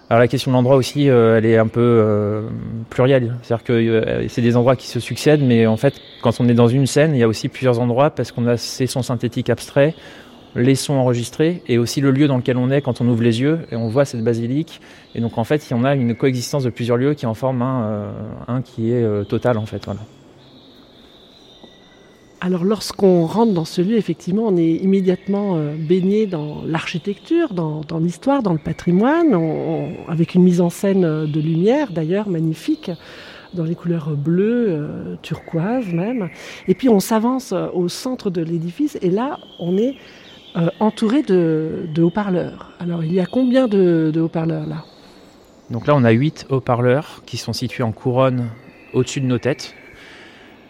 Alors 0.10 0.20
la 0.20 0.28
question 0.28 0.52
de 0.52 0.56
l'endroit 0.56 0.76
aussi, 0.76 1.10
euh, 1.10 1.38
elle 1.38 1.46
est 1.46 1.58
un 1.58 1.68
peu 1.68 1.82
euh, 1.82 2.48
plurielle. 2.92 3.36
C'est-à-dire 3.42 3.64
que 3.64 4.26
c'est 4.28 4.42
des 4.42 4.56
endroits 4.56 4.76
qui 4.76 4.88
se 4.88 5.00
succèdent, 5.00 5.42
mais 5.42 5.66
en 5.66 5.78
fait, 5.78 5.96
quand 6.22 6.40
on 6.40 6.48
est 6.48 6.54
dans 6.54 6.68
une 6.68 6.86
scène, 6.86 7.16
il 7.16 7.20
y 7.20 7.24
a 7.24 7.28
aussi 7.28 7.50
plusieurs 7.50 7.80
endroits 7.80 8.12
parce 8.12 8.32
qu'on 8.32 8.46
a 8.46 8.58
ces 8.58 8.86
sons 8.86 9.02
synthétiques 9.02 9.50
abstraits, 9.50 9.96
les 10.56 10.76
sons 10.76 10.94
enregistrés 10.94 11.62
et 11.68 11.78
aussi 11.78 12.02
le 12.02 12.12
lieu 12.12 12.28
dans 12.28 12.38
lequel 12.38 12.58
on 12.58 12.70
est 12.70 12.82
quand 12.82 13.02
on 13.02 13.08
ouvre 13.08 13.24
les 13.24 13.42
yeux 13.42 13.60
et 13.72 13.76
on 13.76 13.88
voit 13.88 14.06
cette 14.06 14.24
basilique. 14.24 14.82
Et 15.16 15.22
donc 15.22 15.38
en 15.38 15.44
fait, 15.44 15.70
il 15.70 15.72
y 15.72 15.80
en 15.80 15.84
a 15.84 15.96
une 15.96 16.16
coexistence 16.16 16.64
de 16.64 16.70
plusieurs 16.70 16.98
lieux 16.98 17.14
qui 17.14 17.26
en 17.26 17.34
forment 17.34 17.62
un, 17.62 18.12
euh, 18.50 18.62
qui 18.64 18.92
est 18.92 19.04
euh, 19.04 19.24
total 19.24 19.58
en 19.58 19.66
fait. 19.66 19.84
Voilà. 19.86 20.02
Alors 22.42 22.66
lorsqu'on 22.66 23.26
rentre 23.26 23.54
dans 23.54 23.66
ce 23.66 23.82
lieu, 23.82 23.96
effectivement, 23.96 24.44
on 24.46 24.58
est 24.58 24.74
immédiatement 24.74 25.56
euh, 25.56 25.76
baigné 25.76 26.28
dans 26.28 26.62
l'architecture, 26.66 27.54
dans, 27.54 27.82
dans 27.82 28.00
l'histoire, 28.00 28.44
dans 28.44 28.54
le 28.54 28.60
patrimoine, 28.60 29.34
avec 30.08 30.36
une 30.36 30.44
mise 30.44 30.62
en 30.62 30.70
scène 30.70 31.26
de 31.26 31.40
lumière 31.40 31.92
d'ailleurs 31.92 32.30
magnifique 32.30 32.92
dans 33.54 33.64
les 33.64 33.76
couleurs 33.76 34.10
bleues, 34.18 35.18
turquoise 35.22 35.86
même. 35.94 36.30
Et 36.68 36.74
puis 36.74 36.90
on 36.90 37.00
s'avance 37.00 37.54
au 37.74 37.88
centre 37.88 38.32
de 38.32 38.42
l'édifice 38.42 38.98
et 39.04 39.12
là 39.12 39.38
on 39.60 39.78
est 39.78 39.96
euh, 40.56 40.70
entouré 40.80 41.24
de, 41.24 41.90
haut-parleurs. 42.00 42.74
Alors, 42.80 43.04
il 43.04 43.12
y 43.12 43.20
a 43.20 43.26
combien 43.26 43.68
de, 43.68 44.14
haut-parleurs 44.16 44.68
là? 44.68 44.84
Donc 45.72 45.88
là, 45.88 45.96
on 45.96 46.04
a 46.04 46.12
8 46.12 46.46
haut-parleurs 46.50 47.24
qui 47.26 47.38
sont 47.38 47.54
situés 47.54 47.82
en 47.82 47.92
couronne 47.92 48.50
au-dessus 48.94 49.20
de 49.20 49.26
nos 49.26 49.40
têtes, 49.40 49.74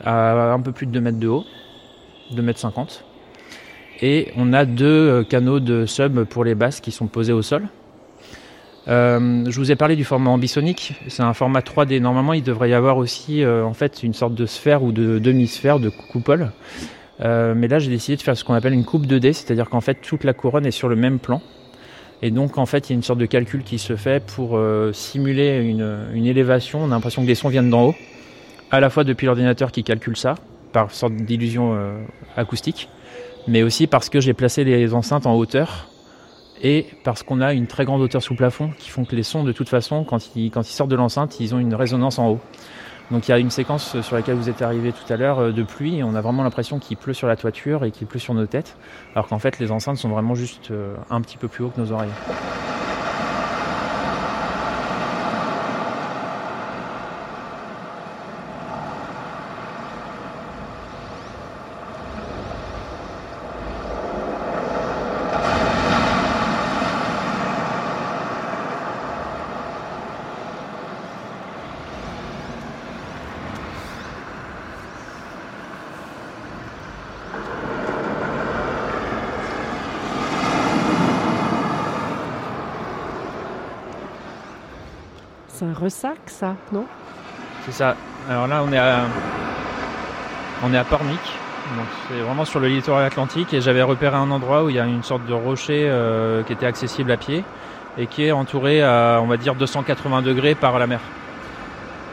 à 0.01 0.53
un 0.53 0.61
peu 0.61 0.71
plus 0.71 0.85
de 0.85 0.91
2 0.91 1.01
mètres 1.01 1.19
de 1.19 1.27
haut, 1.27 1.43
2 2.31 2.41
mètres 2.41 2.59
50. 2.59 3.03
Et 4.01 4.31
on 4.37 4.53
a 4.53 4.63
deux 4.63 4.85
euh, 4.85 5.23
canaux 5.23 5.59
de 5.59 5.85
sub 5.85 6.23
pour 6.23 6.45
les 6.45 6.55
basses 6.55 6.79
qui 6.79 6.91
sont 6.91 7.07
posés 7.07 7.33
au 7.33 7.41
sol. 7.41 7.67
Euh, 8.87 9.43
je 9.49 9.59
vous 9.59 9.71
ai 9.71 9.75
parlé 9.75 9.97
du 9.97 10.05
format 10.05 10.29
ambisonique, 10.29 10.93
c'est 11.09 11.23
un 11.23 11.33
format 11.33 11.59
3D. 11.59 11.99
Normalement, 11.99 12.33
il 12.33 12.43
devrait 12.43 12.69
y 12.69 12.73
avoir 12.73 12.97
aussi 12.97 13.45
en 13.45 13.73
fait 13.73 14.01
une 14.03 14.13
sorte 14.13 14.35
de 14.35 14.45
sphère 14.45 14.83
ou 14.83 14.93
de 14.93 15.19
demi-sphère 15.19 15.79
de 15.79 15.89
coupole 15.89 16.51
euh, 17.23 17.53
mais 17.55 17.67
là, 17.67 17.79
j'ai 17.79 17.89
décidé 17.89 18.17
de 18.17 18.21
faire 18.21 18.37
ce 18.37 18.43
qu'on 18.43 18.53
appelle 18.53 18.73
une 18.73 18.83
coupe 18.83 19.07
2D, 19.07 19.33
c'est-à-dire 19.33 19.69
qu'en 19.69 19.81
fait, 19.81 19.95
toute 19.95 20.23
la 20.23 20.33
couronne 20.33 20.65
est 20.65 20.71
sur 20.71 20.89
le 20.89 20.95
même 20.95 21.19
plan. 21.19 21.41
Et 22.21 22.31
donc, 22.31 22.57
en 22.57 22.65
fait, 22.65 22.89
il 22.89 22.93
y 22.93 22.95
a 22.95 22.95
une 22.95 23.03
sorte 23.03 23.19
de 23.19 23.25
calcul 23.25 23.63
qui 23.63 23.79
se 23.79 23.95
fait 23.95 24.23
pour 24.23 24.57
euh, 24.57 24.93
simuler 24.93 25.59
une, 25.59 26.25
élévation. 26.25 26.79
On 26.83 26.87
a 26.87 26.95
l'impression 26.95 27.21
que 27.21 27.27
des 27.27 27.35
sons 27.35 27.49
viennent 27.49 27.69
d'en 27.69 27.87
haut, 27.87 27.95
à 28.71 28.79
la 28.79 28.89
fois 28.89 29.03
depuis 29.03 29.25
l'ordinateur 29.25 29.71
qui 29.71 29.83
calcule 29.83 30.17
ça, 30.17 30.35
par 30.71 30.91
sorte 30.91 31.13
d'illusion 31.13 31.75
euh, 31.75 32.01
acoustique, 32.35 32.89
mais 33.47 33.61
aussi 33.63 33.87
parce 33.87 34.09
que 34.09 34.19
j'ai 34.19 34.33
placé 34.33 34.63
les 34.63 34.93
enceintes 34.93 35.25
en 35.25 35.35
hauteur 35.35 35.89
et 36.61 36.87
parce 37.03 37.23
qu'on 37.23 37.41
a 37.41 37.53
une 37.53 37.67
très 37.67 37.83
grande 37.83 38.01
hauteur 38.01 38.23
sous 38.23 38.35
plafond 38.35 38.71
qui 38.79 38.89
font 38.89 39.03
que 39.03 39.15
les 39.15 39.23
sons, 39.23 39.43
de 39.43 39.51
toute 39.51 39.67
façon, 39.67 40.05
quand 40.05 40.35
ils 40.35 40.51
sortent 40.63 40.89
de 40.89 40.95
l'enceinte, 40.95 41.39
ils 41.41 41.53
ont 41.53 41.59
une 41.59 41.75
résonance 41.75 42.19
en 42.19 42.29
haut. 42.29 42.39
Donc 43.11 43.27
il 43.27 43.31
y 43.31 43.33
a 43.33 43.37
une 43.37 43.51
séquence 43.51 43.99
sur 44.01 44.15
laquelle 44.15 44.35
vous 44.35 44.49
êtes 44.49 44.61
arrivé 44.61 44.91
tout 44.91 45.11
à 45.11 45.17
l'heure 45.17 45.39
euh, 45.39 45.51
de 45.51 45.63
pluie 45.63 45.97
et 45.97 46.03
on 46.03 46.15
a 46.15 46.21
vraiment 46.21 46.43
l'impression 46.43 46.79
qu'il 46.79 46.97
pleut 46.97 47.13
sur 47.13 47.27
la 47.27 47.35
toiture 47.35 47.83
et 47.83 47.91
qu'il 47.91 48.07
pleut 48.07 48.19
sur 48.19 48.33
nos 48.33 48.45
têtes, 48.45 48.77
alors 49.13 49.27
qu'en 49.27 49.39
fait 49.39 49.59
les 49.59 49.71
enceintes 49.71 49.97
sont 49.97 50.09
vraiment 50.09 50.35
juste 50.35 50.71
euh, 50.71 50.95
un 51.09 51.21
petit 51.21 51.37
peu 51.37 51.47
plus 51.47 51.63
haut 51.63 51.69
que 51.69 51.79
nos 51.79 51.91
oreilles. 51.91 52.11
ressac, 85.83 86.22
ça, 86.33 86.55
non? 86.71 86.85
C'est 87.65 87.71
ça. 87.71 87.95
Alors 88.29 88.47
là, 88.47 88.63
on 88.67 88.71
est 88.73 88.77
à, 88.77 89.01
on 90.63 90.73
est 90.73 90.77
à 90.77 90.83
Pornic. 90.83 91.19
Donc 91.77 91.85
c'est 92.07 92.19
vraiment 92.19 92.43
sur 92.43 92.59
le 92.59 92.67
littoral 92.67 93.05
atlantique 93.05 93.53
et 93.53 93.61
j'avais 93.61 93.83
repéré 93.83 94.17
un 94.17 94.29
endroit 94.31 94.65
où 94.65 94.69
il 94.69 94.75
y 94.75 94.79
a 94.79 94.85
une 94.85 95.03
sorte 95.03 95.25
de 95.25 95.33
rocher 95.33 95.85
euh, 95.87 96.43
qui 96.43 96.51
était 96.51 96.65
accessible 96.65 97.09
à 97.09 97.15
pied 97.15 97.45
et 97.97 98.05
qui 98.05 98.25
est 98.25 98.33
entouré 98.33 98.83
à 98.83 99.19
on 99.21 99.27
va 99.27 99.37
dire 99.37 99.55
280 99.55 100.23
degrés 100.23 100.55
par 100.55 100.77
la 100.77 100.87
mer 100.87 100.99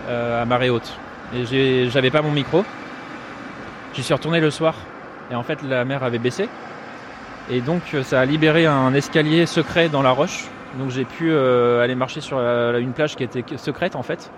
euh, 0.09 0.43
à 0.43 0.45
marée 0.45 0.71
haute. 0.71 0.97
Et 1.35 1.89
j'avais 1.91 2.11
pas 2.11 2.23
mon 2.23 2.31
micro. 2.31 2.65
J'y 3.95 4.05
suis 4.05 4.15
retourné 4.15 4.39
le 4.39 4.51
soir 4.51 4.75
et 5.33 5.35
en 5.35 5.43
fait 5.43 5.63
la 5.63 5.85
mer 5.85 6.05
avait 6.05 6.19
baissé 6.19 6.49
et 7.51 7.61
donc 7.61 7.83
ça 8.05 8.21
a 8.21 8.25
libéré 8.25 8.67
un 8.67 8.95
escalier 8.95 9.47
secret 9.47 9.89
dans 9.89 10.03
la 10.03 10.13
roche 10.13 10.47
donc 10.79 10.91
j'ai 10.91 11.05
pu 11.05 11.31
euh, 11.31 11.83
aller 11.83 11.95
marcher 11.95 12.21
sur 12.21 12.39
une 12.39 12.93
plage 12.93 13.17
qui 13.17 13.25
était 13.25 13.45
secrète 13.57 13.97
en 13.97 14.03
fait. 14.03 14.31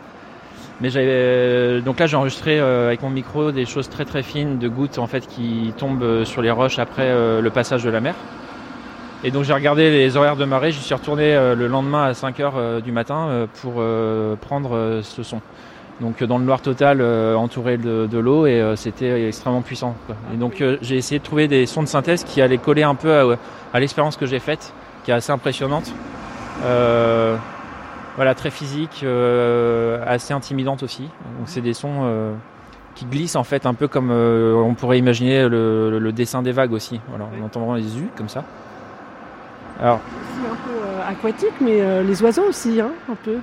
Mais 0.81 0.91
j'avais 0.91 1.81
donc 1.83 2.01
là 2.01 2.07
j'ai 2.07 2.17
enregistré 2.17 2.59
euh, 2.59 2.89
avec 2.89 3.03
mon 3.03 3.11
micro 3.11 3.53
des 3.53 3.67
choses 3.67 3.89
très 3.89 4.05
très 4.05 4.23
fines 4.23 4.59
de 4.59 4.69
gouttes 4.69 4.99
en 4.99 5.07
fait 5.07 5.27
qui 5.27 5.73
tombent 5.77 6.03
euh, 6.03 6.25
sur 6.25 6.43
les 6.43 6.51
roches 6.51 6.79
après 6.79 7.13
le 7.41 7.51
passage 7.51 7.85
de 7.85 7.91
la 7.91 8.01
mer. 8.01 8.15
Et 9.25 9.31
donc 9.31 9.45
j'ai 9.45 9.53
regardé 9.53 9.91
les 9.91 10.17
horaires 10.17 10.37
de 10.37 10.45
marée, 10.45 10.73
j'y 10.73 10.81
suis 10.81 10.95
retourné 10.95 11.33
le 11.55 11.69
lendemain 11.69 12.03
à 12.03 12.13
5h 12.13 12.81
du 12.81 12.91
matin 12.91 13.47
pour 13.61 13.75
prendre 14.41 15.01
ce 15.05 15.23
son. 15.23 15.41
Donc 16.01 16.25
dans 16.25 16.39
le 16.39 16.45
noir 16.45 16.61
total, 16.61 17.01
entouré 17.37 17.77
de, 17.77 18.19
l'eau, 18.19 18.47
et 18.47 18.73
c'était 18.75 19.29
extrêmement 19.29 19.63
puissant. 19.63 19.95
Et 20.35 20.37
donc 20.37 20.65
j'ai 20.81 20.97
essayé 20.97 21.21
de 21.21 21.25
trouver 21.25 21.47
des 21.47 21.67
sons 21.67 21.85
de 21.85 21.87
synthèse 21.87 22.25
qui 22.25 22.43
allaient 22.43 22.59
coller 22.59 22.83
un 22.83 22.97
peu 22.97 23.37
à 23.73 23.79
l'expérience 23.79 24.17
que 24.17 24.27
j'ai 24.27 24.41
faite, 24.41 24.73
qui 25.05 25.13
est 25.13 25.15
assez 25.15 25.31
impressionnante. 25.31 25.93
Euh, 26.65 27.37
voilà, 28.17 28.35
très 28.35 28.51
physique, 28.51 29.01
euh, 29.05 30.03
assez 30.07 30.35
intimidante 30.35 30.83
aussi. 30.83 31.03
Donc 31.03 31.47
c'est 31.47 31.61
des 31.61 31.73
sons 31.73 32.03
euh, 32.03 32.35
qui 32.95 33.07
glissent 33.07 33.37
en 33.37 33.45
fait 33.45 33.65
un 33.65 33.75
peu 33.75 33.89
comme 33.89 34.11
on 34.11 34.75
pourrait 34.75 34.99
imaginer 34.99 35.49
le, 35.49 36.13
dessin 36.13 36.43
des 36.43 36.53
vagues 36.53 36.73
aussi. 36.73 37.01
Voilà, 37.09 37.27
on 37.39 37.45
entend 37.45 37.61
vraiment 37.61 37.75
les 37.75 37.99
U 37.99 38.09
comme 38.17 38.29
ça. 38.29 38.45
Alors, 39.81 40.01
c'est 40.35 40.51
un 40.51 40.55
peu 40.55 41.11
aquatique, 41.11 41.55
mais 41.61 42.05
les 42.05 42.23
oiseaux 42.23 42.45
aussi, 42.49 42.81
hein, 42.81 42.91
un 43.11 43.15
peu. 43.15 43.39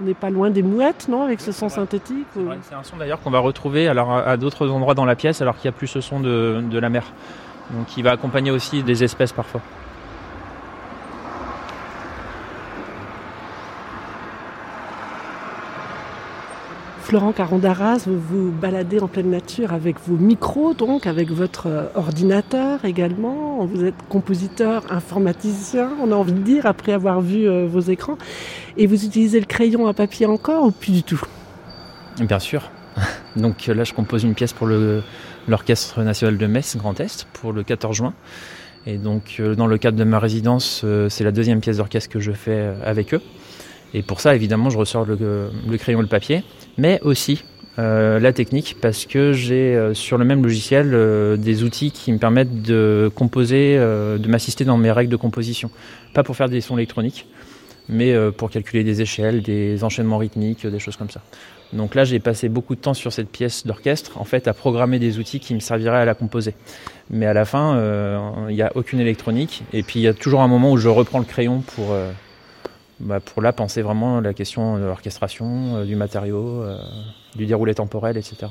On 0.00 0.04
n'est 0.04 0.14
pas 0.14 0.30
loin 0.30 0.50
des 0.50 0.62
mouettes, 0.62 1.06
non, 1.08 1.22
avec 1.22 1.40
ce 1.40 1.52
son 1.52 1.68
synthétique. 1.68 2.26
C'est 2.62 2.74
un 2.74 2.82
son 2.82 2.96
d'ailleurs 2.96 3.20
qu'on 3.20 3.30
va 3.30 3.38
retrouver 3.38 3.86
alors 3.88 4.16
à 4.16 4.36
d'autres 4.38 4.68
endroits 4.68 4.94
dans 4.94 5.04
la 5.04 5.14
pièce, 5.14 5.42
alors 5.42 5.56
qu'il 5.56 5.70
n'y 5.70 5.74
a 5.74 5.78
plus 5.78 5.86
ce 5.86 6.00
son 6.00 6.18
de, 6.18 6.64
de 6.68 6.78
la 6.78 6.88
mer. 6.88 7.04
Donc 7.70 7.96
il 7.96 8.02
va 8.02 8.12
accompagner 8.12 8.50
aussi 8.50 8.82
des 8.82 9.04
espèces 9.04 9.32
parfois. 9.32 9.60
Florent 17.12 17.32
Caron 17.32 17.58
d'Arras, 17.58 18.04
vous 18.06 18.18
vous 18.18 18.50
baladez 18.50 18.98
en 18.98 19.06
pleine 19.06 19.28
nature 19.28 19.74
avec 19.74 19.96
vos 20.08 20.16
micros, 20.16 20.72
donc 20.72 21.06
avec 21.06 21.30
votre 21.30 21.66
euh, 21.66 21.84
ordinateur 21.94 22.86
également. 22.86 23.66
Vous 23.66 23.84
êtes 23.84 23.96
compositeur, 24.08 24.90
informaticien, 24.90 25.90
on 26.02 26.10
a 26.10 26.14
envie 26.14 26.32
de 26.32 26.38
dire, 26.38 26.64
après 26.64 26.92
avoir 26.92 27.20
vu 27.20 27.46
euh, 27.46 27.66
vos 27.66 27.80
écrans. 27.80 28.16
Et 28.78 28.86
vous 28.86 29.04
utilisez 29.04 29.40
le 29.40 29.44
crayon 29.44 29.86
à 29.86 29.92
papier 29.92 30.24
encore 30.24 30.64
ou 30.64 30.70
plus 30.70 30.90
du 30.90 31.02
tout? 31.02 31.20
Bien 32.18 32.38
sûr. 32.38 32.70
Donc 33.36 33.66
là, 33.66 33.84
je 33.84 33.92
compose 33.92 34.24
une 34.24 34.34
pièce 34.34 34.54
pour 34.54 34.66
l'Orchestre 34.66 36.00
national 36.00 36.38
de 36.38 36.46
Metz, 36.46 36.78
Grand 36.78 36.98
Est, 36.98 37.26
pour 37.34 37.52
le 37.52 37.62
14 37.62 37.94
juin. 37.94 38.14
Et 38.86 38.96
donc, 38.96 39.36
euh, 39.38 39.54
dans 39.54 39.66
le 39.66 39.76
cadre 39.76 39.98
de 39.98 40.04
ma 40.04 40.18
résidence, 40.18 40.82
c'est 41.10 41.24
la 41.24 41.30
deuxième 41.30 41.60
pièce 41.60 41.76
d'orchestre 41.76 42.08
que 42.08 42.20
je 42.20 42.32
fais 42.32 42.72
avec 42.82 43.12
eux. 43.12 43.20
Et 43.94 44.02
pour 44.02 44.20
ça, 44.20 44.34
évidemment, 44.34 44.70
je 44.70 44.78
ressors 44.78 45.04
le, 45.04 45.50
crayon 45.76 45.98
et 45.98 46.02
le 46.02 46.08
papier, 46.08 46.44
mais 46.78 47.00
aussi 47.02 47.44
la 47.78 48.32
technique 48.32 48.76
parce 48.80 49.06
que 49.06 49.32
j'ai 49.32 49.92
sur 49.94 50.18
le 50.18 50.24
même 50.24 50.42
logiciel 50.42 51.38
des 51.38 51.64
outils 51.64 51.90
qui 51.90 52.12
me 52.12 52.18
permettent 52.18 52.62
de 52.62 53.10
composer, 53.14 53.76
de 53.76 54.28
m'assister 54.28 54.64
dans 54.64 54.76
mes 54.76 54.92
règles 54.92 55.10
de 55.10 55.16
composition. 55.16 55.70
Pas 56.14 56.22
pour 56.22 56.36
faire 56.36 56.48
des 56.48 56.60
sons 56.60 56.76
électroniques, 56.76 57.26
mais 57.88 58.14
pour 58.32 58.50
calculer 58.50 58.84
des 58.84 59.00
échelles, 59.00 59.42
des 59.42 59.82
enchaînements 59.84 60.18
rythmiques, 60.18 60.66
des 60.66 60.78
choses 60.78 60.96
comme 60.96 61.10
ça. 61.10 61.22
Donc 61.72 61.94
là, 61.94 62.04
j'ai 62.04 62.20
passé 62.20 62.48
beaucoup 62.48 62.74
de 62.74 62.80
temps 62.80 62.94
sur 62.94 63.12
cette 63.12 63.30
pièce 63.30 63.66
d'orchestre, 63.66 64.20
en 64.20 64.24
fait, 64.24 64.46
à 64.46 64.52
programmer 64.52 64.98
des 64.98 65.18
outils 65.18 65.40
qui 65.40 65.54
me 65.54 65.60
serviraient 65.60 66.00
à 66.00 66.04
la 66.04 66.14
composer. 66.14 66.54
Mais 67.10 67.26
à 67.26 67.32
la 67.32 67.44
fin, 67.44 67.76
euh, 67.76 68.18
il 68.50 68.54
n'y 68.54 68.62
a 68.62 68.72
aucune 68.74 69.00
électronique. 69.00 69.62
Et 69.72 69.82
puis, 69.82 70.00
il 70.00 70.02
y 70.02 70.08
a 70.08 70.14
toujours 70.14 70.42
un 70.42 70.48
moment 70.48 70.72
où 70.72 70.76
je 70.76 70.88
reprends 70.88 71.18
le 71.18 71.24
crayon 71.24 71.62
pour, 71.74 71.92
euh, 71.92 72.10
bah, 73.02 73.20
pour 73.20 73.42
là 73.42 73.52
penser 73.52 73.82
vraiment 73.82 74.20
la 74.20 74.32
question 74.32 74.78
de 74.78 74.84
l'orchestration, 74.84 75.76
euh, 75.76 75.84
du 75.84 75.96
matériau, 75.96 76.64
du 77.36 77.46
déroulé 77.46 77.74
temporel, 77.74 78.16
etc. 78.16 78.46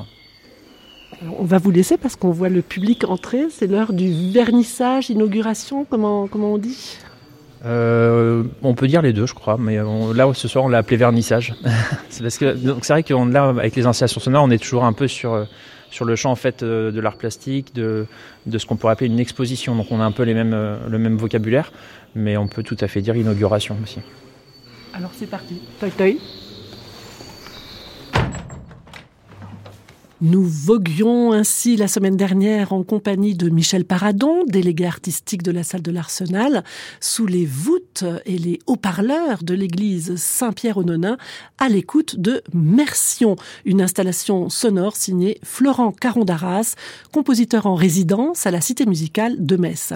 on 1.39 1.45
va 1.45 1.57
vous 1.57 1.71
laisser 1.71 1.97
parce 1.97 2.15
qu'on 2.15 2.31
voit 2.31 2.49
le 2.49 2.61
public 2.61 3.03
entrer. 3.05 3.47
C'est 3.49 3.67
l'heure 3.67 3.93
du 3.93 4.31
vernissage, 4.31 5.09
inauguration, 5.09 5.85
comment, 5.85 6.27
comment 6.27 6.53
on 6.53 6.57
dit? 6.57 6.97
Euh, 7.63 8.43
on 8.63 8.73
peut 8.73 8.87
dire 8.87 9.01
les 9.01 9.13
deux, 9.13 9.27
je 9.27 9.35
crois, 9.35 9.57
mais 9.59 9.77
là 9.77 10.31
ce 10.33 10.47
soir 10.47 10.65
on 10.65 10.67
l'a 10.67 10.79
appelé 10.79 10.97
vernissage. 10.97 11.53
c'est 12.09 12.23
parce 12.23 12.37
que 12.37 12.53
donc 12.53 12.85
c'est 12.85 12.93
vrai 12.93 13.03
que 13.03 13.13
là 13.31 13.49
avec 13.49 13.75
les 13.75 13.85
installations 13.85 14.19
sonores, 14.19 14.43
on 14.43 14.49
est 14.49 14.61
toujours 14.61 14.83
un 14.83 14.93
peu 14.93 15.07
sur 15.07 15.33
euh, 15.33 15.45
sur 15.91 16.05
le 16.05 16.15
champ 16.15 16.31
en 16.31 16.35
fait 16.35 16.63
euh, 16.63 16.91
de 16.91 16.99
l'art 16.99 17.17
plastique, 17.17 17.75
de 17.75 18.07
de 18.47 18.57
ce 18.57 18.65
qu'on 18.65 18.77
pourrait 18.77 18.93
appeler 18.93 19.11
une 19.11 19.19
exposition. 19.19 19.75
Donc 19.75 19.87
on 19.91 20.01
a 20.01 20.03
un 20.03 20.11
peu 20.11 20.23
les 20.23 20.33
mêmes 20.33 20.55
le 20.89 20.97
même 20.97 21.17
vocabulaire, 21.17 21.71
mais 22.15 22.35
on 22.35 22.47
peut 22.47 22.63
tout 22.63 22.77
à 22.79 22.87
fait 22.87 23.01
dire 23.01 23.15
inauguration 23.15 23.77
aussi. 23.83 23.99
Alors 24.93 25.13
c'est 25.15 25.27
parti. 25.27 25.63
Toi, 25.79 25.89
toi. 25.91 26.07
Nous 30.23 30.43
voguions 30.43 31.31
ainsi 31.31 31.75
la 31.75 31.87
semaine 31.87 32.15
dernière 32.15 32.73
en 32.73 32.83
compagnie 32.83 33.33
de 33.33 33.49
Michel 33.49 33.85
Paradon, 33.85 34.43
délégué 34.45 34.85
artistique 34.85 35.41
de 35.41 35.49
la 35.49 35.63
salle 35.63 35.81
de 35.81 35.89
l'Arsenal, 35.89 36.63
sous 36.99 37.25
les 37.25 37.47
voûtes 37.47 38.03
et 38.27 38.37
les 38.37 38.59
haut-parleurs 38.67 39.41
de 39.41 39.55
l'église 39.55 40.15
Saint-Pierre-au-Nonain, 40.17 41.17
à 41.57 41.69
l'écoute 41.69 42.19
de 42.19 42.43
Mercion, 42.53 43.35
une 43.65 43.81
installation 43.81 44.49
sonore 44.49 44.95
signée 44.95 45.39
Florent 45.41 45.91
Carondaras, 45.91 46.75
compositeur 47.11 47.65
en 47.65 47.73
résidence 47.73 48.45
à 48.45 48.51
la 48.51 48.61
Cité 48.61 48.85
musicale 48.85 49.43
de 49.43 49.55
Metz. 49.57 49.93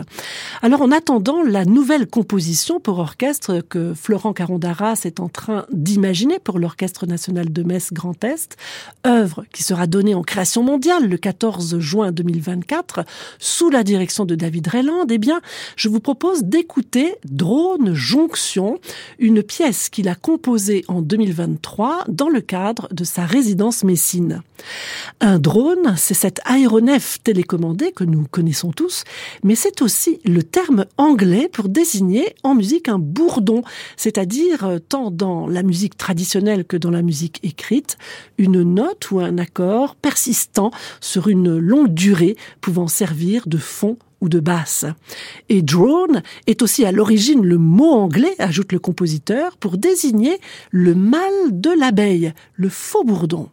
Alors 0.63 0.81
en 0.81 0.91
attendant 0.91 1.43
la 1.43 1.65
nouvelle 1.65 2.07
composition 2.07 2.79
pour 2.79 2.97
orchestre 2.97 3.61
que 3.61 3.93
Florent 3.93 4.33
Carondaras 4.33 5.01
est 5.05 5.19
en 5.19 5.29
train 5.29 5.67
d'imaginer 5.71 6.39
pour 6.39 6.57
l'Orchestre 6.57 7.05
national 7.05 7.53
de 7.53 7.61
Metz 7.61 7.93
Grand 7.93 8.23
Est, 8.23 8.57
œuvre 9.05 9.45
qui 9.53 9.61
sera 9.61 9.85
donnée 9.85 10.14
en 10.15 10.23
création 10.23 10.63
mondiale 10.63 11.07
le 11.07 11.17
14 11.17 11.79
juin 11.79 12.11
2024 12.11 13.05
sous 13.39 13.69
la 13.69 13.83
direction 13.83 14.25
de 14.25 14.35
David 14.35 14.67
Rayland, 14.67 15.05
eh 15.09 15.17
bien, 15.17 15.41
je 15.75 15.89
vous 15.89 15.99
propose 15.99 16.43
d'écouter 16.43 17.15
Drone 17.25 17.93
Jonction, 17.93 18.79
une 19.19 19.43
pièce 19.43 19.89
qu'il 19.89 20.07
a 20.09 20.15
composée 20.15 20.83
en 20.87 21.01
2023 21.01 22.05
dans 22.07 22.29
le 22.29 22.41
cadre 22.41 22.87
de 22.91 23.03
sa 23.03 23.25
résidence 23.25 23.83
Messine. 23.83 24.41
Un 25.19 25.39
drone, 25.39 25.95
c'est 25.97 26.13
cet 26.13 26.39
aéronef 26.45 27.21
télécommandé 27.23 27.91
que 27.91 28.03
nous 28.03 28.25
connaissons 28.29 28.71
tous, 28.71 29.03
mais 29.43 29.55
c'est 29.55 29.81
aussi 29.81 30.19
le 30.25 30.43
terme 30.43 30.85
anglais 30.97 31.49
pour 31.51 31.69
désigner 31.69 32.35
en 32.43 32.55
musique 32.55 32.87
un 32.87 32.99
bourdon, 32.99 33.63
c'est-à-dire 33.97 34.65
euh, 34.65 34.79
tant 34.79 35.11
dans 35.11 35.47
la 35.47 35.63
musique 35.63 35.97
traditionnelle 35.97 36.65
que 36.65 36.77
dans 36.77 36.91
la 36.91 37.01
musique 37.01 37.39
écrite, 37.43 37.97
une 38.37 38.63
note 38.63 39.11
ou 39.11 39.19
un 39.19 39.37
accord 39.37 39.95
persistant 40.05 40.69
sur 41.01 41.29
une 41.29 41.57
longue 41.57 41.91
durée 41.91 42.35
pouvant 42.61 42.87
servir 42.87 43.47
de 43.47 43.57
fond 43.57 43.97
ou 44.21 44.29
de 44.29 44.39
basse. 44.39 44.85
Et 45.49 45.63
drone 45.63 46.21
est 46.45 46.61
aussi 46.61 46.85
à 46.85 46.91
l'origine 46.91 47.43
le 47.43 47.57
mot 47.57 47.89
anglais, 47.89 48.35
ajoute 48.37 48.71
le 48.71 48.77
compositeur, 48.77 49.57
pour 49.57 49.79
désigner 49.79 50.37
le 50.69 50.93
mal 50.93 51.33
de 51.49 51.71
l'abeille, 51.71 52.33
le 52.53 52.69
faux 52.69 53.03
bourdon. 53.03 53.49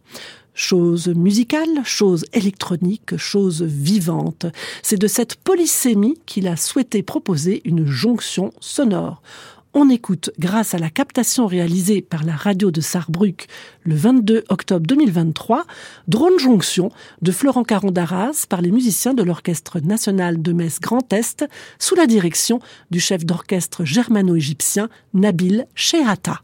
Chose 0.53 1.09
musicale, 1.09 1.81
chose 1.85 2.27
électronique, 2.35 3.17
chose 3.17 3.63
vivante. 3.63 4.45
C'est 4.83 5.01
de 5.01 5.07
cette 5.07 5.37
polysémie 5.37 6.19
qu'il 6.27 6.49
a 6.49 6.59
souhaité 6.59 7.03
proposer 7.03 7.63
une 7.65 7.87
jonction 7.87 8.53
sonore 8.61 9.23
on 9.75 9.89
écoute, 9.89 10.31
grâce 10.39 10.75
à 10.75 10.79
la 10.79 10.91
captation 10.91 11.47
réalisée 11.47 12.03
par 12.03 12.25
la 12.25 12.37
radio 12.37 12.71
de 12.71 12.81
Sarrebruck 12.81 13.47
le 13.85 13.95
22 13.95 14.45
octobre 14.49 14.87
2023, 14.87 15.65
Drone 16.09 16.39
Jonction 16.39 16.91
de 17.23 17.33
Florent 17.33 17.65
Caron 17.65 17.91
d'Arras 17.91 18.47
par 18.49 18.61
les 18.61 18.71
musiciens 18.71 19.15
de 19.15 19.23
l'Orchestre 19.23 19.81
national 19.81 20.43
de 20.43 20.53
Metz 20.53 20.79
Grand 20.81 21.11
Est 21.13 21.47
sous 21.79 21.95
la 21.95 22.07
direction 22.07 22.61
du 22.91 23.01
chef 23.01 23.25
d'orchestre 23.25 23.85
germano-égyptien 23.85 24.89
Nabil 25.15 25.67
Shehata. 25.75 26.43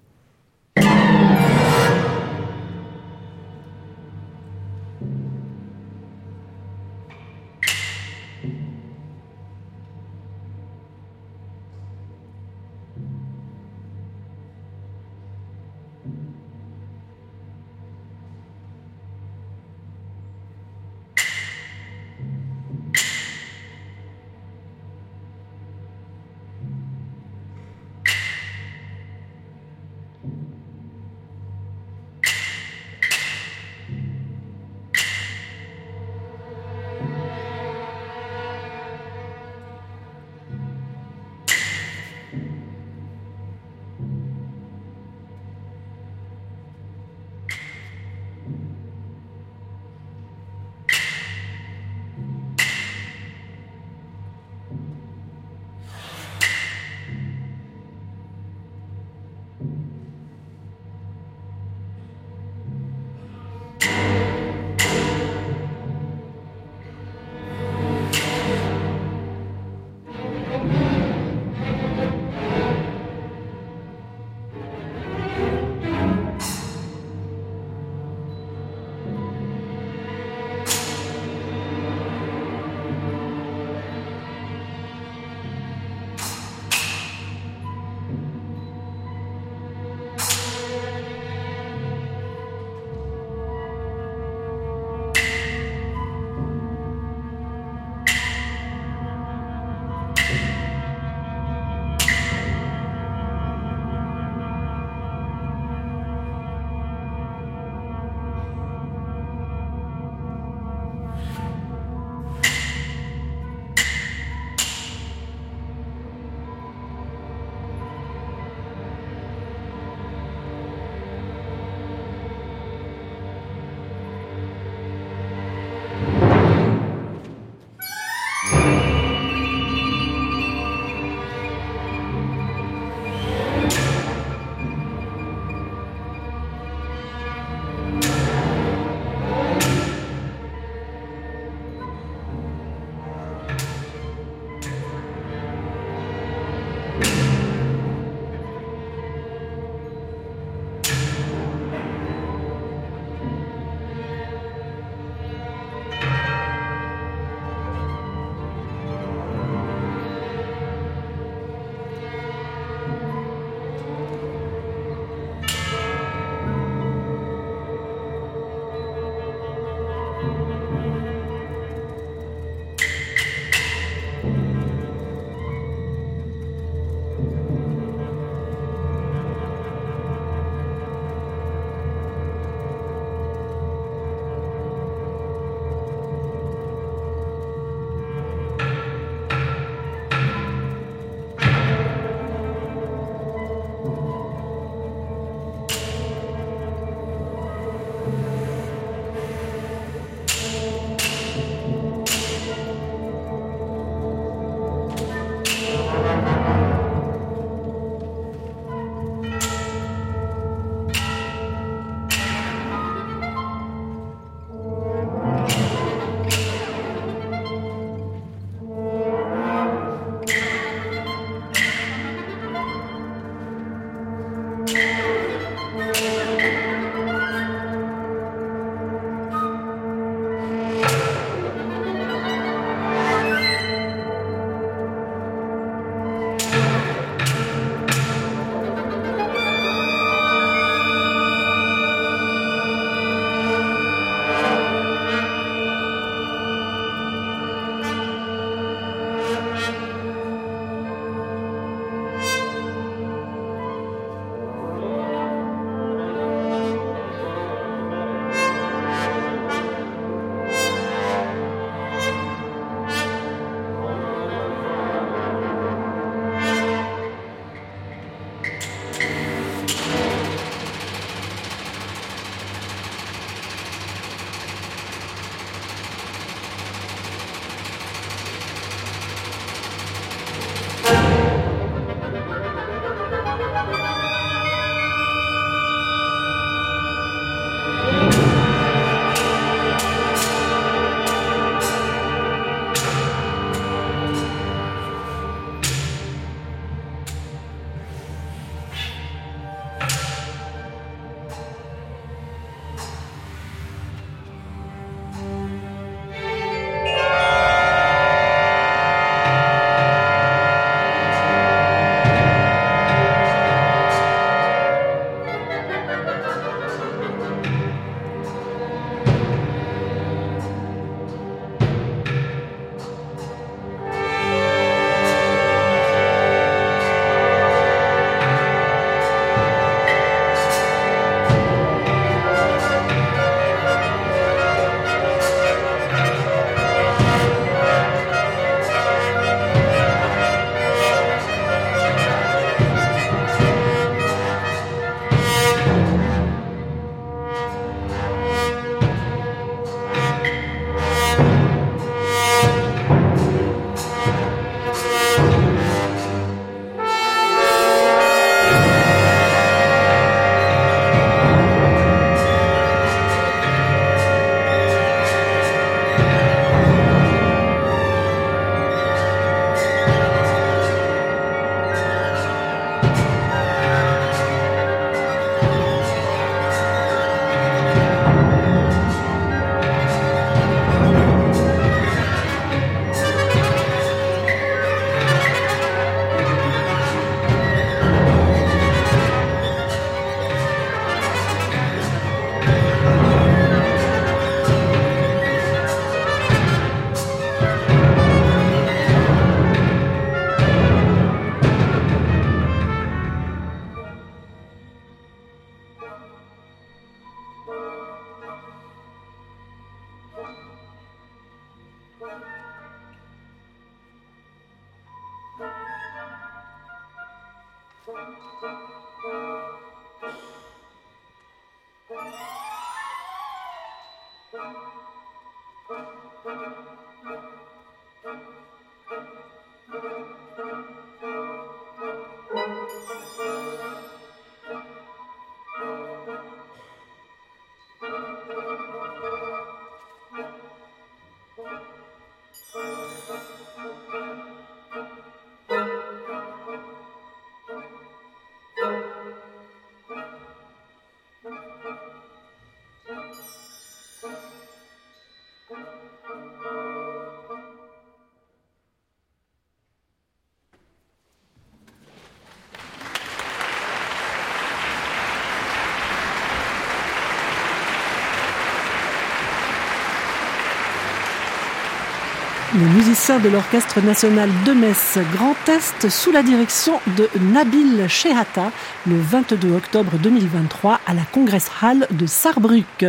Les 472.58 472.64
musiciens 472.64 473.20
de 473.20 473.28
l'Orchestre 473.28 473.80
national 473.80 474.28
de 474.44 474.52
Metz 474.52 474.98
Grand 475.12 475.36
Est 475.46 475.88
sous 475.88 476.10
la 476.10 476.24
direction 476.24 476.80
de 476.96 477.08
Nabil 477.32 477.86
Shehata 477.86 478.50
le 478.84 478.96
22 479.00 479.54
octobre 479.54 479.92
2023 480.02 480.80
à 480.84 480.92
la 480.92 481.02
Congress-Hall 481.02 481.86
de 481.92 482.06
Sarrebruck. 482.06 482.84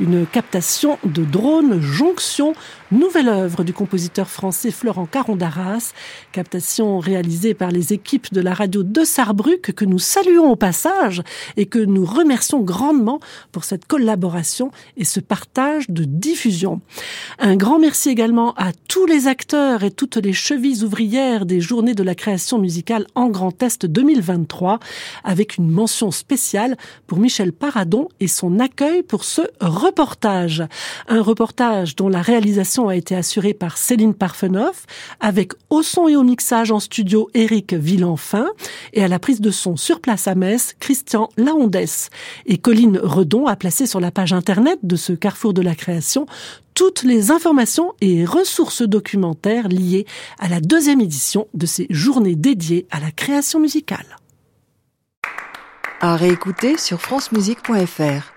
Une 0.00 0.26
captation 0.26 0.98
de 1.04 1.22
drone 1.22 1.80
jonction 1.80 2.54
Nouvelle 2.90 3.28
œuvre 3.28 3.64
du 3.64 3.72
compositeur 3.72 4.28
français 4.28 4.70
Florent 4.70 5.06
Caron 5.06 5.34
d'Arras, 5.34 5.94
captation 6.30 6.98
réalisée 6.98 7.54
par 7.54 7.70
les 7.70 7.94
équipes 7.94 8.34
de 8.34 8.42
la 8.42 8.52
radio 8.52 8.82
de 8.82 9.02
Sarrebruck 9.02 9.72
que 9.72 9.86
nous 9.86 9.98
saluons 9.98 10.50
au 10.50 10.56
passage 10.56 11.22
et 11.56 11.64
que 11.64 11.78
nous 11.78 12.04
remercions 12.04 12.60
grandement 12.60 13.18
pour 13.50 13.64
cette 13.64 13.86
collaboration 13.86 14.72
et 14.98 15.04
ce 15.04 15.20
partage 15.20 15.88
de 15.88 16.04
diffusion. 16.04 16.82
Un 17.38 17.56
grand 17.56 17.78
merci 17.78 18.10
également 18.10 18.52
à 18.56 18.72
tous 18.88 19.06
les 19.12 19.28
acteurs 19.28 19.84
et 19.84 19.90
toutes 19.90 20.16
les 20.16 20.32
chevilles 20.32 20.84
ouvrières 20.84 21.44
des 21.44 21.60
journées 21.60 21.92
de 21.92 22.02
la 22.02 22.14
création 22.14 22.58
musicale 22.58 23.06
en 23.14 23.28
Grand 23.28 23.62
Est 23.62 23.84
2023 23.84 24.78
avec 25.22 25.58
une 25.58 25.68
mention 25.68 26.10
spéciale 26.10 26.78
pour 27.06 27.18
Michel 27.18 27.52
Paradon 27.52 28.08
et 28.20 28.26
son 28.26 28.58
accueil 28.58 29.02
pour 29.02 29.24
ce 29.24 29.42
reportage. 29.60 30.62
Un 31.08 31.20
reportage 31.20 31.94
dont 31.94 32.08
la 32.08 32.22
réalisation 32.22 32.88
a 32.88 32.96
été 32.96 33.14
assurée 33.14 33.52
par 33.52 33.76
Céline 33.76 34.14
Parfenoff, 34.14 34.86
avec 35.20 35.52
au 35.68 35.82
son 35.82 36.08
et 36.08 36.16
au 36.16 36.22
mixage 36.22 36.70
en 36.70 36.80
studio 36.80 37.28
Éric 37.34 37.74
Villenfin, 37.74 38.46
et 38.94 39.04
à 39.04 39.08
la 39.08 39.18
prise 39.18 39.42
de 39.42 39.50
son 39.50 39.76
sur 39.76 40.00
place 40.00 40.26
à 40.26 40.34
Metz, 40.34 40.74
Christian 40.80 41.28
Laondès. 41.36 42.08
Et 42.46 42.56
Colline 42.56 42.98
Redon 43.02 43.46
a 43.46 43.56
placé 43.56 43.86
sur 43.86 44.00
la 44.00 44.10
page 44.10 44.32
internet 44.32 44.78
de 44.82 44.96
ce 44.96 45.12
carrefour 45.12 45.52
de 45.52 45.60
la 45.60 45.74
création 45.74 46.26
toutes 46.74 47.02
les 47.02 47.30
informations 47.30 47.94
et 48.00 48.24
ressources 48.24 48.82
documentaires 48.82 49.68
liées 49.68 50.06
à 50.38 50.48
la 50.48 50.60
deuxième 50.60 51.00
édition 51.00 51.48
de 51.54 51.66
ces 51.66 51.86
journées 51.90 52.36
dédiées 52.36 52.86
à 52.90 53.00
la 53.00 53.10
création 53.10 53.60
musicale. 53.60 54.18
À 56.00 56.16
réécouter 56.16 56.78
sur 56.78 57.00
francemusique.fr. 57.00 58.31